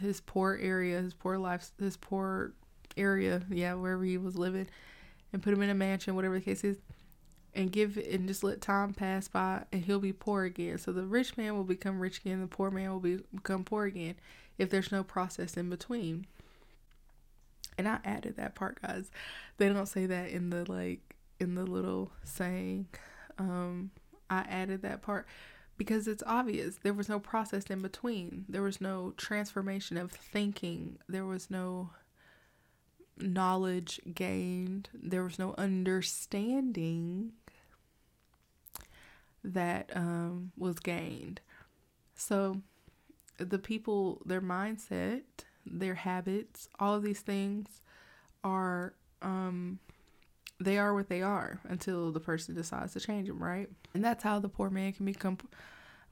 his 0.00 0.20
poor 0.20 0.58
area, 0.60 1.00
his 1.00 1.14
poor 1.14 1.38
life, 1.38 1.70
his 1.78 1.96
poor 1.96 2.52
area, 2.96 3.42
yeah, 3.50 3.74
wherever 3.74 4.04
he 4.04 4.18
was 4.18 4.36
living, 4.36 4.68
and 5.32 5.42
put 5.42 5.52
him 5.52 5.62
in 5.62 5.70
a 5.70 5.74
mansion, 5.74 6.14
whatever 6.14 6.38
the 6.38 6.44
case 6.44 6.64
is, 6.64 6.78
and 7.54 7.72
give 7.72 7.96
and 7.96 8.28
just 8.28 8.44
let 8.44 8.60
time 8.60 8.92
pass 8.92 9.28
by, 9.28 9.64
and 9.72 9.84
he'll 9.84 9.98
be 9.98 10.12
poor 10.12 10.44
again. 10.44 10.78
So 10.78 10.92
the 10.92 11.06
rich 11.06 11.36
man 11.36 11.56
will 11.56 11.64
become 11.64 12.00
rich 12.00 12.18
again, 12.18 12.40
the 12.40 12.46
poor 12.46 12.70
man 12.70 12.90
will 12.90 13.00
be, 13.00 13.20
become 13.34 13.64
poor 13.64 13.84
again, 13.84 14.16
if 14.58 14.70
there's 14.70 14.92
no 14.92 15.02
process 15.02 15.56
in 15.56 15.70
between. 15.70 16.26
And 17.78 17.88
I 17.88 17.98
added 18.04 18.36
that 18.36 18.54
part, 18.54 18.80
guys. 18.82 19.10
They 19.56 19.68
don't 19.68 19.86
say 19.86 20.06
that 20.06 20.30
in 20.30 20.50
the 20.50 20.70
like 20.70 21.00
in 21.38 21.54
the 21.54 21.64
little 21.64 22.12
saying. 22.24 22.88
Um, 23.38 23.90
I 24.28 24.40
added 24.40 24.82
that 24.82 25.00
part 25.00 25.26
because 25.80 26.06
it's 26.06 26.22
obvious 26.26 26.76
there 26.82 26.92
was 26.92 27.08
no 27.08 27.18
process 27.18 27.64
in 27.70 27.80
between. 27.80 28.44
There 28.50 28.60
was 28.60 28.82
no 28.82 29.14
transformation 29.16 29.96
of 29.96 30.12
thinking. 30.12 30.98
There 31.08 31.24
was 31.24 31.50
no 31.50 31.88
knowledge 33.16 33.98
gained. 34.12 34.90
There 34.92 35.24
was 35.24 35.38
no 35.38 35.54
understanding 35.56 37.32
that 39.42 39.88
um, 39.96 40.52
was 40.54 40.80
gained. 40.80 41.40
So 42.14 42.60
the 43.38 43.58
people, 43.58 44.20
their 44.26 44.42
mindset, 44.42 45.22
their 45.64 45.94
habits, 45.94 46.68
all 46.78 46.94
of 46.94 47.02
these 47.02 47.20
things 47.20 47.80
are 48.44 48.92
um, 49.22 49.78
they 50.60 50.78
are 50.78 50.94
what 50.94 51.08
they 51.08 51.22
are 51.22 51.58
until 51.64 52.12
the 52.12 52.20
person 52.20 52.54
decides 52.54 52.92
to 52.92 53.00
change 53.00 53.28
them, 53.28 53.42
right? 53.42 53.68
And 53.94 54.04
that's 54.04 54.22
how 54.22 54.38
the 54.38 54.48
poor 54.48 54.68
man 54.70 54.92
can 54.92 55.06
become 55.06 55.38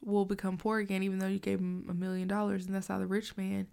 will 0.05 0.24
become 0.24 0.57
poor 0.57 0.78
again 0.78 1.03
even 1.03 1.18
though 1.18 1.26
you 1.26 1.40
gave 1.40 1.59
him 1.59 1.84
a 1.88 1.94
million 1.94 2.28
dollars 2.28 2.66
and 2.66 2.74
that's 2.74 2.86
how 2.86 2.99
the 2.99 3.07
rich 3.07 3.36
man 3.36 3.66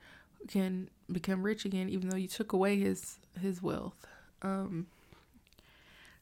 can 0.48 0.90
become 1.12 1.44
rich 1.44 1.66
again 1.66 1.88
even 1.88 2.10
though 2.10 2.18
you 2.18 2.28
took 2.28 2.52
away 2.52 2.80
his 2.80 3.18
his 3.40 3.62
wealth. 3.62 4.06
Um 4.42 4.88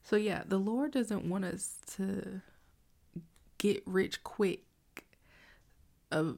so 0.02 0.16
yeah, 0.16 0.42
the 0.46 0.58
Lord 0.58 0.92
doesn't 0.92 1.24
want 1.24 1.46
us 1.46 1.78
to 1.96 2.42
get 3.56 3.82
rich 3.86 4.22
quick. 4.22 4.60
Uh, 6.12 6.34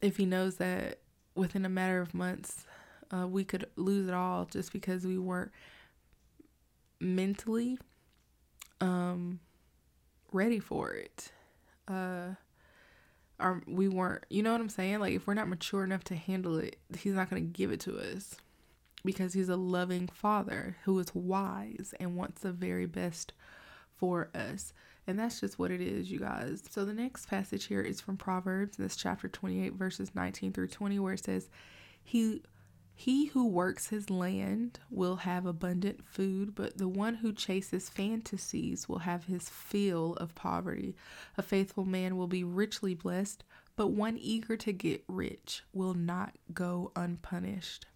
if 0.00 0.16
he 0.16 0.24
knows 0.24 0.56
that 0.56 1.00
within 1.34 1.64
a 1.64 1.68
matter 1.68 2.00
of 2.00 2.14
months 2.14 2.64
uh, 3.10 3.26
we 3.26 3.44
could 3.44 3.66
lose 3.76 4.08
it 4.08 4.14
all 4.14 4.46
just 4.46 4.72
because 4.72 5.04
we 5.04 5.18
weren't 5.18 5.50
mentally 7.02 7.78
um 8.80 9.40
ready 10.32 10.58
for 10.58 10.92
it. 10.94 11.32
Uh 11.88 12.30
we 13.66 13.88
weren't 13.88 14.24
you 14.30 14.42
know 14.42 14.52
what 14.52 14.60
i'm 14.60 14.68
saying? 14.68 15.00
Like 15.00 15.14
if 15.14 15.26
we're 15.26 15.34
not 15.34 15.48
mature 15.48 15.82
enough 15.82 16.04
to 16.04 16.14
handle 16.14 16.58
it 16.58 16.76
he's 16.96 17.14
not 17.14 17.28
going 17.28 17.42
to 17.42 17.48
give 17.48 17.72
it 17.72 17.80
to 17.80 17.98
us 17.98 18.36
because 19.04 19.32
he's 19.32 19.48
a 19.48 19.56
loving 19.56 20.08
father 20.08 20.76
who 20.84 20.98
is 20.98 21.14
wise 21.14 21.92
and 21.98 22.16
wants 22.16 22.42
the 22.42 22.52
very 22.52 22.86
best 22.86 23.32
for 23.96 24.30
us. 24.34 24.72
And 25.06 25.18
that's 25.18 25.40
just 25.40 25.58
what 25.58 25.70
it 25.72 25.80
is 25.80 26.10
you 26.10 26.20
guys. 26.20 26.62
So 26.70 26.84
the 26.84 26.94
next 26.94 27.26
passage 27.26 27.64
here 27.64 27.80
is 27.80 28.00
from 28.00 28.16
proverbs. 28.16 28.76
This 28.76 28.96
chapter 28.96 29.28
28 29.28 29.72
verses 29.74 30.14
19 30.14 30.52
through 30.52 30.68
20 30.68 30.98
where 31.00 31.14
it 31.14 31.24
says 31.24 31.48
he 32.04 32.42
he 32.94 33.26
who 33.26 33.48
works 33.48 33.88
his 33.88 34.10
land 34.10 34.78
will 34.90 35.16
have 35.16 35.46
abundant 35.46 36.04
food, 36.06 36.54
but 36.54 36.78
the 36.78 36.88
one 36.88 37.16
who 37.16 37.32
chases 37.32 37.88
fantasies 37.88 38.88
will 38.88 39.00
have 39.00 39.24
his 39.24 39.48
fill 39.48 40.14
of 40.14 40.34
poverty. 40.34 40.94
A 41.36 41.42
faithful 41.42 41.84
man 41.84 42.16
will 42.16 42.26
be 42.26 42.44
richly 42.44 42.94
blessed, 42.94 43.44
but 43.76 43.88
one 43.88 44.18
eager 44.18 44.56
to 44.58 44.72
get 44.72 45.04
rich 45.08 45.62
will 45.72 45.94
not 45.94 46.36
go 46.52 46.92
unpunished. 46.94 47.86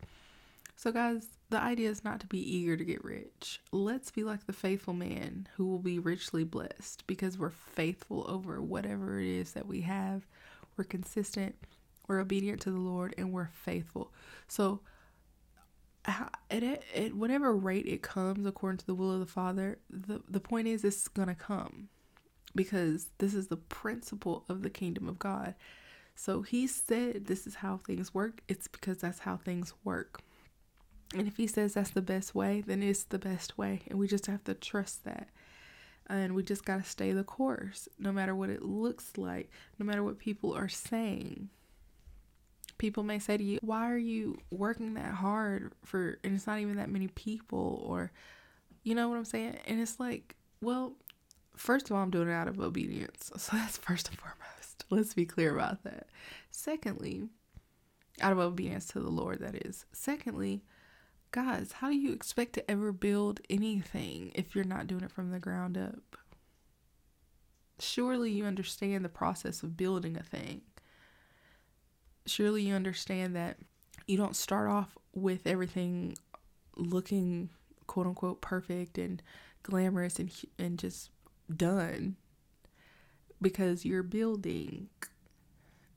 So, 0.75 0.93
guys, 0.93 1.29
the 1.49 1.61
idea 1.61 1.89
is 1.91 2.05
not 2.05 2.21
to 2.21 2.27
be 2.27 2.57
eager 2.57 2.77
to 2.77 2.85
get 2.85 3.05
rich. 3.05 3.61
Let's 3.73 4.11
be 4.11 4.25
like 4.25 4.47
the 4.47 4.53
faithful 4.53 4.95
man 4.95 5.49
who 5.55 5.67
will 5.67 5.79
be 5.79 5.99
richly 5.99 6.45
blessed 6.45 7.07
because 7.07 7.39
we're 7.39 7.51
faithful 7.51 8.25
over 8.29 8.61
whatever 8.61 9.21
it 9.21 9.29
is 9.29 9.53
that 9.53 9.67
we 9.67 9.83
have. 9.83 10.27
We're 10.77 10.85
consistent, 10.85 11.55
we're 12.07 12.21
obedient 12.21 12.61
to 12.63 12.71
the 12.71 12.79
Lord, 12.79 13.15
and 13.19 13.33
we're 13.33 13.51
faithful. 13.53 14.13
So, 14.49 14.81
at, 16.07 16.83
at 16.95 17.15
whatever 17.15 17.55
rate 17.55 17.87
it 17.87 18.03
comes 18.03 18.47
according 18.47 18.79
to 18.79 18.87
the 18.87 18.95
will 18.95 19.13
of 19.13 19.21
the 19.21 19.27
Father, 19.27 19.79
the, 19.91 20.23
the 20.29 20.41
point 20.41 20.69
is 20.69 20.85
it's 20.85 21.09
going 21.09 21.29
to 21.29 21.35
come 21.35 21.89
because 22.55 23.09
this 23.19 23.35
is 23.35 23.49
the 23.49 23.57
principle 23.57 24.45
of 24.49 24.63
the 24.63 24.71
kingdom 24.71 25.09
of 25.09 25.19
God. 25.19 25.55
So 26.15 26.43
he 26.43 26.67
said 26.67 27.27
this 27.27 27.47
is 27.47 27.57
how 27.57 27.79
things 27.79 28.15
work. 28.15 28.41
It's 28.49 28.69
because 28.69 28.99
that's 28.99 29.21
how 29.21 29.37
things 29.37 29.75
work. 29.85 30.21
And 31.15 31.29
if 31.29 31.37
he 31.37 31.47
says 31.47 31.75
that's 31.75 31.91
the 31.91 32.03
best 32.03 32.35
way, 32.35 32.63
then 32.67 32.83
it's 32.83 33.05
the 33.05 33.19
best 33.19 33.59
way. 33.59 33.83
And 33.89 33.99
we 33.99 34.09
just 34.09 34.27
have 34.27 34.43
to 34.45 34.55
trust 34.55 35.05
that. 35.05 35.29
And 36.09 36.35
we 36.35 36.43
just 36.43 36.65
got 36.65 36.83
to 36.83 36.89
stay 36.89 37.13
the 37.13 37.25
course, 37.25 37.89
no 37.99 38.13
matter 38.13 38.35
what 38.35 38.49
it 38.49 38.63
looks 38.63 39.19
like, 39.19 39.51
no 39.79 39.85
matter 39.85 40.03
what 40.03 40.19
people 40.19 40.55
are 40.55 40.69
saying 40.69 41.51
people 42.79 43.03
may 43.03 43.19
say 43.19 43.37
to 43.37 43.45
you, 43.45 43.59
Why 43.63 43.91
are 43.91 43.99
you 43.99 44.39
working 44.51 44.95
that 44.95 45.15
hard 45.15 45.73
for, 45.85 46.19
and 46.25 46.35
it's 46.35 46.47
not 46.47 46.59
even 46.59 46.77
that 46.77 46.91
many 46.91 47.09
people, 47.09 47.85
or, 47.87 48.13
you 48.83 48.95
know 48.95 49.09
what 49.09 49.19
I'm 49.19 49.25
saying? 49.25 49.59
And 49.67 49.81
it's 49.81 49.99
like, 50.01 50.37
Well, 50.61 50.95
first 51.57 51.91
of 51.91 51.97
all, 51.97 52.03
I'm 52.03 52.11
doing 52.11 52.29
it 52.29 52.33
out 52.33 52.49
of 52.49 52.61
obedience. 52.61 53.31
So 53.39 53.57
that's 53.57 53.79
first 53.79 54.09
and 54.09 54.19
foremost. 54.19 54.85
Let's 54.91 55.15
be 55.15 55.27
clear 55.27 55.55
about 55.55 55.83
that. 55.85 56.09
Secondly, 56.51 57.29
out 58.21 58.33
of 58.33 58.39
obedience 58.39 58.87
to 58.89 59.01
the 59.01 59.11
Lord, 59.11 59.41
that 59.41 59.67
is. 59.67 59.85
Secondly, 59.93 60.63
guys, 61.33 61.73
how 61.73 61.89
do 61.89 61.97
you 61.97 62.13
expect 62.13 62.55
to 62.55 62.71
ever 62.71 62.93
build 62.93 63.41
anything 63.51 64.33
if 64.35 64.55
you're 64.55 64.65
not 64.65 64.87
doing 64.87 65.03
it 65.03 65.11
from 65.11 65.31
the 65.31 65.39
ground 65.39 65.77
up? 65.77 66.17
Surely 67.79 68.31
you 68.31 68.45
understand 68.45 69.05
the 69.05 69.11
process 69.11 69.63
of 69.63 69.77
building 69.77 70.17
a 70.17 70.23
thing 70.23 70.63
surely 72.37 72.63
you 72.63 72.75
understand 72.75 73.35
that 73.35 73.57
you 74.07 74.19
don't 74.19 74.37
start 74.37 74.69
off 74.69 74.99
with 75.15 75.47
everything 75.47 76.15
looking 76.77 77.49
quote 77.87 78.07
unquote 78.07 78.43
perfect 78.43 78.99
and 78.99 79.23
glamorous 79.63 80.19
and 80.19 80.31
and 80.59 80.79
just 80.79 81.11
done 81.55 82.17
because 83.41 83.85
you're 83.87 84.03
building. 84.03 84.89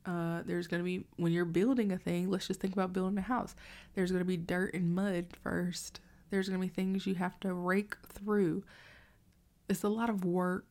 Uh, 0.05 0.41
there's 0.45 0.67
going 0.67 0.79
to 0.79 0.85
be 0.85 1.05
when 1.17 1.33
you're 1.33 1.43
building 1.43 1.91
a 1.91 1.97
thing 1.97 2.31
let's 2.31 2.47
just 2.47 2.61
think 2.61 2.73
about 2.73 2.93
building 2.93 3.17
a 3.17 3.21
house. 3.21 3.53
There's 3.93 4.11
going 4.11 4.21
to 4.21 4.25
be 4.25 4.37
dirt 4.37 4.73
and 4.73 4.95
mud 4.95 5.25
first. 5.43 5.99
There's 6.29 6.47
going 6.47 6.61
to 6.61 6.65
be 6.65 6.73
things 6.73 7.05
you 7.05 7.15
have 7.15 7.37
to 7.41 7.53
rake 7.53 7.95
through. 8.07 8.63
It's 9.67 9.83
a 9.83 9.89
lot 9.89 10.09
of 10.09 10.23
work 10.23 10.65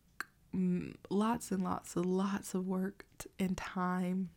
lots 1.11 1.51
and 1.51 1.63
lots 1.63 1.95
and 1.95 2.07
lots 2.07 2.55
of 2.55 2.67
work 2.67 3.05
and 3.39 3.55
time 3.55 4.31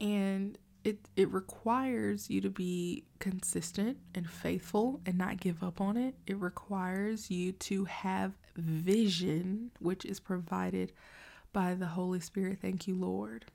and 0.00 0.58
it 0.84 0.98
it 1.16 1.30
requires 1.30 2.28
you 2.28 2.40
to 2.42 2.50
be 2.50 3.04
consistent 3.18 3.96
and 4.14 4.28
faithful 4.28 5.00
and 5.06 5.16
not 5.16 5.40
give 5.40 5.62
up 5.62 5.80
on 5.80 5.96
it. 5.96 6.14
It 6.26 6.36
requires 6.36 7.30
you 7.30 7.52
to 7.52 7.86
have 7.86 8.32
vision, 8.56 9.70
which 9.78 10.04
is 10.04 10.20
provided 10.20 10.92
by 11.52 11.74
the 11.74 11.86
Holy 11.86 12.20
Spirit. 12.20 12.58
Thank 12.60 12.86
you, 12.86 12.94
Lord. 12.94 13.46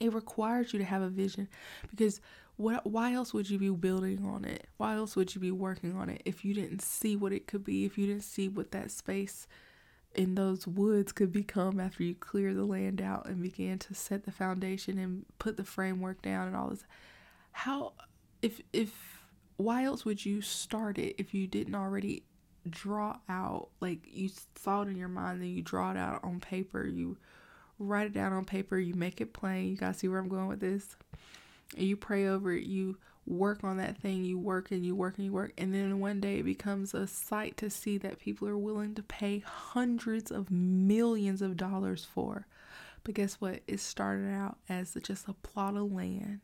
It 0.00 0.12
requires 0.12 0.72
you 0.72 0.78
to 0.78 0.84
have 0.84 1.02
a 1.02 1.08
vision 1.08 1.48
because 1.90 2.20
what 2.56 2.86
why 2.86 3.12
else 3.12 3.34
would 3.34 3.50
you 3.50 3.58
be 3.58 3.70
building 3.70 4.24
on 4.24 4.44
it? 4.44 4.66
Why 4.78 4.94
else 4.94 5.16
would 5.16 5.34
you 5.34 5.40
be 5.40 5.50
working 5.50 5.94
on 5.96 6.08
it 6.08 6.22
if 6.24 6.44
you 6.44 6.54
didn't 6.54 6.80
see 6.80 7.14
what 7.14 7.32
it 7.32 7.46
could 7.46 7.64
be, 7.64 7.84
if 7.84 7.98
you 7.98 8.06
didn't 8.06 8.22
see 8.24 8.48
what 8.48 8.70
that 8.72 8.90
space 8.90 9.46
in 10.14 10.34
those 10.34 10.66
woods 10.66 11.12
could 11.12 11.32
become 11.32 11.80
after 11.80 12.02
you 12.02 12.14
clear 12.14 12.54
the 12.54 12.64
land 12.64 13.00
out 13.00 13.26
and 13.26 13.42
begin 13.42 13.78
to 13.80 13.94
set 13.94 14.24
the 14.24 14.32
foundation 14.32 14.98
and 14.98 15.24
put 15.38 15.56
the 15.56 15.64
framework 15.64 16.22
down 16.22 16.46
and 16.46 16.56
all 16.56 16.68
this. 16.68 16.84
How 17.52 17.92
if 18.42 18.60
if 18.72 19.22
why 19.56 19.84
else 19.84 20.04
would 20.04 20.24
you 20.24 20.40
start 20.40 20.98
it 20.98 21.14
if 21.18 21.32
you 21.34 21.46
didn't 21.46 21.74
already 21.74 22.24
draw 22.68 23.16
out 23.28 23.68
like 23.80 24.00
you 24.04 24.30
saw 24.56 24.82
it 24.82 24.88
in 24.88 24.96
your 24.96 25.08
mind 25.08 25.40
then 25.40 25.48
you 25.48 25.62
draw 25.62 25.90
it 25.90 25.96
out 25.96 26.22
on 26.24 26.40
paper 26.40 26.86
you 26.86 27.16
write 27.78 28.06
it 28.06 28.14
down 28.14 28.32
on 28.32 28.44
paper 28.44 28.78
you 28.78 28.94
make 28.94 29.20
it 29.20 29.34
plain 29.34 29.68
you 29.68 29.76
guys 29.76 29.98
see 29.98 30.08
where 30.08 30.18
i'm 30.18 30.28
going 30.28 30.48
with 30.48 30.60
this? 30.60 30.96
And 31.76 31.86
you 31.86 31.96
pray 31.96 32.26
over 32.26 32.52
it 32.52 32.64
you 32.64 32.98
work 33.26 33.64
on 33.64 33.76
that 33.78 33.98
thing, 33.98 34.24
you 34.24 34.38
work 34.38 34.70
and 34.70 34.84
you 34.84 34.94
work 34.94 35.16
and 35.16 35.24
you 35.24 35.32
work, 35.32 35.52
and 35.56 35.74
then 35.74 36.00
one 36.00 36.20
day 36.20 36.38
it 36.38 36.44
becomes 36.44 36.94
a 36.94 37.06
sight 37.06 37.56
to 37.58 37.70
see 37.70 37.98
that 37.98 38.18
people 38.18 38.48
are 38.48 38.58
willing 38.58 38.94
to 38.94 39.02
pay 39.02 39.38
hundreds 39.38 40.30
of 40.30 40.50
millions 40.50 41.40
of 41.42 41.56
dollars 41.56 42.04
for. 42.04 42.46
But 43.02 43.14
guess 43.14 43.34
what? 43.34 43.60
It 43.66 43.80
started 43.80 44.32
out 44.32 44.58
as 44.68 44.96
just 45.02 45.28
a 45.28 45.34
plot 45.34 45.76
of 45.76 45.92
land. 45.92 46.40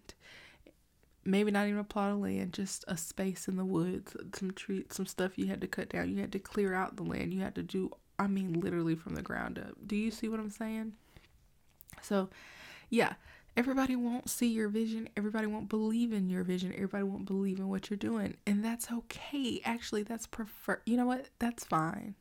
Maybe 1.24 1.50
not 1.50 1.66
even 1.66 1.80
a 1.80 1.84
plot 1.84 2.12
of 2.12 2.18
land, 2.18 2.52
just 2.52 2.84
a 2.88 2.96
space 2.96 3.46
in 3.48 3.56
the 3.56 3.64
woods, 3.64 4.16
some 4.34 4.52
tree, 4.52 4.84
some 4.90 5.06
stuff 5.06 5.38
you 5.38 5.46
had 5.46 5.60
to 5.60 5.66
cut 5.66 5.90
down. 5.90 6.10
You 6.10 6.20
had 6.20 6.32
to 6.32 6.38
clear 6.38 6.74
out 6.74 6.96
the 6.96 7.02
land. 7.02 7.34
You 7.34 7.40
had 7.40 7.54
to 7.56 7.62
do, 7.62 7.90
I 8.18 8.26
mean, 8.26 8.54
literally 8.60 8.94
from 8.94 9.14
the 9.14 9.22
ground 9.22 9.58
up. 9.58 9.74
Do 9.86 9.96
you 9.96 10.10
see 10.10 10.28
what 10.28 10.40
I'm 10.40 10.50
saying? 10.50 10.94
So, 12.02 12.30
yeah, 12.88 13.14
everybody 13.56 13.96
won't 13.96 14.30
see 14.30 14.48
your 14.48 14.68
vision. 14.68 15.08
Everybody 15.16 15.46
won't 15.46 15.68
believe 15.68 16.12
in 16.12 16.28
your 16.28 16.44
vision. 16.44 16.72
Everybody 16.72 17.04
won't 17.04 17.26
believe 17.26 17.58
in 17.58 17.68
what 17.68 17.90
you're 17.90 17.96
doing. 17.96 18.36
And 18.46 18.64
that's 18.64 18.90
okay. 18.90 19.60
Actually 19.64 20.02
that's 20.02 20.26
prefer 20.26 20.80
you 20.86 20.96
know 20.96 21.06
what? 21.06 21.28
That's 21.38 21.64
fine. 21.64 22.14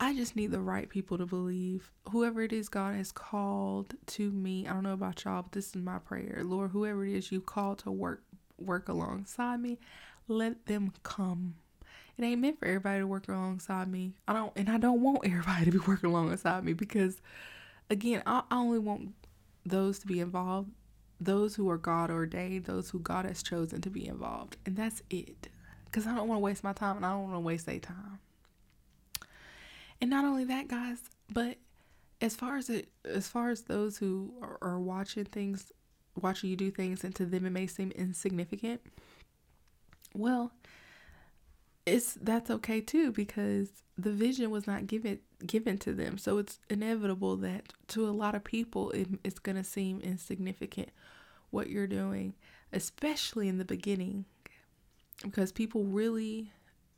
I 0.00 0.14
just 0.14 0.36
need 0.36 0.52
the 0.52 0.60
right 0.60 0.88
people 0.88 1.18
to 1.18 1.26
believe. 1.26 1.90
Whoever 2.10 2.42
it 2.42 2.52
is 2.52 2.68
god 2.68 2.94
has 2.94 3.12
called 3.12 3.94
to 4.06 4.30
me 4.30 4.66
i 4.66 4.72
don't 4.72 4.84
know 4.84 4.92
about 4.92 5.24
y'all 5.24 5.42
but 5.42 5.52
this 5.52 5.68
is 5.74 5.82
my 5.82 5.98
prayer. 5.98 6.42
Lord 6.44 6.70
whoever 6.70 7.04
it 7.04 7.14
is 7.14 7.32
you 7.32 7.40
call 7.40 7.74
to 7.76 7.90
work 7.90 8.22
work 8.58 8.88
alongside 8.88 9.60
me 9.60 9.78
let 10.28 10.66
them 10.66 10.92
come. 11.02 11.54
It 12.16 12.24
ain't 12.24 12.40
meant 12.40 12.58
for 12.58 12.66
everybody 12.66 13.00
to 13.00 13.06
work 13.06 13.28
alongside 13.28 13.88
me. 13.88 14.14
I 14.26 14.32
don't 14.32 14.52
and 14.56 14.68
i 14.68 14.78
don't 14.78 15.00
want 15.00 15.20
everybody 15.24 15.64
to 15.64 15.70
be 15.70 15.78
working 15.78 16.10
alongside 16.10 16.64
me 16.64 16.72
because 16.72 17.20
again 17.90 18.22
i, 18.26 18.42
I 18.50 18.56
only 18.56 18.78
want 18.78 19.14
those 19.68 19.98
to 20.00 20.06
be 20.06 20.20
involved, 20.20 20.70
those 21.20 21.54
who 21.54 21.68
are 21.70 21.78
God 21.78 22.10
ordained, 22.10 22.64
those 22.64 22.90
who 22.90 22.98
God 22.98 23.24
has 23.24 23.42
chosen 23.42 23.80
to 23.82 23.90
be 23.90 24.06
involved. 24.06 24.56
And 24.66 24.76
that's 24.76 25.02
it. 25.10 25.48
Because 25.84 26.06
I 26.06 26.14
don't 26.14 26.28
want 26.28 26.38
to 26.38 26.42
waste 26.44 26.64
my 26.64 26.72
time 26.72 26.96
and 26.96 27.06
I 27.06 27.10
don't 27.10 27.24
want 27.24 27.34
to 27.36 27.40
waste 27.40 27.66
their 27.66 27.78
time. 27.78 28.18
And 30.00 30.10
not 30.10 30.24
only 30.24 30.44
that, 30.44 30.68
guys, 30.68 30.98
but 31.32 31.56
as 32.20 32.34
far 32.34 32.56
as 32.56 32.68
it 32.68 32.88
as 33.04 33.28
far 33.28 33.50
as 33.50 33.62
those 33.62 33.98
who 33.98 34.32
are, 34.42 34.58
are 34.60 34.80
watching 34.80 35.24
things 35.24 35.72
watching 36.20 36.50
you 36.50 36.56
do 36.56 36.70
things 36.70 37.04
and 37.04 37.14
to 37.14 37.24
them 37.24 37.46
it 37.46 37.50
may 37.50 37.66
seem 37.66 37.92
insignificant 37.92 38.80
well 40.14 40.50
it's 41.88 42.14
that's 42.14 42.50
okay 42.50 42.80
too 42.80 43.12
because 43.12 43.68
the 43.96 44.12
vision 44.12 44.50
was 44.50 44.66
not 44.66 44.86
given 44.86 45.18
given 45.46 45.78
to 45.78 45.92
them. 45.92 46.18
So 46.18 46.38
it's 46.38 46.58
inevitable 46.68 47.36
that 47.38 47.72
to 47.88 48.08
a 48.08 48.10
lot 48.10 48.34
of 48.34 48.44
people 48.44 48.90
it, 48.92 49.08
it's 49.24 49.38
going 49.38 49.56
to 49.56 49.64
seem 49.64 50.00
insignificant 50.00 50.90
what 51.50 51.70
you're 51.70 51.86
doing, 51.86 52.34
especially 52.72 53.48
in 53.48 53.58
the 53.58 53.64
beginning 53.64 54.24
because 55.22 55.50
people 55.50 55.84
really 55.84 56.52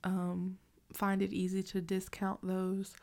um, 0.04 0.58
find 0.92 1.22
it 1.22 1.32
easy 1.32 1.62
to 1.62 1.80
discount 1.80 2.40
those 2.42 2.94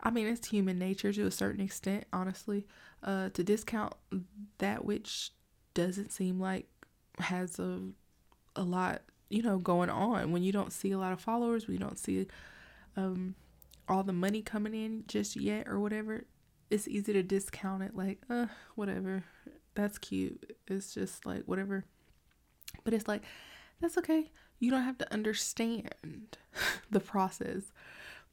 I 0.00 0.10
mean, 0.10 0.26
it's 0.26 0.48
human 0.48 0.78
nature 0.78 1.12
to 1.12 1.26
a 1.26 1.30
certain 1.30 1.60
extent, 1.60 2.04
honestly, 2.12 2.66
uh, 3.02 3.30
to 3.30 3.42
discount 3.42 3.94
that 4.58 4.84
which 4.84 5.30
doesn't 5.74 6.12
seem 6.12 6.38
like 6.38 6.66
has 7.18 7.58
a 7.58 7.80
a 8.54 8.62
lot, 8.62 9.02
you 9.28 9.42
know, 9.42 9.58
going 9.58 9.90
on. 9.90 10.32
When 10.32 10.42
you 10.42 10.52
don't 10.52 10.72
see 10.72 10.92
a 10.92 10.98
lot 10.98 11.12
of 11.12 11.20
followers, 11.20 11.66
you 11.68 11.78
don't 11.78 11.98
see 11.98 12.26
um, 12.96 13.34
all 13.88 14.02
the 14.02 14.12
money 14.12 14.42
coming 14.42 14.74
in 14.74 15.04
just 15.06 15.36
yet 15.36 15.68
or 15.68 15.80
whatever, 15.80 16.24
it's 16.70 16.88
easy 16.88 17.12
to 17.12 17.22
discount 17.22 17.82
it 17.82 17.94
like, 17.94 18.20
uh, 18.28 18.46
whatever. 18.74 19.24
That's 19.74 19.98
cute. 19.98 20.56
It's 20.66 20.94
just 20.94 21.26
like 21.26 21.44
whatever. 21.44 21.84
But 22.84 22.94
it's 22.94 23.06
like, 23.06 23.22
that's 23.80 23.98
okay. 23.98 24.32
You 24.58 24.70
don't 24.70 24.82
have 24.82 24.98
to 24.98 25.12
understand 25.12 26.38
the 26.90 27.00
process 27.00 27.72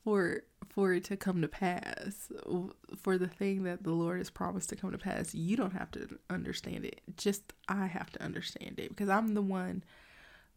for 0.04 0.44
for 0.70 0.94
it 0.94 1.04
to 1.06 1.16
come 1.16 1.42
to 1.42 1.48
pass 1.48 2.32
for 2.98 3.18
the 3.18 3.28
thing 3.28 3.64
that 3.64 3.84
the 3.84 3.92
lord 3.92 4.18
has 4.18 4.30
promised 4.30 4.70
to 4.70 4.76
come 4.76 4.92
to 4.92 4.98
pass 4.98 5.34
you 5.34 5.56
don't 5.56 5.74
have 5.74 5.92
to 5.92 6.08
understand 6.30 6.84
it 6.84 7.02
just 7.16 7.54
i 7.70 7.86
have 7.86 8.10
to 8.10 8.22
understand 8.22 8.80
it 8.80 8.90
because 8.90 9.10
i'm 9.10 9.34
the 9.34 9.42
one 9.42 9.84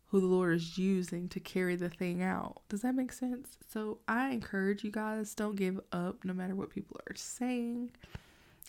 who 0.09 0.21
the 0.21 0.27
lord 0.27 0.55
is 0.55 0.79
using 0.79 1.29
to 1.29 1.41
carry 1.41 1.77
the 1.77 1.89
thing 1.89 2.23
out. 2.23 2.63
Does 2.69 2.83
that 2.83 2.95
make 2.95 3.13
sense? 3.13 3.59
So 3.69 3.99
i 4.09 4.31
encourage 4.31 4.85
you 4.85 4.91
guys 4.91 5.35
don't 5.35 5.57
give 5.57 5.81
up 5.93 6.25
no 6.25 6.33
matter 6.33 6.55
what 6.55 6.71
people 6.71 6.99
are 7.09 7.17
saying 7.17 7.91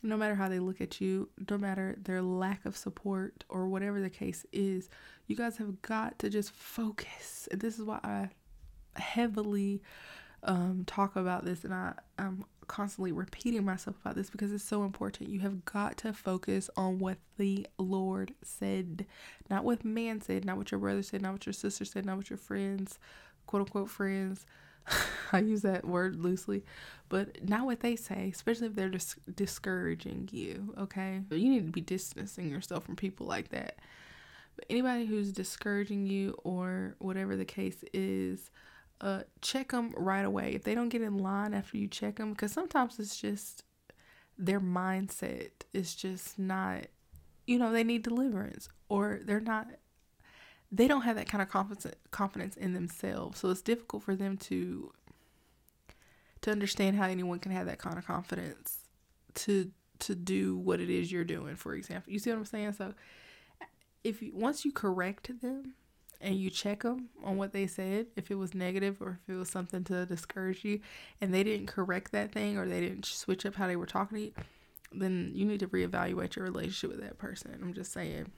no 0.03 0.15
matter 0.15 0.35
how 0.35 0.47
they 0.47 0.59
look 0.59 0.79
at 0.79 1.01
you 1.01 1.27
no 1.49 1.57
matter 1.57 1.95
their 2.03 2.21
lack 2.21 2.65
of 2.65 2.77
support 2.77 3.43
or 3.49 3.67
whatever 3.67 3.99
the 3.99 4.09
case 4.09 4.45
is. 4.51 4.89
You 5.25 5.35
guys 5.35 5.57
have 5.57 5.81
got 5.81 6.19
to 6.19 6.29
just 6.29 6.51
focus. 6.51 7.47
And 7.51 7.59
this 7.59 7.79
is 7.79 7.85
why 7.85 7.99
i 8.03 8.29
heavily 8.99 9.81
um, 10.43 10.83
talk 10.85 11.15
about 11.15 11.45
this, 11.45 11.63
and 11.63 11.73
I, 11.73 11.93
I'm 12.17 12.45
constantly 12.67 13.11
repeating 13.11 13.65
myself 13.65 13.95
about 14.01 14.15
this 14.15 14.29
because 14.29 14.51
it's 14.51 14.63
so 14.63 14.83
important. 14.83 15.29
You 15.29 15.39
have 15.41 15.65
got 15.65 15.97
to 15.97 16.13
focus 16.13 16.69
on 16.75 16.99
what 16.99 17.17
the 17.37 17.67
Lord 17.77 18.33
said, 18.43 19.05
not 19.49 19.63
what 19.63 19.85
man 19.85 20.21
said, 20.21 20.45
not 20.45 20.57
what 20.57 20.71
your 20.71 20.79
brother 20.79 21.03
said, 21.03 21.21
not 21.21 21.33
what 21.33 21.45
your 21.45 21.53
sister 21.53 21.85
said, 21.85 22.05
not 22.05 22.17
what 22.17 22.29
your 22.29 22.37
friends, 22.37 22.99
quote 23.45 23.61
unquote 23.61 23.89
friends. 23.89 24.45
I 25.31 25.39
use 25.39 25.61
that 25.63 25.85
word 25.85 26.15
loosely, 26.15 26.63
but 27.09 27.47
not 27.47 27.65
what 27.65 27.81
they 27.81 27.95
say, 27.95 28.31
especially 28.33 28.67
if 28.67 28.75
they're 28.75 28.89
dis- 28.89 29.15
discouraging 29.35 30.29
you. 30.31 30.73
Okay, 30.77 31.21
you 31.31 31.49
need 31.49 31.65
to 31.65 31.71
be 31.71 31.81
distancing 31.81 32.49
yourself 32.49 32.85
from 32.85 32.95
people 32.95 33.27
like 33.27 33.49
that. 33.49 33.79
But 34.55 34.65
anybody 34.69 35.05
who's 35.05 35.31
discouraging 35.31 36.07
you 36.07 36.35
or 36.43 36.95
whatever 36.99 37.35
the 37.35 37.45
case 37.45 37.83
is, 37.93 38.49
uh, 39.01 39.23
check 39.41 39.71
them 39.71 39.93
right 39.95 40.25
away. 40.25 40.53
If 40.53 40.63
they 40.63 40.75
don't 40.75 40.89
get 40.89 41.01
in 41.01 41.17
line 41.17 41.53
after 41.53 41.77
you 41.77 41.87
check 41.87 42.15
them, 42.17 42.31
because 42.31 42.51
sometimes 42.51 42.99
it's 42.99 43.19
just 43.19 43.63
their 44.37 44.59
mindset 44.59 45.51
is 45.73 45.95
just 45.95 46.37
not, 46.39 46.85
you 47.45 47.59
know, 47.59 47.71
they 47.71 47.83
need 47.83 48.03
deliverance 48.03 48.69
or 48.89 49.19
they're 49.23 49.39
not, 49.39 49.67
they 50.71 50.87
don't 50.87 51.01
have 51.03 51.15
that 51.15 51.29
kind 51.29 51.41
of 51.41 51.49
confidence 51.49 51.87
confidence 52.11 52.57
in 52.57 52.73
themselves. 52.73 53.39
So 53.39 53.49
it's 53.49 53.61
difficult 53.61 54.03
for 54.03 54.15
them 54.15 54.37
to 54.37 54.91
to 56.41 56.51
understand 56.51 56.97
how 56.97 57.05
anyone 57.05 57.39
can 57.39 57.51
have 57.51 57.65
that 57.65 57.79
kind 57.79 57.97
of 57.97 58.05
confidence 58.05 58.79
to 59.33 59.71
to 59.99 60.15
do 60.15 60.57
what 60.57 60.79
it 60.79 60.89
is 60.89 61.11
you're 61.11 61.23
doing. 61.23 61.55
For 61.55 61.73
example, 61.73 62.11
you 62.11 62.19
see 62.19 62.29
what 62.29 62.37
I'm 62.37 62.45
saying? 62.45 62.73
So 62.73 62.93
if 64.03 64.21
you, 64.21 64.31
once 64.33 64.65
you 64.65 64.71
correct 64.71 65.41
them 65.41 65.73
and 66.21 66.35
you 66.35 66.49
check 66.49 66.83
them 66.83 67.09
on 67.23 67.37
what 67.37 67.53
they 67.53 67.67
said, 67.67 68.07
if 68.15 68.31
it 68.31 68.35
was 68.35 68.53
negative 68.53 69.01
or 69.01 69.19
if 69.23 69.33
it 69.33 69.37
was 69.37 69.49
something 69.49 69.83
to 69.85 70.05
discourage 70.05 70.63
you, 70.63 70.79
and 71.21 71.33
they 71.33 71.43
didn't 71.43 71.67
correct 71.67 72.11
that 72.11 72.31
thing 72.31 72.57
or 72.57 72.67
they 72.67 72.81
didn't 72.81 73.05
switch 73.05 73.45
up 73.45 73.55
how 73.55 73.67
they 73.67 73.75
were 73.75 73.85
talking 73.85 74.17
to 74.17 74.23
you, 74.25 74.31
then 74.91 75.31
you 75.33 75.45
need 75.45 75.59
to 75.59 75.67
reevaluate 75.67 76.35
your 76.35 76.45
relationship 76.45 76.91
with 76.91 77.01
that 77.01 77.17
person. 77.17 77.57
I'm 77.61 77.73
just 77.73 77.91
saying, 77.91 78.31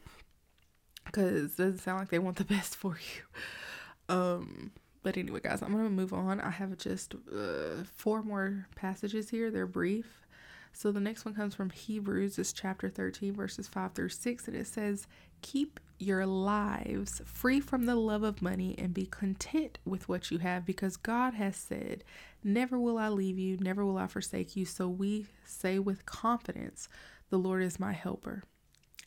because 1.06 1.54
it 1.54 1.58
doesn't 1.58 1.80
sound 1.80 2.00
like 2.00 2.10
they 2.10 2.20
want 2.20 2.38
the 2.38 2.44
best 2.56 2.76
for 2.76 2.98
you. 2.98 4.16
Um, 4.16 4.72
but 5.04 5.18
anyway, 5.18 5.40
guys, 5.42 5.62
I'm 5.62 5.72
gonna 5.72 5.90
move 5.90 6.14
on. 6.14 6.42
I 6.42 6.50
have 6.50 6.78
just 6.78 7.16
uh, 7.34 7.84
four 7.96 8.22
more 8.22 8.68
passages 8.76 9.30
here. 9.30 9.50
They're 9.50 9.68
brief. 9.68 10.26
So 10.74 10.92
the 10.92 11.00
next 11.00 11.26
one 11.26 11.34
comes 11.34 11.56
from 11.56 11.72
Hebrews, 11.72 12.38
it's 12.38 12.54
chapter 12.54 12.90
13, 12.90 13.34
verses 13.34 13.68
5 13.68 13.94
through 13.94 14.10
6, 14.10 14.48
and 14.48 14.56
it 14.56 14.68
says, 14.68 15.08
Keep 15.42 15.80
your 16.00 16.26
lives 16.26 17.22
free 17.26 17.60
from 17.60 17.86
the 17.86 17.96
love 17.96 18.24
of 18.24 18.42
money 18.42 18.74
and 18.78 18.94
be 18.94 19.06
content 19.06 19.78
with 19.86 20.08
what 20.08 20.32
you 20.32 20.40
have 20.40 20.66
because 20.66 20.96
God 20.96 21.34
has 21.34 21.58
said, 21.58 22.04
Never 22.42 22.80
will 22.80 22.98
I 22.98 23.10
leave 23.10 23.38
you, 23.38 23.58
never 23.58 23.86
will 23.86 23.98
I 23.98 24.08
forsake 24.08 24.56
you. 24.56 24.66
So 24.66 24.88
we 24.88 25.28
say 25.46 25.78
with 25.78 26.06
confidence, 26.06 26.88
The 27.30 27.38
Lord 27.38 27.62
is 27.62 27.80
my 27.80 27.92
helper, 27.92 28.44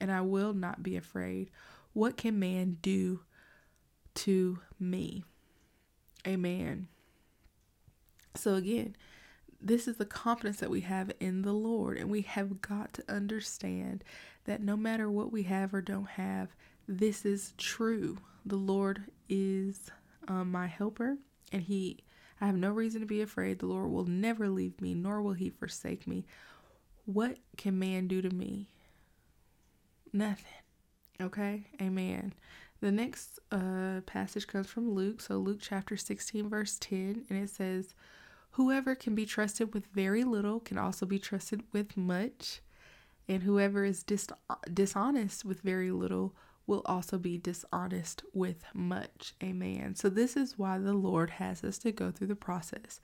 and 0.01 0.13
I 0.13 0.21
will 0.21 0.53
not 0.53 0.83
be 0.83 0.97
afraid. 0.97 1.51
What 1.95 2.19
can 2.19 2.39
man 2.39 2.77
do 2.83 3.21
to 4.17 4.59
me? 4.79 5.25
Amen. 6.27 6.89
So 8.35 8.55
again, 8.55 8.97
this 9.61 9.87
is 9.87 9.97
the 9.97 10.05
confidence 10.05 10.59
that 10.59 10.71
we 10.71 10.81
have 10.81 11.13
in 11.21 11.43
the 11.43 11.53
Lord, 11.53 11.97
and 11.97 12.11
we 12.11 12.23
have 12.23 12.61
got 12.61 12.93
to 12.95 13.05
understand 13.09 14.05
that 14.45 14.61
no 14.61 14.77
matter 14.77 15.11
what 15.11 15.33
we 15.33 15.45
have 15.45 15.73
or 15.73 15.81
don't 15.81 16.09
have, 16.11 16.55
this 16.99 17.25
is 17.25 17.55
true. 17.57 18.19
The 18.45 18.57
Lord 18.57 19.05
is 19.29 19.91
um, 20.29 20.51
my 20.51 20.67
helper, 20.67 21.17
and 21.51 21.63
He, 21.63 21.99
I 22.41 22.47
have 22.47 22.57
no 22.57 22.71
reason 22.71 23.01
to 23.01 23.07
be 23.07 23.23
afraid. 23.23 23.59
The 23.59 23.67
Lord 23.67 23.91
will 23.91 24.05
never 24.05 24.49
leave 24.49 24.81
me, 24.81 24.95
nor 24.95 25.23
will 25.23 25.33
He 25.33 25.49
forsake 25.51 26.07
me. 26.07 26.27
What 27.05 27.39
can 27.57 27.79
man 27.79 28.09
do 28.09 28.21
to 28.23 28.31
me? 28.31 28.69
Nothing. 30.13 30.53
Okay, 31.21 31.67
amen. 31.81 32.35
The 32.81 32.93
next 32.93 33.39
uh, 33.51 34.01
passage 34.07 34.47
comes 34.47 34.67
from 34.67 34.91
Luke. 34.91 35.21
So, 35.21 35.39
Luke 35.39 35.61
chapter 35.61 35.97
16, 35.97 36.49
verse 36.49 36.79
10, 36.79 37.27
and 37.31 37.39
it 37.39 37.49
says, 37.49 37.95
Whoever 38.53 38.95
can 38.95 39.15
be 39.15 39.25
trusted 39.25 39.73
with 39.73 39.87
very 39.95 40.25
little 40.25 40.61
can 40.61 40.77
also 40.77 41.07
be 41.07 41.19
trusted 41.19 41.63
with 41.73 41.97
much, 41.97 42.61
and 43.27 43.45
whoever 43.45 43.85
is 43.85 44.03
dis- 44.03 44.29
dishonest 44.73 45.45
with 45.45 45.63
very 45.63 45.91
little 45.91 46.35
will 46.67 46.83
also 46.87 47.19
be 47.19 47.39
dishonest 47.39 48.23
with 48.33 48.65
much. 48.75 49.35
Amen. 49.43 49.95
So, 49.95 50.09
this 50.09 50.37
is 50.37 50.59
why 50.59 50.79
the 50.79 50.95
Lord 50.95 51.31
has 51.31 51.65
us 51.65 51.79
to 51.79 51.93
go 51.93 52.11
through 52.11 52.29
the 52.29 52.37
process. 52.37 53.01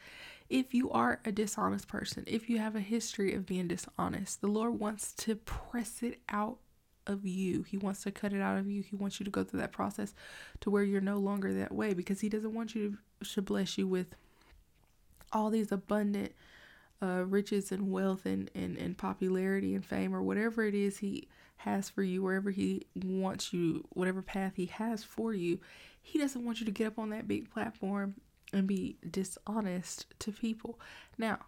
If 0.48 0.72
you 0.72 0.90
are 0.90 1.20
a 1.24 1.32
dishonest 1.32 1.88
person, 1.88 2.24
if 2.26 2.48
you 2.48 2.58
have 2.58 2.76
a 2.76 2.80
history 2.80 3.34
of 3.34 3.46
being 3.46 3.68
dishonest, 3.68 4.40
the 4.40 4.46
Lord 4.46 4.78
wants 4.78 5.12
to 5.14 5.36
press 5.36 6.02
it 6.02 6.20
out 6.28 6.58
of 7.06 7.26
you. 7.26 7.62
He 7.62 7.76
wants 7.76 8.02
to 8.02 8.10
cut 8.10 8.32
it 8.32 8.40
out 8.40 8.58
of 8.58 8.68
you. 8.68 8.82
He 8.82 8.96
wants 8.96 9.18
you 9.18 9.24
to 9.24 9.30
go 9.30 9.44
through 9.44 9.60
that 9.60 9.72
process 9.72 10.14
to 10.60 10.70
where 10.70 10.84
you're 10.84 11.00
no 11.00 11.18
longer 11.18 11.52
that 11.54 11.72
way 11.72 11.94
because 11.94 12.20
He 12.20 12.28
doesn't 12.28 12.54
want 12.54 12.74
you 12.74 12.96
to, 13.22 13.34
to 13.34 13.42
bless 13.42 13.76
you 13.76 13.86
with 13.86 14.14
all 15.32 15.50
these 15.50 15.72
abundant 15.72 16.32
uh, 17.02 17.24
riches 17.26 17.70
and 17.70 17.90
wealth 17.90 18.26
and, 18.26 18.50
and, 18.54 18.76
and 18.76 18.98
popularity 18.98 19.74
and 19.74 19.84
fame 19.84 20.14
or 20.14 20.22
whatever 20.22 20.64
it 20.64 20.74
is 20.74 20.98
he 20.98 21.28
has 21.58 21.88
for 21.88 22.02
you, 22.02 22.22
wherever 22.22 22.50
he 22.50 22.86
wants 22.94 23.52
you, 23.52 23.84
whatever 23.90 24.22
path 24.22 24.54
he 24.56 24.66
has 24.66 25.04
for 25.04 25.34
you, 25.34 25.58
he 26.00 26.18
doesn't 26.18 26.44
want 26.44 26.60
you 26.60 26.66
to 26.66 26.72
get 26.72 26.86
up 26.86 26.98
on 26.98 27.10
that 27.10 27.28
big 27.28 27.50
platform 27.50 28.14
and 28.52 28.66
be 28.66 28.96
dishonest 29.10 30.06
to 30.20 30.32
people. 30.32 30.78
Now, 31.18 31.40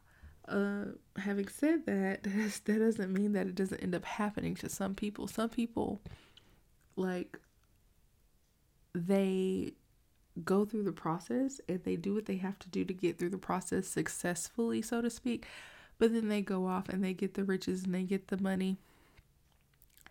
uh, 0.49 0.87
having 1.17 1.49
said 1.49 1.87
that, 1.87 2.23
that 2.65 2.79
doesn't 2.79 3.13
mean 3.13 3.33
that 3.33 3.47
it 3.47 3.55
doesn't 3.55 3.83
end 3.83 3.95
up 3.95 4.05
happening 4.05 4.55
to 4.57 4.69
some 4.69 4.95
people. 4.95 5.29
Some 5.29 5.49
people, 5.49 6.01
like, 6.97 7.39
they 8.95 9.73
go 10.45 10.65
through 10.65 10.85
the 10.85 10.93
process 10.93 11.61
and 11.69 11.83
they 11.85 11.97
do 11.97 12.15
what 12.15 12.27
they 12.27 12.37
have 12.37 12.59
to 12.59 12.69
do 12.69 12.85
to 12.85 12.95
get 12.95 13.19
through 13.19 13.31
the 13.31 13.39
process 13.39 13.87
successfully, 13.87 14.83
so 14.83 15.01
to 15.01 15.11
speak. 15.11 15.47
But 15.99 16.13
then 16.13 16.29
they 16.29 16.41
go 16.41 16.67
off 16.67 16.89
and 16.89 17.05
they 17.05 17.13
get 17.13 17.35
the 17.35 17.45
riches 17.45 17.85
and 17.85 17.95
they 17.95 18.03
get 18.03 18.29
the 18.29 18.39
money 18.39 18.79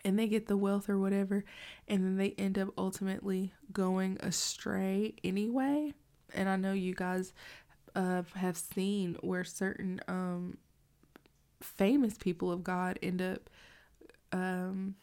and 0.03 0.17
they 0.17 0.27
get 0.27 0.47
the 0.47 0.57
wealth 0.57 0.89
or 0.89 0.97
whatever. 0.97 1.43
And 1.87 2.03
then 2.03 2.17
they 2.17 2.31
end 2.37 2.57
up 2.57 2.69
ultimately 2.77 3.53
going 3.71 4.17
astray 4.21 5.15
anyway. 5.23 5.93
And 6.33 6.47
I 6.47 6.55
know 6.55 6.73
you 6.73 6.93
guys 6.93 7.33
uh, 7.95 8.23
have 8.35 8.57
seen 8.57 9.17
where 9.21 9.43
certain 9.43 9.99
um, 10.07 10.57
famous 11.61 12.17
people 12.17 12.51
of 12.51 12.63
God 12.63 12.99
end 13.01 13.21
up 13.21 13.49
um, 14.31 14.95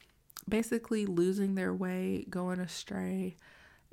basically 0.48 1.04
losing 1.04 1.54
their 1.54 1.74
way, 1.74 2.24
going 2.30 2.60
astray 2.60 3.36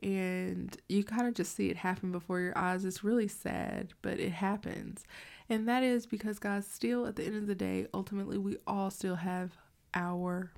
and 0.04 0.76
you 0.90 1.04
kind 1.04 1.28
of 1.28 1.34
just 1.34 1.56
see 1.56 1.70
it 1.70 1.78
happen 1.78 2.12
before 2.12 2.42
your 2.42 2.58
eyes. 2.58 2.84
It's 2.84 3.04
really 3.04 3.30
sad, 3.30 3.94
but 4.02 4.20
it 4.20 4.34
happens. 4.34 5.06
And 5.50 5.68
that 5.70 5.82
is 5.82 6.06
because, 6.06 6.40
guys, 6.40 6.68
still 6.68 7.06
at 7.08 7.16
the 7.16 7.24
end 7.24 7.38
of 7.38 7.48
the 7.48 7.56
day, 7.56 7.88
ultimately, 7.94 8.38
we 8.38 8.58
all 8.68 8.92
still 8.92 9.16
have 9.16 9.58
our 9.94 10.52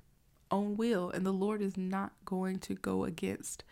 own 0.50 0.76
will, 0.76 1.10
and 1.10 1.24
the 1.24 1.32
Lord 1.32 1.62
is 1.62 1.76
not 1.76 2.12
going 2.24 2.58
to 2.60 2.74
go 2.74 3.04
against 3.04 3.64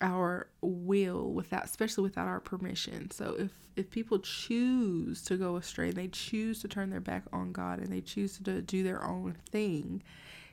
our 0.00 0.48
will 0.60 1.32
without 1.32 1.64
especially 1.64 2.02
without 2.02 2.26
our 2.26 2.40
permission. 2.40 3.10
So 3.10 3.36
if 3.38 3.50
if 3.76 3.90
people 3.90 4.18
choose 4.18 5.22
to 5.22 5.36
go 5.36 5.56
astray 5.56 5.90
they 5.90 6.08
choose 6.08 6.60
to 6.60 6.68
turn 6.68 6.90
their 6.90 7.00
back 7.00 7.22
on 7.32 7.52
god 7.52 7.78
and 7.78 7.88
they 7.88 8.02
choose 8.02 8.36
to 8.36 8.60
do 8.60 8.82
their 8.82 9.02
own 9.02 9.34
thing 9.50 10.02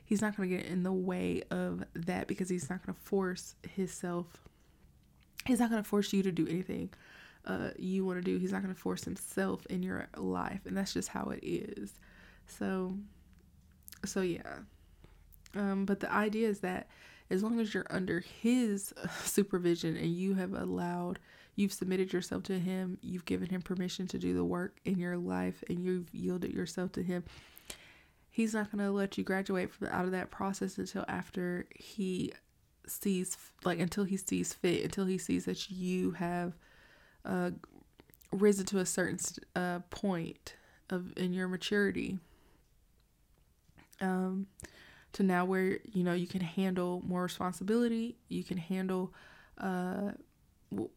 he's 0.02 0.22
not 0.22 0.34
going 0.34 0.48
to 0.48 0.56
get 0.56 0.64
in 0.64 0.84
the 0.84 0.92
way 0.92 1.42
of 1.50 1.84
that 1.92 2.26
because 2.26 2.48
he's 2.48 2.70
not 2.70 2.84
going 2.84 2.94
to 2.94 3.00
force 3.02 3.56
himself 3.74 4.40
he's 5.44 5.60
not 5.60 5.68
going 5.68 5.82
to 5.82 5.86
force 5.86 6.14
you 6.14 6.22
to 6.22 6.32
do 6.32 6.46
anything 6.48 6.88
uh, 7.46 7.70
you 7.78 8.04
want 8.04 8.18
to 8.18 8.22
do. 8.22 8.38
He's 8.38 8.52
not 8.52 8.62
going 8.62 8.74
to 8.74 8.80
force 8.80 9.04
himself 9.04 9.64
in 9.66 9.82
your 9.82 10.08
life 10.16 10.60
and 10.66 10.76
that's 10.76 10.92
just 10.92 11.08
how 11.08 11.30
it 11.30 11.40
is. 11.42 11.94
So 12.46 12.96
so 14.04 14.20
yeah 14.22 14.60
um, 15.54 15.84
but 15.84 16.00
the 16.00 16.12
idea 16.12 16.48
is 16.48 16.60
that 16.60 16.88
as 17.30 17.42
long 17.42 17.60
as 17.60 17.72
you're 17.72 17.86
under 17.90 18.20
his 18.20 18.92
supervision 19.24 19.96
and 19.96 20.14
you 20.14 20.34
have 20.34 20.52
allowed 20.52 21.18
you've 21.56 21.72
submitted 21.72 22.12
yourself 22.12 22.42
to 22.44 22.58
him 22.58 22.98
you've 23.02 23.24
given 23.24 23.48
him 23.48 23.62
permission 23.62 24.06
to 24.06 24.18
do 24.18 24.34
the 24.34 24.44
work 24.44 24.78
in 24.84 24.98
your 24.98 25.16
life 25.16 25.62
and 25.68 25.84
you've 25.84 26.12
yielded 26.14 26.52
yourself 26.52 26.92
to 26.92 27.02
him 27.02 27.24
he's 28.30 28.54
not 28.54 28.70
going 28.70 28.84
to 28.84 28.90
let 28.90 29.18
you 29.18 29.24
graduate 29.24 29.72
from 29.72 29.88
out 29.88 30.04
of 30.04 30.12
that 30.12 30.30
process 30.30 30.78
until 30.78 31.04
after 31.08 31.66
he 31.74 32.32
sees 32.86 33.36
like 33.64 33.78
until 33.78 34.04
he 34.04 34.16
sees 34.16 34.52
fit 34.52 34.82
until 34.82 35.04
he 35.04 35.18
sees 35.18 35.44
that 35.44 35.70
you 35.70 36.12
have 36.12 36.54
uh, 37.24 37.50
risen 38.32 38.64
to 38.64 38.78
a 38.78 38.86
certain 38.86 39.18
uh, 39.54 39.80
point 39.90 40.54
of 40.88 41.12
in 41.16 41.32
your 41.32 41.48
maturity. 41.48 42.18
Um 44.00 44.46
to 45.12 45.22
now 45.22 45.44
where 45.44 45.78
you 45.92 46.04
know 46.04 46.12
you 46.12 46.26
can 46.26 46.40
handle 46.40 47.02
more 47.06 47.22
responsibility 47.22 48.16
you 48.28 48.44
can 48.44 48.58
handle 48.58 49.12
uh 49.58 50.12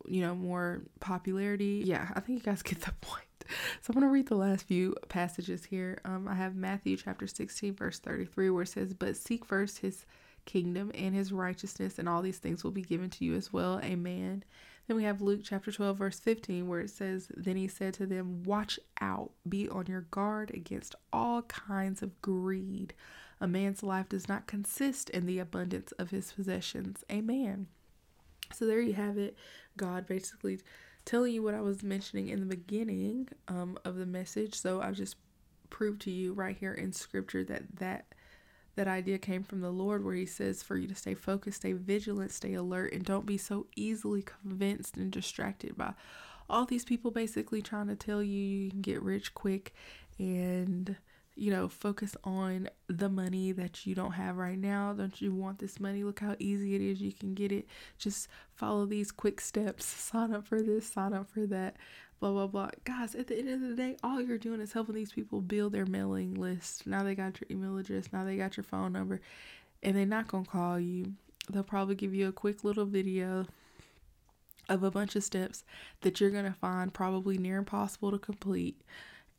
you 0.07 0.22
know 0.22 0.36
more 0.36 0.84
popularity. 0.99 1.82
Yeah 1.86 2.09
i 2.16 2.20
think 2.20 2.39
you 2.39 2.43
guys 2.43 2.61
get 2.64 2.82
the 2.82 2.93
point. 3.01 3.26
So 3.82 3.91
i'm 3.91 3.99
going 3.99 4.07
to 4.07 4.14
read 4.14 4.28
the 4.28 4.36
last 4.36 4.68
few 4.68 4.95
passages 5.09 5.66
here. 5.66 5.99
Um 6.05 6.28
i 6.28 6.36
have 6.36 6.55
matthew 6.55 6.97
chapter 6.97 7.28
16 7.28 7.76
verse 7.76 7.99
33 7.99 8.49
where 8.49 8.64
it 8.64 8.68
says 8.68 8.93
but 8.93 9.18
seek 9.18 9.45
first 9.45 9.80
his 9.80 10.05
kingdom 10.45 10.91
and 10.93 11.16
his 11.16 11.32
righteousness 11.32 11.99
and 11.99 12.09
all 12.09 12.22
these 12.22 12.38
things 12.38 12.64
will 12.64 12.72
be 12.72 12.82
given 12.82 13.09
to 13.09 13.26
you 13.26 13.34
as 13.36 13.51
well. 13.53 13.80
Amen. 13.84 14.43
Then 14.88 14.97
we 14.97 15.03
have 15.03 15.22
luke 15.22 15.41
chapter 15.43 15.72
12 15.72 15.97
verse 15.97 16.20
15 16.20 16.68
where 16.68 16.82
it 16.82 16.89
says 16.89 17.30
then 17.36 17.55
he 17.55 17.68
said 17.68 17.93
to 17.95 18.05
them 18.05 18.43
watch 18.43 18.80
out. 19.01 19.32
Be 19.47 19.70
on 19.70 19.88
your 19.88 20.01
guard 20.11 20.51
against 20.51 20.95
all 21.11 21.41
kinds 21.43 22.01
of 22.01 22.22
greed 22.22 22.93
a 23.44 23.48
man's 23.48 23.84
life 23.84 24.08
does 24.08 24.30
not 24.30 24.48
consist 24.48 25.10
in 25.10 25.26
the 25.26 25.38
abundance 25.38 25.91
of 26.00 26.12
his 26.12 26.32
possessions. 26.32 27.04
Amen. 27.12 27.68
So 28.54 28.66
there 28.66 28.80
you 28.80 28.94
have 28.94 29.18
it. 29.18 29.36
God 29.76 30.08
basically 30.08 30.62
telling 31.04 31.34
you 31.34 31.44
what 31.44 31.54
I 31.54 31.60
was 31.60 31.84
mentioning 31.84 32.30
in 32.30 32.39
the 32.39 32.46
beginning 32.46 33.28
um, 33.50 33.78
of 33.84 33.98
the 33.98 34.06
message. 34.06 34.56
So 34.56 34.82
I've 34.82 34.96
just 34.96 35.18
proved 35.70 36.00
to 36.04 36.10
you 36.12 36.32
right 36.32 36.56
here 36.56 36.74
in 36.74 36.94
scripture 36.94 37.44
that 37.44 37.64
that 37.80 38.06
that 38.76 38.88
idea 38.88 39.18
came 39.18 39.44
from 39.44 39.60
the 39.60 39.72
Lord 39.72 40.06
where 40.06 40.16
he 40.16 40.26
says 40.26 40.64
for 40.64 40.78
you 40.78 40.88
to 40.88 40.96
stay 40.96 41.14
focused, 41.14 41.58
stay 41.58 41.74
vigilant, 41.74 42.32
stay 42.32 42.54
alert 42.54 42.94
and 42.94 43.04
don't 43.04 43.26
be 43.26 43.38
so 43.38 43.68
easily 43.76 44.22
convinced 44.24 44.96
and 44.96 45.12
distracted 45.12 45.78
by 45.78 45.94
all 46.50 46.66
these 46.66 46.86
people 46.86 47.12
basically 47.12 47.62
trying 47.62 47.88
to 47.88 47.96
tell 47.98 48.24
you 48.24 48.39
you 48.39 48.70
can 48.70 48.82
get 48.82 49.04
rich 49.04 49.34
quick 49.34 49.74
and 50.18 50.96
you 51.36 51.50
know, 51.50 51.68
focus 51.68 52.16
on 52.24 52.70
the 52.88 53.10
money 53.10 53.52
that 53.52 53.86
you 53.86 53.96
don't 53.96 54.12
have 54.12 54.38
right 54.38 54.58
now. 54.58 54.94
Don't 54.94 55.20
you 55.22 55.34
want 55.34 55.60
this 55.60 55.80
money? 55.80 56.04
Look 56.04 56.20
how 56.20 56.36
easy 56.40 56.76
it 56.76 56.82
is. 56.82 57.02
You 57.02 57.12
can 57.12 57.34
get 57.34 57.52
it. 57.52 57.68
Just 57.98 58.28
follow 58.54 58.86
these 58.86 59.12
quick 59.12 59.42
steps. 59.42 59.86
Sign 60.14 60.34
up 60.34 60.46
for 60.46 60.62
this, 60.62 60.92
sign 60.92 61.14
up 61.14 61.30
for 61.30 61.48
that, 61.48 61.78
blah, 62.20 62.32
blah, 62.32 62.48
blah. 62.48 62.70
Guys, 62.84 63.16
at 63.16 63.28
the 63.28 63.38
end 63.38 63.50
of 63.50 63.62
the 63.62 63.76
day, 63.76 63.98
all 64.04 64.22
you're 64.22 64.38
doing 64.38 64.62
is 64.62 64.74
helping 64.74 64.96
these 64.96 65.12
people 65.12 65.42
build 65.42 65.74
their 65.74 65.86
mailing 65.86 66.36
list. 66.36 66.86
Now 66.86 67.04
they 67.04 67.16
got 67.16 67.40
your 67.42 67.48
email 67.50 67.78
address, 67.78 68.14
now 68.14 68.24
they 68.24 68.38
got 68.38 68.56
your 68.56 68.64
phone 68.64 68.94
number, 68.94 69.20
and 69.82 69.96
they're 69.96 70.06
not 70.06 70.28
going 70.28 70.46
to 70.46 70.50
call 70.50 70.80
you. 70.80 71.14
They'll 71.50 71.64
probably 71.64 71.96
give 71.96 72.14
you 72.14 72.28
a 72.28 72.32
quick 72.32 72.64
little 72.64 72.86
video 72.86 73.48
of 74.70 74.84
a 74.84 74.92
bunch 74.92 75.16
of 75.16 75.24
steps 75.24 75.64
that 76.02 76.22
you're 76.22 76.30
going 76.30 76.46
to 76.46 76.54
find 76.54 76.94
probably 76.94 77.38
near 77.38 77.58
impossible 77.58 78.12
to 78.12 78.20
complete. 78.20 78.80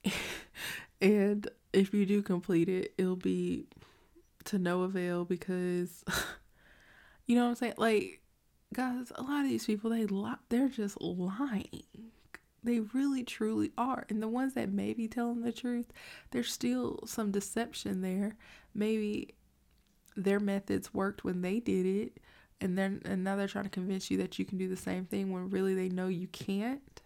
and 1.01 1.49
if 1.75 1.93
you 1.93 2.07
do 2.07 2.23
complete 2.23 2.69
it, 2.69 2.95
it'll 2.99 3.17
be 3.17 3.67
to 4.45 4.59
no 4.59 4.83
avail 4.83 5.25
because 5.25 6.05
you 7.27 7.37
know 7.37 7.45
what 7.45 7.51
I'm 7.51 7.55
saying? 7.57 7.75
Like 7.77 8.21
guys, 8.73 9.13
a 9.15 9.23
lot 9.23 9.45
of 9.45 9.51
these 9.51 9.67
people 9.67 9.91
they 9.91 10.07
lie, 10.07 10.37
they're 10.49 10.69
just 10.69 11.01
lying. 11.01 12.11
They 12.63 12.81
really 12.81 13.25
truly 13.25 13.73
are. 13.77 14.07
And 14.09 14.23
the 14.23 14.29
ones 14.29 14.55
that 14.55 14.71
may 14.71 14.95
be 14.95 15.07
telling 15.07 15.43
the 15.43 15.53
truth, 15.53 15.93
there's 16.31 16.51
still 16.51 16.99
some 17.05 17.31
deception 17.31 18.01
there. 18.01 18.37
Maybe 18.75 19.35
their 20.17 20.41
methods 20.41 20.95
worked 20.95 21.25
when 21.25 21.43
they 21.43 21.61
did 21.61 21.85
it 21.85 22.21
and 22.61 22.79
then 22.79 23.03
and 23.05 23.25
now 23.25 23.37
they're 23.37 23.49
trying 23.49 23.65
to 23.65 23.71
convince 23.71 24.11
you 24.11 24.17
that 24.19 24.39
you 24.39 24.45
can 24.45 24.59
do 24.59 24.69
the 24.69 24.77
same 24.77 25.05
thing 25.05 25.33
when 25.33 25.51
really 25.51 25.75
they 25.75 25.89
know 25.89 26.09
you 26.09 26.29
can't 26.29 27.03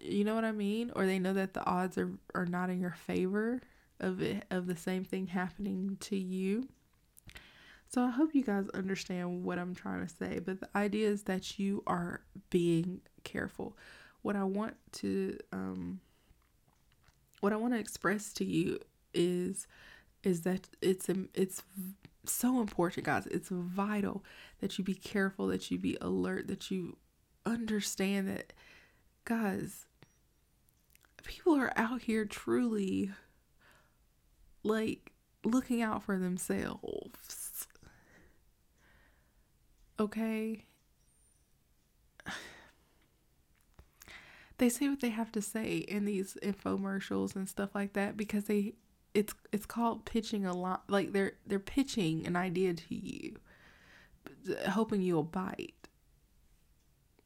you 0.00 0.24
know 0.24 0.34
what 0.34 0.44
I 0.44 0.52
mean? 0.52 0.92
Or 0.94 1.06
they 1.06 1.18
know 1.18 1.32
that 1.34 1.54
the 1.54 1.64
odds 1.64 1.98
are, 1.98 2.10
are 2.34 2.46
not 2.46 2.70
in 2.70 2.80
your 2.80 2.96
favor 3.06 3.60
of 4.00 4.22
it 4.22 4.44
of 4.50 4.66
the 4.66 4.76
same 4.76 5.04
thing 5.04 5.26
happening 5.26 5.96
to 6.00 6.16
you. 6.16 6.68
So 7.88 8.02
I 8.02 8.10
hope 8.10 8.34
you 8.34 8.44
guys 8.44 8.68
understand 8.74 9.44
what 9.44 9.58
I'm 9.58 9.74
trying 9.74 10.06
to 10.06 10.14
say, 10.14 10.40
but 10.40 10.60
the 10.60 10.68
idea 10.76 11.08
is 11.08 11.22
that 11.24 11.58
you 11.58 11.82
are 11.86 12.20
being 12.50 13.00
careful. 13.24 13.76
What 14.22 14.36
I 14.36 14.44
want 14.44 14.76
to 14.92 15.38
um 15.52 16.00
what 17.40 17.52
I 17.52 17.56
want 17.56 17.72
to 17.74 17.80
express 17.80 18.32
to 18.34 18.44
you 18.44 18.78
is 19.14 19.66
is 20.22 20.42
that 20.42 20.68
it's 20.82 21.08
it's 21.34 21.62
so 22.26 22.60
important 22.60 23.06
guys. 23.06 23.26
It's 23.26 23.48
vital 23.48 24.22
that 24.60 24.76
you 24.76 24.84
be 24.84 24.94
careful, 24.94 25.46
that 25.48 25.70
you 25.70 25.78
be 25.78 25.96
alert, 26.00 26.48
that 26.48 26.70
you 26.70 26.96
understand 27.46 28.28
that 28.28 28.52
guys, 29.28 29.84
people 31.22 31.54
are 31.54 31.72
out 31.76 32.00
here 32.02 32.24
truly 32.24 33.10
like 34.62 35.12
looking 35.44 35.82
out 35.82 36.02
for 36.02 36.18
themselves. 36.18 37.66
Okay? 40.00 40.64
They 44.56 44.68
say 44.68 44.88
what 44.88 44.98
they 44.98 45.10
have 45.10 45.30
to 45.30 45.40
say 45.40 45.76
in 45.76 46.04
these 46.04 46.36
infomercials 46.42 47.36
and 47.36 47.48
stuff 47.48 47.76
like 47.76 47.92
that 47.92 48.16
because 48.16 48.46
they 48.46 48.72
it's 49.14 49.32
it's 49.52 49.66
called 49.66 50.04
pitching 50.04 50.44
a 50.44 50.52
lot 50.52 50.82
like 50.88 51.12
they're 51.12 51.34
they're 51.46 51.60
pitching 51.60 52.26
an 52.26 52.34
idea 52.34 52.74
to 52.74 52.92
you 52.96 53.36
hoping 54.70 55.02
you'll 55.02 55.22
bite. 55.22 55.88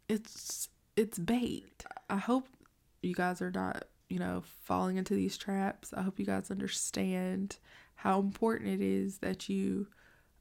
It's 0.09 0.69
it's 0.97 1.19
bait. 1.19 1.85
I 2.09 2.17
hope 2.17 2.47
you 3.03 3.15
guys 3.15 3.41
are 3.43 3.51
not, 3.51 3.85
you 4.09 4.19
know, 4.19 4.43
falling 4.65 4.97
into 4.97 5.15
these 5.15 5.37
traps. 5.37 5.93
I 5.97 6.03
hope 6.03 6.19
you 6.19 6.27
guys 6.27 6.51
understand 6.51 7.57
how 7.95 8.21
important 8.21 8.71
it 8.71 8.81
is 8.81 9.19
that 9.19 9.49
you 9.49 9.87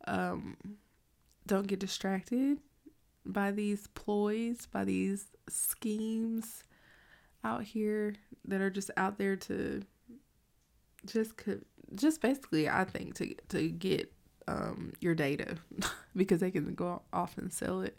um, 0.07 0.57
don't 1.45 1.67
get 1.67 1.79
distracted 1.79 2.59
by 3.25 3.51
these 3.51 3.87
ploys, 3.87 4.65
by 4.65 4.83
these 4.83 5.27
schemes 5.47 6.63
out 7.43 7.63
here 7.63 8.15
that 8.45 8.61
are 8.61 8.69
just 8.69 8.91
out 8.97 9.17
there 9.17 9.35
to 9.35 9.81
just 11.05 11.33
just 11.95 12.21
basically 12.21 12.69
I 12.69 12.83
think 12.83 13.15
to 13.15 13.33
to 13.49 13.69
get 13.69 14.11
um, 14.47 14.93
your 14.99 15.15
data 15.15 15.57
because 16.15 16.39
they 16.39 16.51
can 16.51 16.73
go 16.73 17.01
off 17.13 17.37
and 17.37 17.51
sell 17.51 17.81
it 17.81 17.97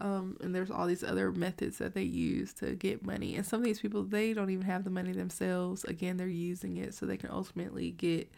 um, 0.00 0.36
and 0.40 0.54
there's 0.54 0.70
all 0.70 0.86
these 0.86 1.02
other 1.02 1.32
methods 1.32 1.78
that 1.78 1.94
they 1.94 2.02
use 2.02 2.52
to 2.54 2.74
get 2.74 3.06
money. 3.06 3.36
And 3.36 3.46
some 3.46 3.60
of 3.60 3.64
these 3.64 3.80
people, 3.80 4.02
they 4.02 4.34
don't 4.34 4.50
even 4.50 4.66
have 4.66 4.84
the 4.84 4.90
money 4.90 5.12
themselves. 5.12 5.84
Again, 5.84 6.16
they're 6.16 6.26
using 6.26 6.76
it 6.76 6.94
so 6.94 7.06
they 7.06 7.16
can 7.16 7.30
ultimately 7.30 7.90
get 7.92 8.30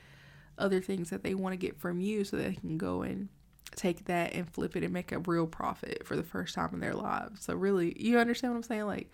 other 0.56 0.80
things 0.80 1.10
that 1.10 1.22
they 1.22 1.34
want 1.34 1.52
to 1.52 1.56
get 1.56 1.78
from 1.78 2.00
you 2.00 2.24
so 2.24 2.36
they 2.36 2.54
can 2.54 2.78
go 2.78 3.02
and 3.02 3.28
take 3.74 4.04
that 4.06 4.34
and 4.34 4.48
flip 4.48 4.76
it 4.76 4.84
and 4.84 4.92
make 4.92 5.12
a 5.12 5.18
real 5.20 5.46
profit 5.46 6.06
for 6.06 6.16
the 6.16 6.22
first 6.22 6.54
time 6.54 6.70
in 6.72 6.80
their 6.80 6.94
lives. 6.94 7.44
So, 7.44 7.54
really, 7.54 7.94
you 8.00 8.18
understand 8.18 8.52
what 8.52 8.58
I'm 8.58 8.62
saying? 8.62 8.86
Like, 8.86 9.10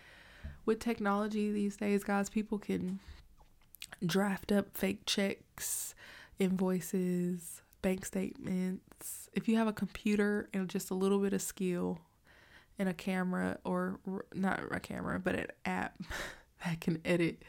with 0.66 0.80
technology 0.80 1.50
these 1.50 1.76
days, 1.76 2.04
guys, 2.04 2.28
people 2.28 2.58
can 2.58 3.00
draft 4.04 4.52
up 4.52 4.76
fake 4.76 5.06
checks, 5.06 5.94
invoices, 6.38 7.62
bank 7.82 8.04
statements. 8.04 9.28
If 9.32 9.48
you 9.48 9.56
have 9.56 9.66
a 9.66 9.72
computer 9.72 10.48
and 10.52 10.68
just 10.68 10.90
a 10.90 10.94
little 10.94 11.18
bit 11.18 11.32
of 11.32 11.42
skill 11.42 12.00
and 12.78 12.88
a 12.88 12.94
camera, 12.94 13.58
or 13.64 14.00
not 14.34 14.60
a 14.70 14.80
camera, 14.80 15.18
but 15.20 15.34
an 15.34 15.46
app 15.64 15.94
that 16.64 16.80
can 16.80 17.00
edit 17.04 17.42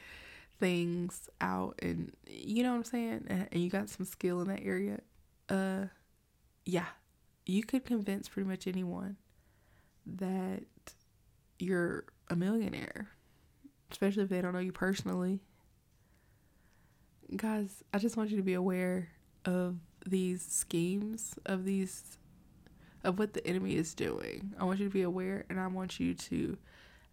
things 0.60 1.30
out, 1.42 1.80
and 1.82 2.12
you 2.28 2.64
know 2.64 2.72
what 2.72 2.78
I'm 2.78 2.84
saying, 2.84 3.26
and 3.28 3.62
you 3.62 3.70
got 3.70 3.90
some 3.90 4.06
skill 4.06 4.42
in 4.42 4.48
that 4.48 4.64
area, 4.64 5.00
uh, 5.50 5.86
yeah, 6.66 6.86
you 7.46 7.64
could 7.64 7.86
convince 7.86 8.30
pretty 8.30 8.48
much 8.48 8.68
anyone 8.68 9.18
that 10.06 10.64
you're 11.60 12.06
a 12.30 12.36
millionaire, 12.36 13.10
especially 13.92 14.24
if 14.24 14.30
they 14.30 14.42
don't 14.42 14.54
know 14.54 14.60
you 14.60 14.72
personally. 14.72 15.40
Guys, 17.36 17.84
I 17.94 17.98
just 17.98 18.18
want 18.18 18.30
you 18.30 18.38
to 18.38 18.44
be 18.44 18.54
aware 18.54 19.10
of 19.46 19.78
these 20.06 20.44
schemes, 20.44 21.36
of 21.46 21.66
these, 21.66 22.18
of 23.06 23.20
what 23.20 23.34
the 23.34 23.46
enemy 23.48 23.76
is 23.76 23.94
doing. 23.94 24.54
I 24.60 24.66
want 24.66 24.80
you 24.80 24.86
to 24.86 24.94
be 24.94 25.04
aware 25.04 25.46
and 25.50 25.60
I 25.60 25.68
want 25.68 26.00
you 26.00 26.14
to 26.14 26.58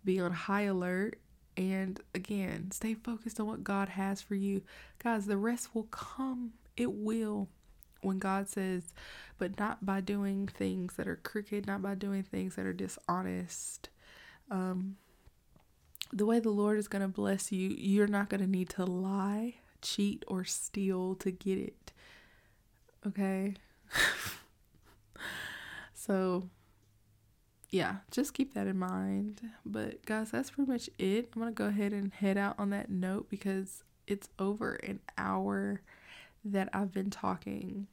be 0.04 0.20
on 0.20 0.32
high 0.32 0.62
alert 0.62 1.18
and 1.56 2.00
again, 2.14 2.70
stay 2.70 2.94
focused 2.94 3.38
on 3.38 3.46
what 3.46 3.62
God 3.62 3.90
has 3.90 4.22
for 4.22 4.34
you. 4.34 4.62
Guys, 5.02 5.26
the 5.26 5.36
rest 5.36 5.74
will 5.74 5.84
come. 5.84 6.52
It 6.76 6.92
will 6.92 7.48
when 8.00 8.18
God 8.18 8.48
says, 8.48 8.94
but 9.38 9.58
not 9.58 9.84
by 9.84 10.00
doing 10.00 10.48
things 10.48 10.94
that 10.94 11.06
are 11.06 11.16
crooked, 11.16 11.66
not 11.66 11.82
by 11.82 11.94
doing 11.94 12.22
things 12.22 12.56
that 12.56 12.66
are 12.66 12.72
dishonest. 12.72 13.90
Um, 14.50 14.96
the 16.12 16.26
way 16.26 16.40
the 16.40 16.50
Lord 16.50 16.78
is 16.78 16.88
going 16.88 17.02
to 17.02 17.08
bless 17.08 17.52
you, 17.52 17.68
you're 17.68 18.06
not 18.06 18.28
going 18.28 18.40
to 18.40 18.50
need 18.50 18.70
to 18.70 18.84
lie, 18.84 19.56
cheat, 19.82 20.24
or 20.26 20.44
steal 20.44 21.14
to 21.16 21.30
get 21.30 21.58
it. 21.58 21.92
Okay? 23.06 23.54
so, 26.06 26.48
yeah, 27.70 27.96
just 28.10 28.34
keep 28.34 28.54
that 28.54 28.66
in 28.66 28.76
mind. 28.76 29.40
But, 29.64 30.04
guys, 30.04 30.32
that's 30.32 30.50
pretty 30.50 30.70
much 30.70 30.90
it. 30.98 31.30
I'm 31.34 31.40
going 31.40 31.54
to 31.54 31.56
go 31.56 31.66
ahead 31.66 31.92
and 31.92 32.12
head 32.12 32.36
out 32.36 32.56
on 32.58 32.70
that 32.70 32.90
note 32.90 33.28
because 33.30 33.84
it's 34.08 34.28
over 34.38 34.74
an 34.74 34.98
hour 35.16 35.80
that 36.44 36.68
I've 36.72 36.92
been 36.92 37.10
talking. 37.10 37.86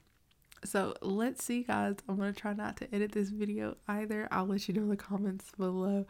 So 0.66 0.96
let's 1.02 1.44
see, 1.44 1.64
guys. 1.64 1.98
I'm 2.10 2.18
gonna 2.18 2.34
try 2.34 2.54
not 2.54 2.78
to 2.78 2.94
edit 2.94 3.14
this 3.14 3.30
video 3.30 3.78
either. 3.88 4.28
I'll 4.30 4.46
let 4.46 4.68
you 4.68 4.74
know 4.74 4.82
in 4.82 4.90
the 4.90 4.98
comments 4.98 5.52
below 5.58 6.06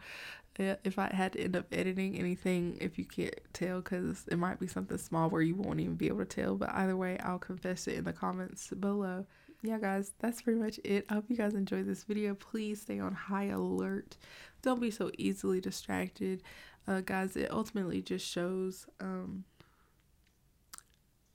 uh, 0.58 0.74
if 0.82 0.98
I 0.98 1.14
had 1.14 1.34
to 1.34 1.40
end 1.40 1.54
up 1.54 1.66
editing 1.70 2.18
anything. 2.18 2.76
If 2.80 2.98
you 2.98 3.04
can't 3.04 3.38
tell, 3.52 3.80
because 3.80 4.24
it 4.28 4.38
might 4.38 4.58
be 4.58 4.66
something 4.66 4.98
small 4.98 5.30
where 5.30 5.42
you 5.42 5.54
won't 5.54 5.78
even 5.78 5.94
be 5.94 6.08
able 6.08 6.18
to 6.18 6.24
tell. 6.24 6.56
But 6.56 6.74
either 6.74 6.96
way, 6.96 7.16
I'll 7.18 7.38
confess 7.38 7.86
it 7.86 7.94
in 7.94 8.04
the 8.04 8.12
comments 8.12 8.70
below. 8.70 9.26
Yeah, 9.62 9.78
guys, 9.78 10.12
that's 10.18 10.40
pretty 10.40 10.58
much 10.58 10.80
it. 10.84 11.04
I 11.10 11.14
hope 11.14 11.26
you 11.28 11.36
guys 11.36 11.54
enjoyed 11.54 11.86
this 11.86 12.04
video. 12.04 12.34
Please 12.34 12.80
stay 12.80 12.98
on 12.98 13.12
high 13.12 13.46
alert. 13.46 14.16
Don't 14.62 14.80
be 14.80 14.90
so 14.90 15.10
easily 15.18 15.60
distracted, 15.60 16.42
uh, 16.88 17.02
guys. 17.02 17.36
It 17.36 17.50
ultimately 17.50 18.00
just 18.00 18.26
shows. 18.26 18.86
Um, 19.00 19.44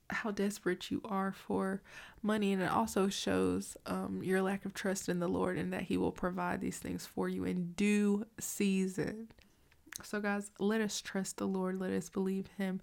how 0.10 0.30
desperate 0.32 0.92
you 0.92 1.02
are 1.04 1.32
for 1.32 1.82
money 2.22 2.54
and 2.54 2.62
it 2.62 2.70
also 2.70 3.10
shows 3.10 3.76
um, 3.88 4.22
your 4.24 4.42
lack 4.42 4.64
of 4.64 4.72
trust 4.74 5.10
in 5.10 5.20
the 5.20 5.28
lord 5.28 5.58
and 5.58 5.74
that 5.74 5.82
he 5.82 5.98
will 5.98 6.12
provide 6.12 6.62
these 6.62 6.78
things 6.78 7.08
for 7.08 7.28
you 7.28 7.44
in 7.44 7.72
due 7.72 8.24
season 8.40 9.28
so 10.04 10.20
guys 10.20 10.52
let 10.60 10.80
us 10.80 11.02
trust 11.02 11.38
the 11.38 11.48
lord 11.48 11.80
let 11.80 11.92
us 11.92 12.08
believe 12.08 12.46
him 12.56 12.80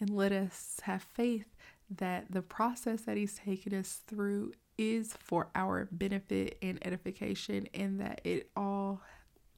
and 0.00 0.10
let 0.10 0.32
us 0.32 0.80
have 0.82 1.02
faith 1.02 1.46
that 1.88 2.26
the 2.30 2.42
process 2.42 3.02
that 3.02 3.16
he's 3.16 3.34
taken 3.34 3.72
us 3.72 4.00
through 4.08 4.52
is 4.78 5.14
for 5.18 5.48
our 5.54 5.88
benefit 5.90 6.56
and 6.62 6.78
edification 6.86 7.68
and 7.74 8.00
that 8.00 8.20
it 8.24 8.48
all 8.56 9.02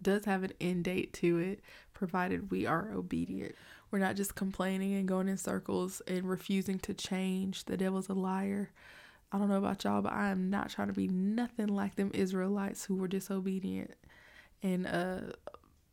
does 0.02 0.24
have 0.24 0.42
an 0.42 0.52
end 0.60 0.84
date 0.84 1.12
to 1.12 1.38
it 1.38 1.60
provided 1.92 2.50
we 2.50 2.66
are 2.66 2.90
obedient 2.92 3.54
we're 3.90 3.98
not 3.98 4.16
just 4.16 4.34
complaining 4.34 4.94
and 4.94 5.08
going 5.08 5.28
in 5.28 5.36
circles 5.36 6.00
and 6.06 6.28
refusing 6.28 6.78
to 6.80 6.94
change. 6.94 7.64
The 7.64 7.76
devil's 7.76 8.08
a 8.08 8.14
liar. 8.14 8.70
I 9.32 9.38
don't 9.38 9.48
know 9.48 9.56
about 9.56 9.84
y'all, 9.84 10.02
but 10.02 10.12
I 10.12 10.28
am 10.28 10.50
not 10.50 10.70
trying 10.70 10.88
to 10.88 10.94
be 10.94 11.08
nothing 11.08 11.68
like 11.68 11.96
them 11.96 12.10
Israelites 12.14 12.84
who 12.84 12.96
were 12.96 13.08
disobedient 13.08 13.92
and 14.62 14.86
uh 14.86 15.20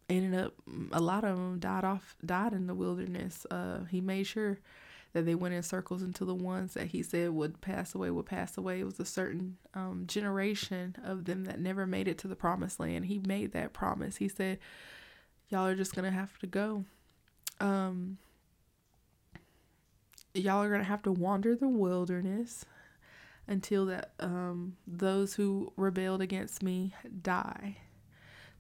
ended 0.10 0.40
up 0.40 0.54
a 0.92 1.00
lot 1.00 1.24
of 1.24 1.38
them 1.38 1.60
died 1.60 1.84
off 1.84 2.16
died 2.26 2.54
in 2.54 2.68
the 2.68 2.76
wilderness. 2.76 3.46
Uh 3.50 3.84
he 3.86 4.02
made 4.02 4.26
sure 4.26 4.60
that 5.14 5.26
they 5.26 5.36
went 5.36 5.54
in 5.54 5.64
circles 5.64 6.02
until 6.02 6.28
the 6.28 6.36
ones 6.36 6.74
that 6.74 6.88
he 6.88 7.02
said 7.02 7.32
would 7.32 7.62
pass 7.62 7.96
away 7.96 8.10
would 8.10 8.26
pass 8.26 8.58
away. 8.58 8.80
It 8.80 8.86
was 8.86 9.00
a 9.00 9.06
certain 9.06 9.58
um, 9.74 10.06
generation 10.08 10.96
of 11.04 11.26
them 11.26 11.46
that 11.46 11.60
never 11.60 11.88
made 11.88 12.08
it 12.08 12.18
to 12.20 12.28
the 12.28 12.36
promised 12.36 12.80
land. 12.80 13.06
He 13.06 13.20
made 13.20 13.54
that 13.54 13.74
promise. 13.74 14.18
He 14.18 14.28
said, 14.28 14.60
Y'all 15.50 15.66
are 15.66 15.76
just 15.76 15.96
gonna 15.96 16.12
have 16.12 16.38
to 16.40 16.48
go 16.48 16.84
um 17.60 18.18
y'all 20.34 20.62
are 20.62 20.70
going 20.70 20.82
to 20.82 20.88
have 20.88 21.02
to 21.04 21.12
wander 21.12 21.56
the 21.56 21.68
wilderness 21.68 22.66
until 23.48 23.86
that 23.86 24.12
um 24.20 24.76
those 24.86 25.34
who 25.36 25.72
rebelled 25.76 26.22
against 26.22 26.62
me 26.62 26.94
die. 27.22 27.78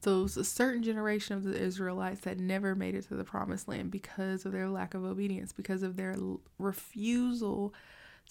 A 0.05 0.43
certain 0.43 0.83
generation 0.83 1.35
of 1.35 1.43
the 1.43 1.59
Israelites 1.59 2.21
that 2.21 2.39
never 2.39 2.75
made 2.75 2.95
it 2.95 3.07
to 3.09 3.15
the 3.15 3.25
promised 3.25 3.67
land 3.67 3.91
because 3.91 4.45
of 4.45 4.53
their 4.53 4.69
lack 4.69 4.93
of 4.93 5.03
obedience, 5.03 5.51
because 5.51 5.83
of 5.83 5.97
their 5.97 6.15
refusal 6.57 7.73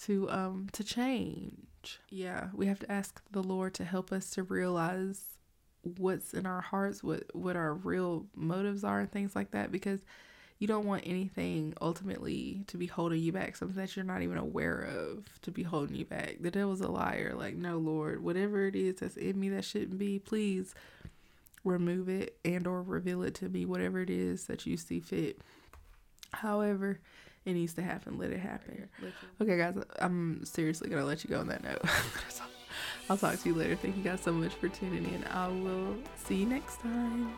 to 0.01 0.29
um 0.31 0.67
to 0.73 0.83
change. 0.83 1.99
Yeah, 2.09 2.47
we 2.53 2.65
have 2.67 2.79
to 2.79 2.91
ask 2.91 3.21
the 3.31 3.43
Lord 3.43 3.73
to 3.75 3.85
help 3.85 4.11
us 4.11 4.29
to 4.31 4.43
realize 4.43 5.23
what's 5.83 6.33
in 6.33 6.45
our 6.45 6.61
hearts, 6.61 7.03
what 7.03 7.23
what 7.35 7.55
our 7.55 7.73
real 7.73 8.25
motives 8.35 8.83
are 8.83 9.01
and 9.01 9.11
things 9.11 9.35
like 9.35 9.51
that 9.51 9.71
because 9.71 9.99
you 10.59 10.67
don't 10.67 10.85
want 10.85 11.03
anything 11.05 11.73
ultimately 11.81 12.63
to 12.67 12.77
be 12.77 12.87
holding 12.87 13.21
you 13.21 13.31
back, 13.31 13.55
something 13.55 13.77
that 13.77 13.95
you're 13.95 14.03
not 14.03 14.23
even 14.23 14.37
aware 14.37 14.81
of 14.81 15.25
to 15.43 15.51
be 15.51 15.61
holding 15.61 15.95
you 15.95 16.05
back. 16.05 16.37
The 16.41 16.49
devil's 16.49 16.81
a 16.81 16.87
liar. 16.87 17.35
Like, 17.37 17.55
no, 17.55 17.77
Lord, 17.77 18.23
whatever 18.23 18.65
it 18.65 18.75
is 18.75 18.95
that's 18.95 19.17
in 19.17 19.39
me 19.39 19.49
that 19.49 19.65
shouldn't 19.65 19.99
be, 19.99 20.17
please 20.17 20.73
remove 21.63 22.09
it 22.09 22.37
and 22.45 22.67
or 22.67 22.81
reveal 22.81 23.23
it 23.23 23.35
to 23.35 23.49
me, 23.49 23.65
whatever 23.65 24.01
it 24.01 24.09
is 24.09 24.45
that 24.45 24.65
you 24.65 24.77
see 24.77 24.99
fit. 24.99 25.39
However, 26.31 26.99
it 27.45 27.53
needs 27.53 27.73
to 27.75 27.81
happen. 27.81 28.17
Let 28.17 28.31
it 28.31 28.39
happen. 28.39 28.89
Okay, 29.41 29.57
guys, 29.57 29.75
I'm 29.99 30.43
seriously 30.45 30.89
gonna 30.89 31.05
let 31.05 31.23
you 31.23 31.29
go 31.29 31.39
on 31.39 31.47
that 31.47 31.63
note. 31.63 31.81
I'll 33.09 33.17
talk 33.17 33.39
to 33.39 33.49
you 33.49 33.55
later. 33.55 33.75
Thank 33.75 33.95
you 33.95 34.03
guys 34.03 34.21
so 34.21 34.33
much 34.33 34.53
for 34.55 34.67
tuning 34.67 35.05
in. 35.05 35.23
I 35.25 35.47
will 35.47 35.95
see 36.17 36.35
you 36.35 36.45
next 36.45 36.81
time. 36.81 37.33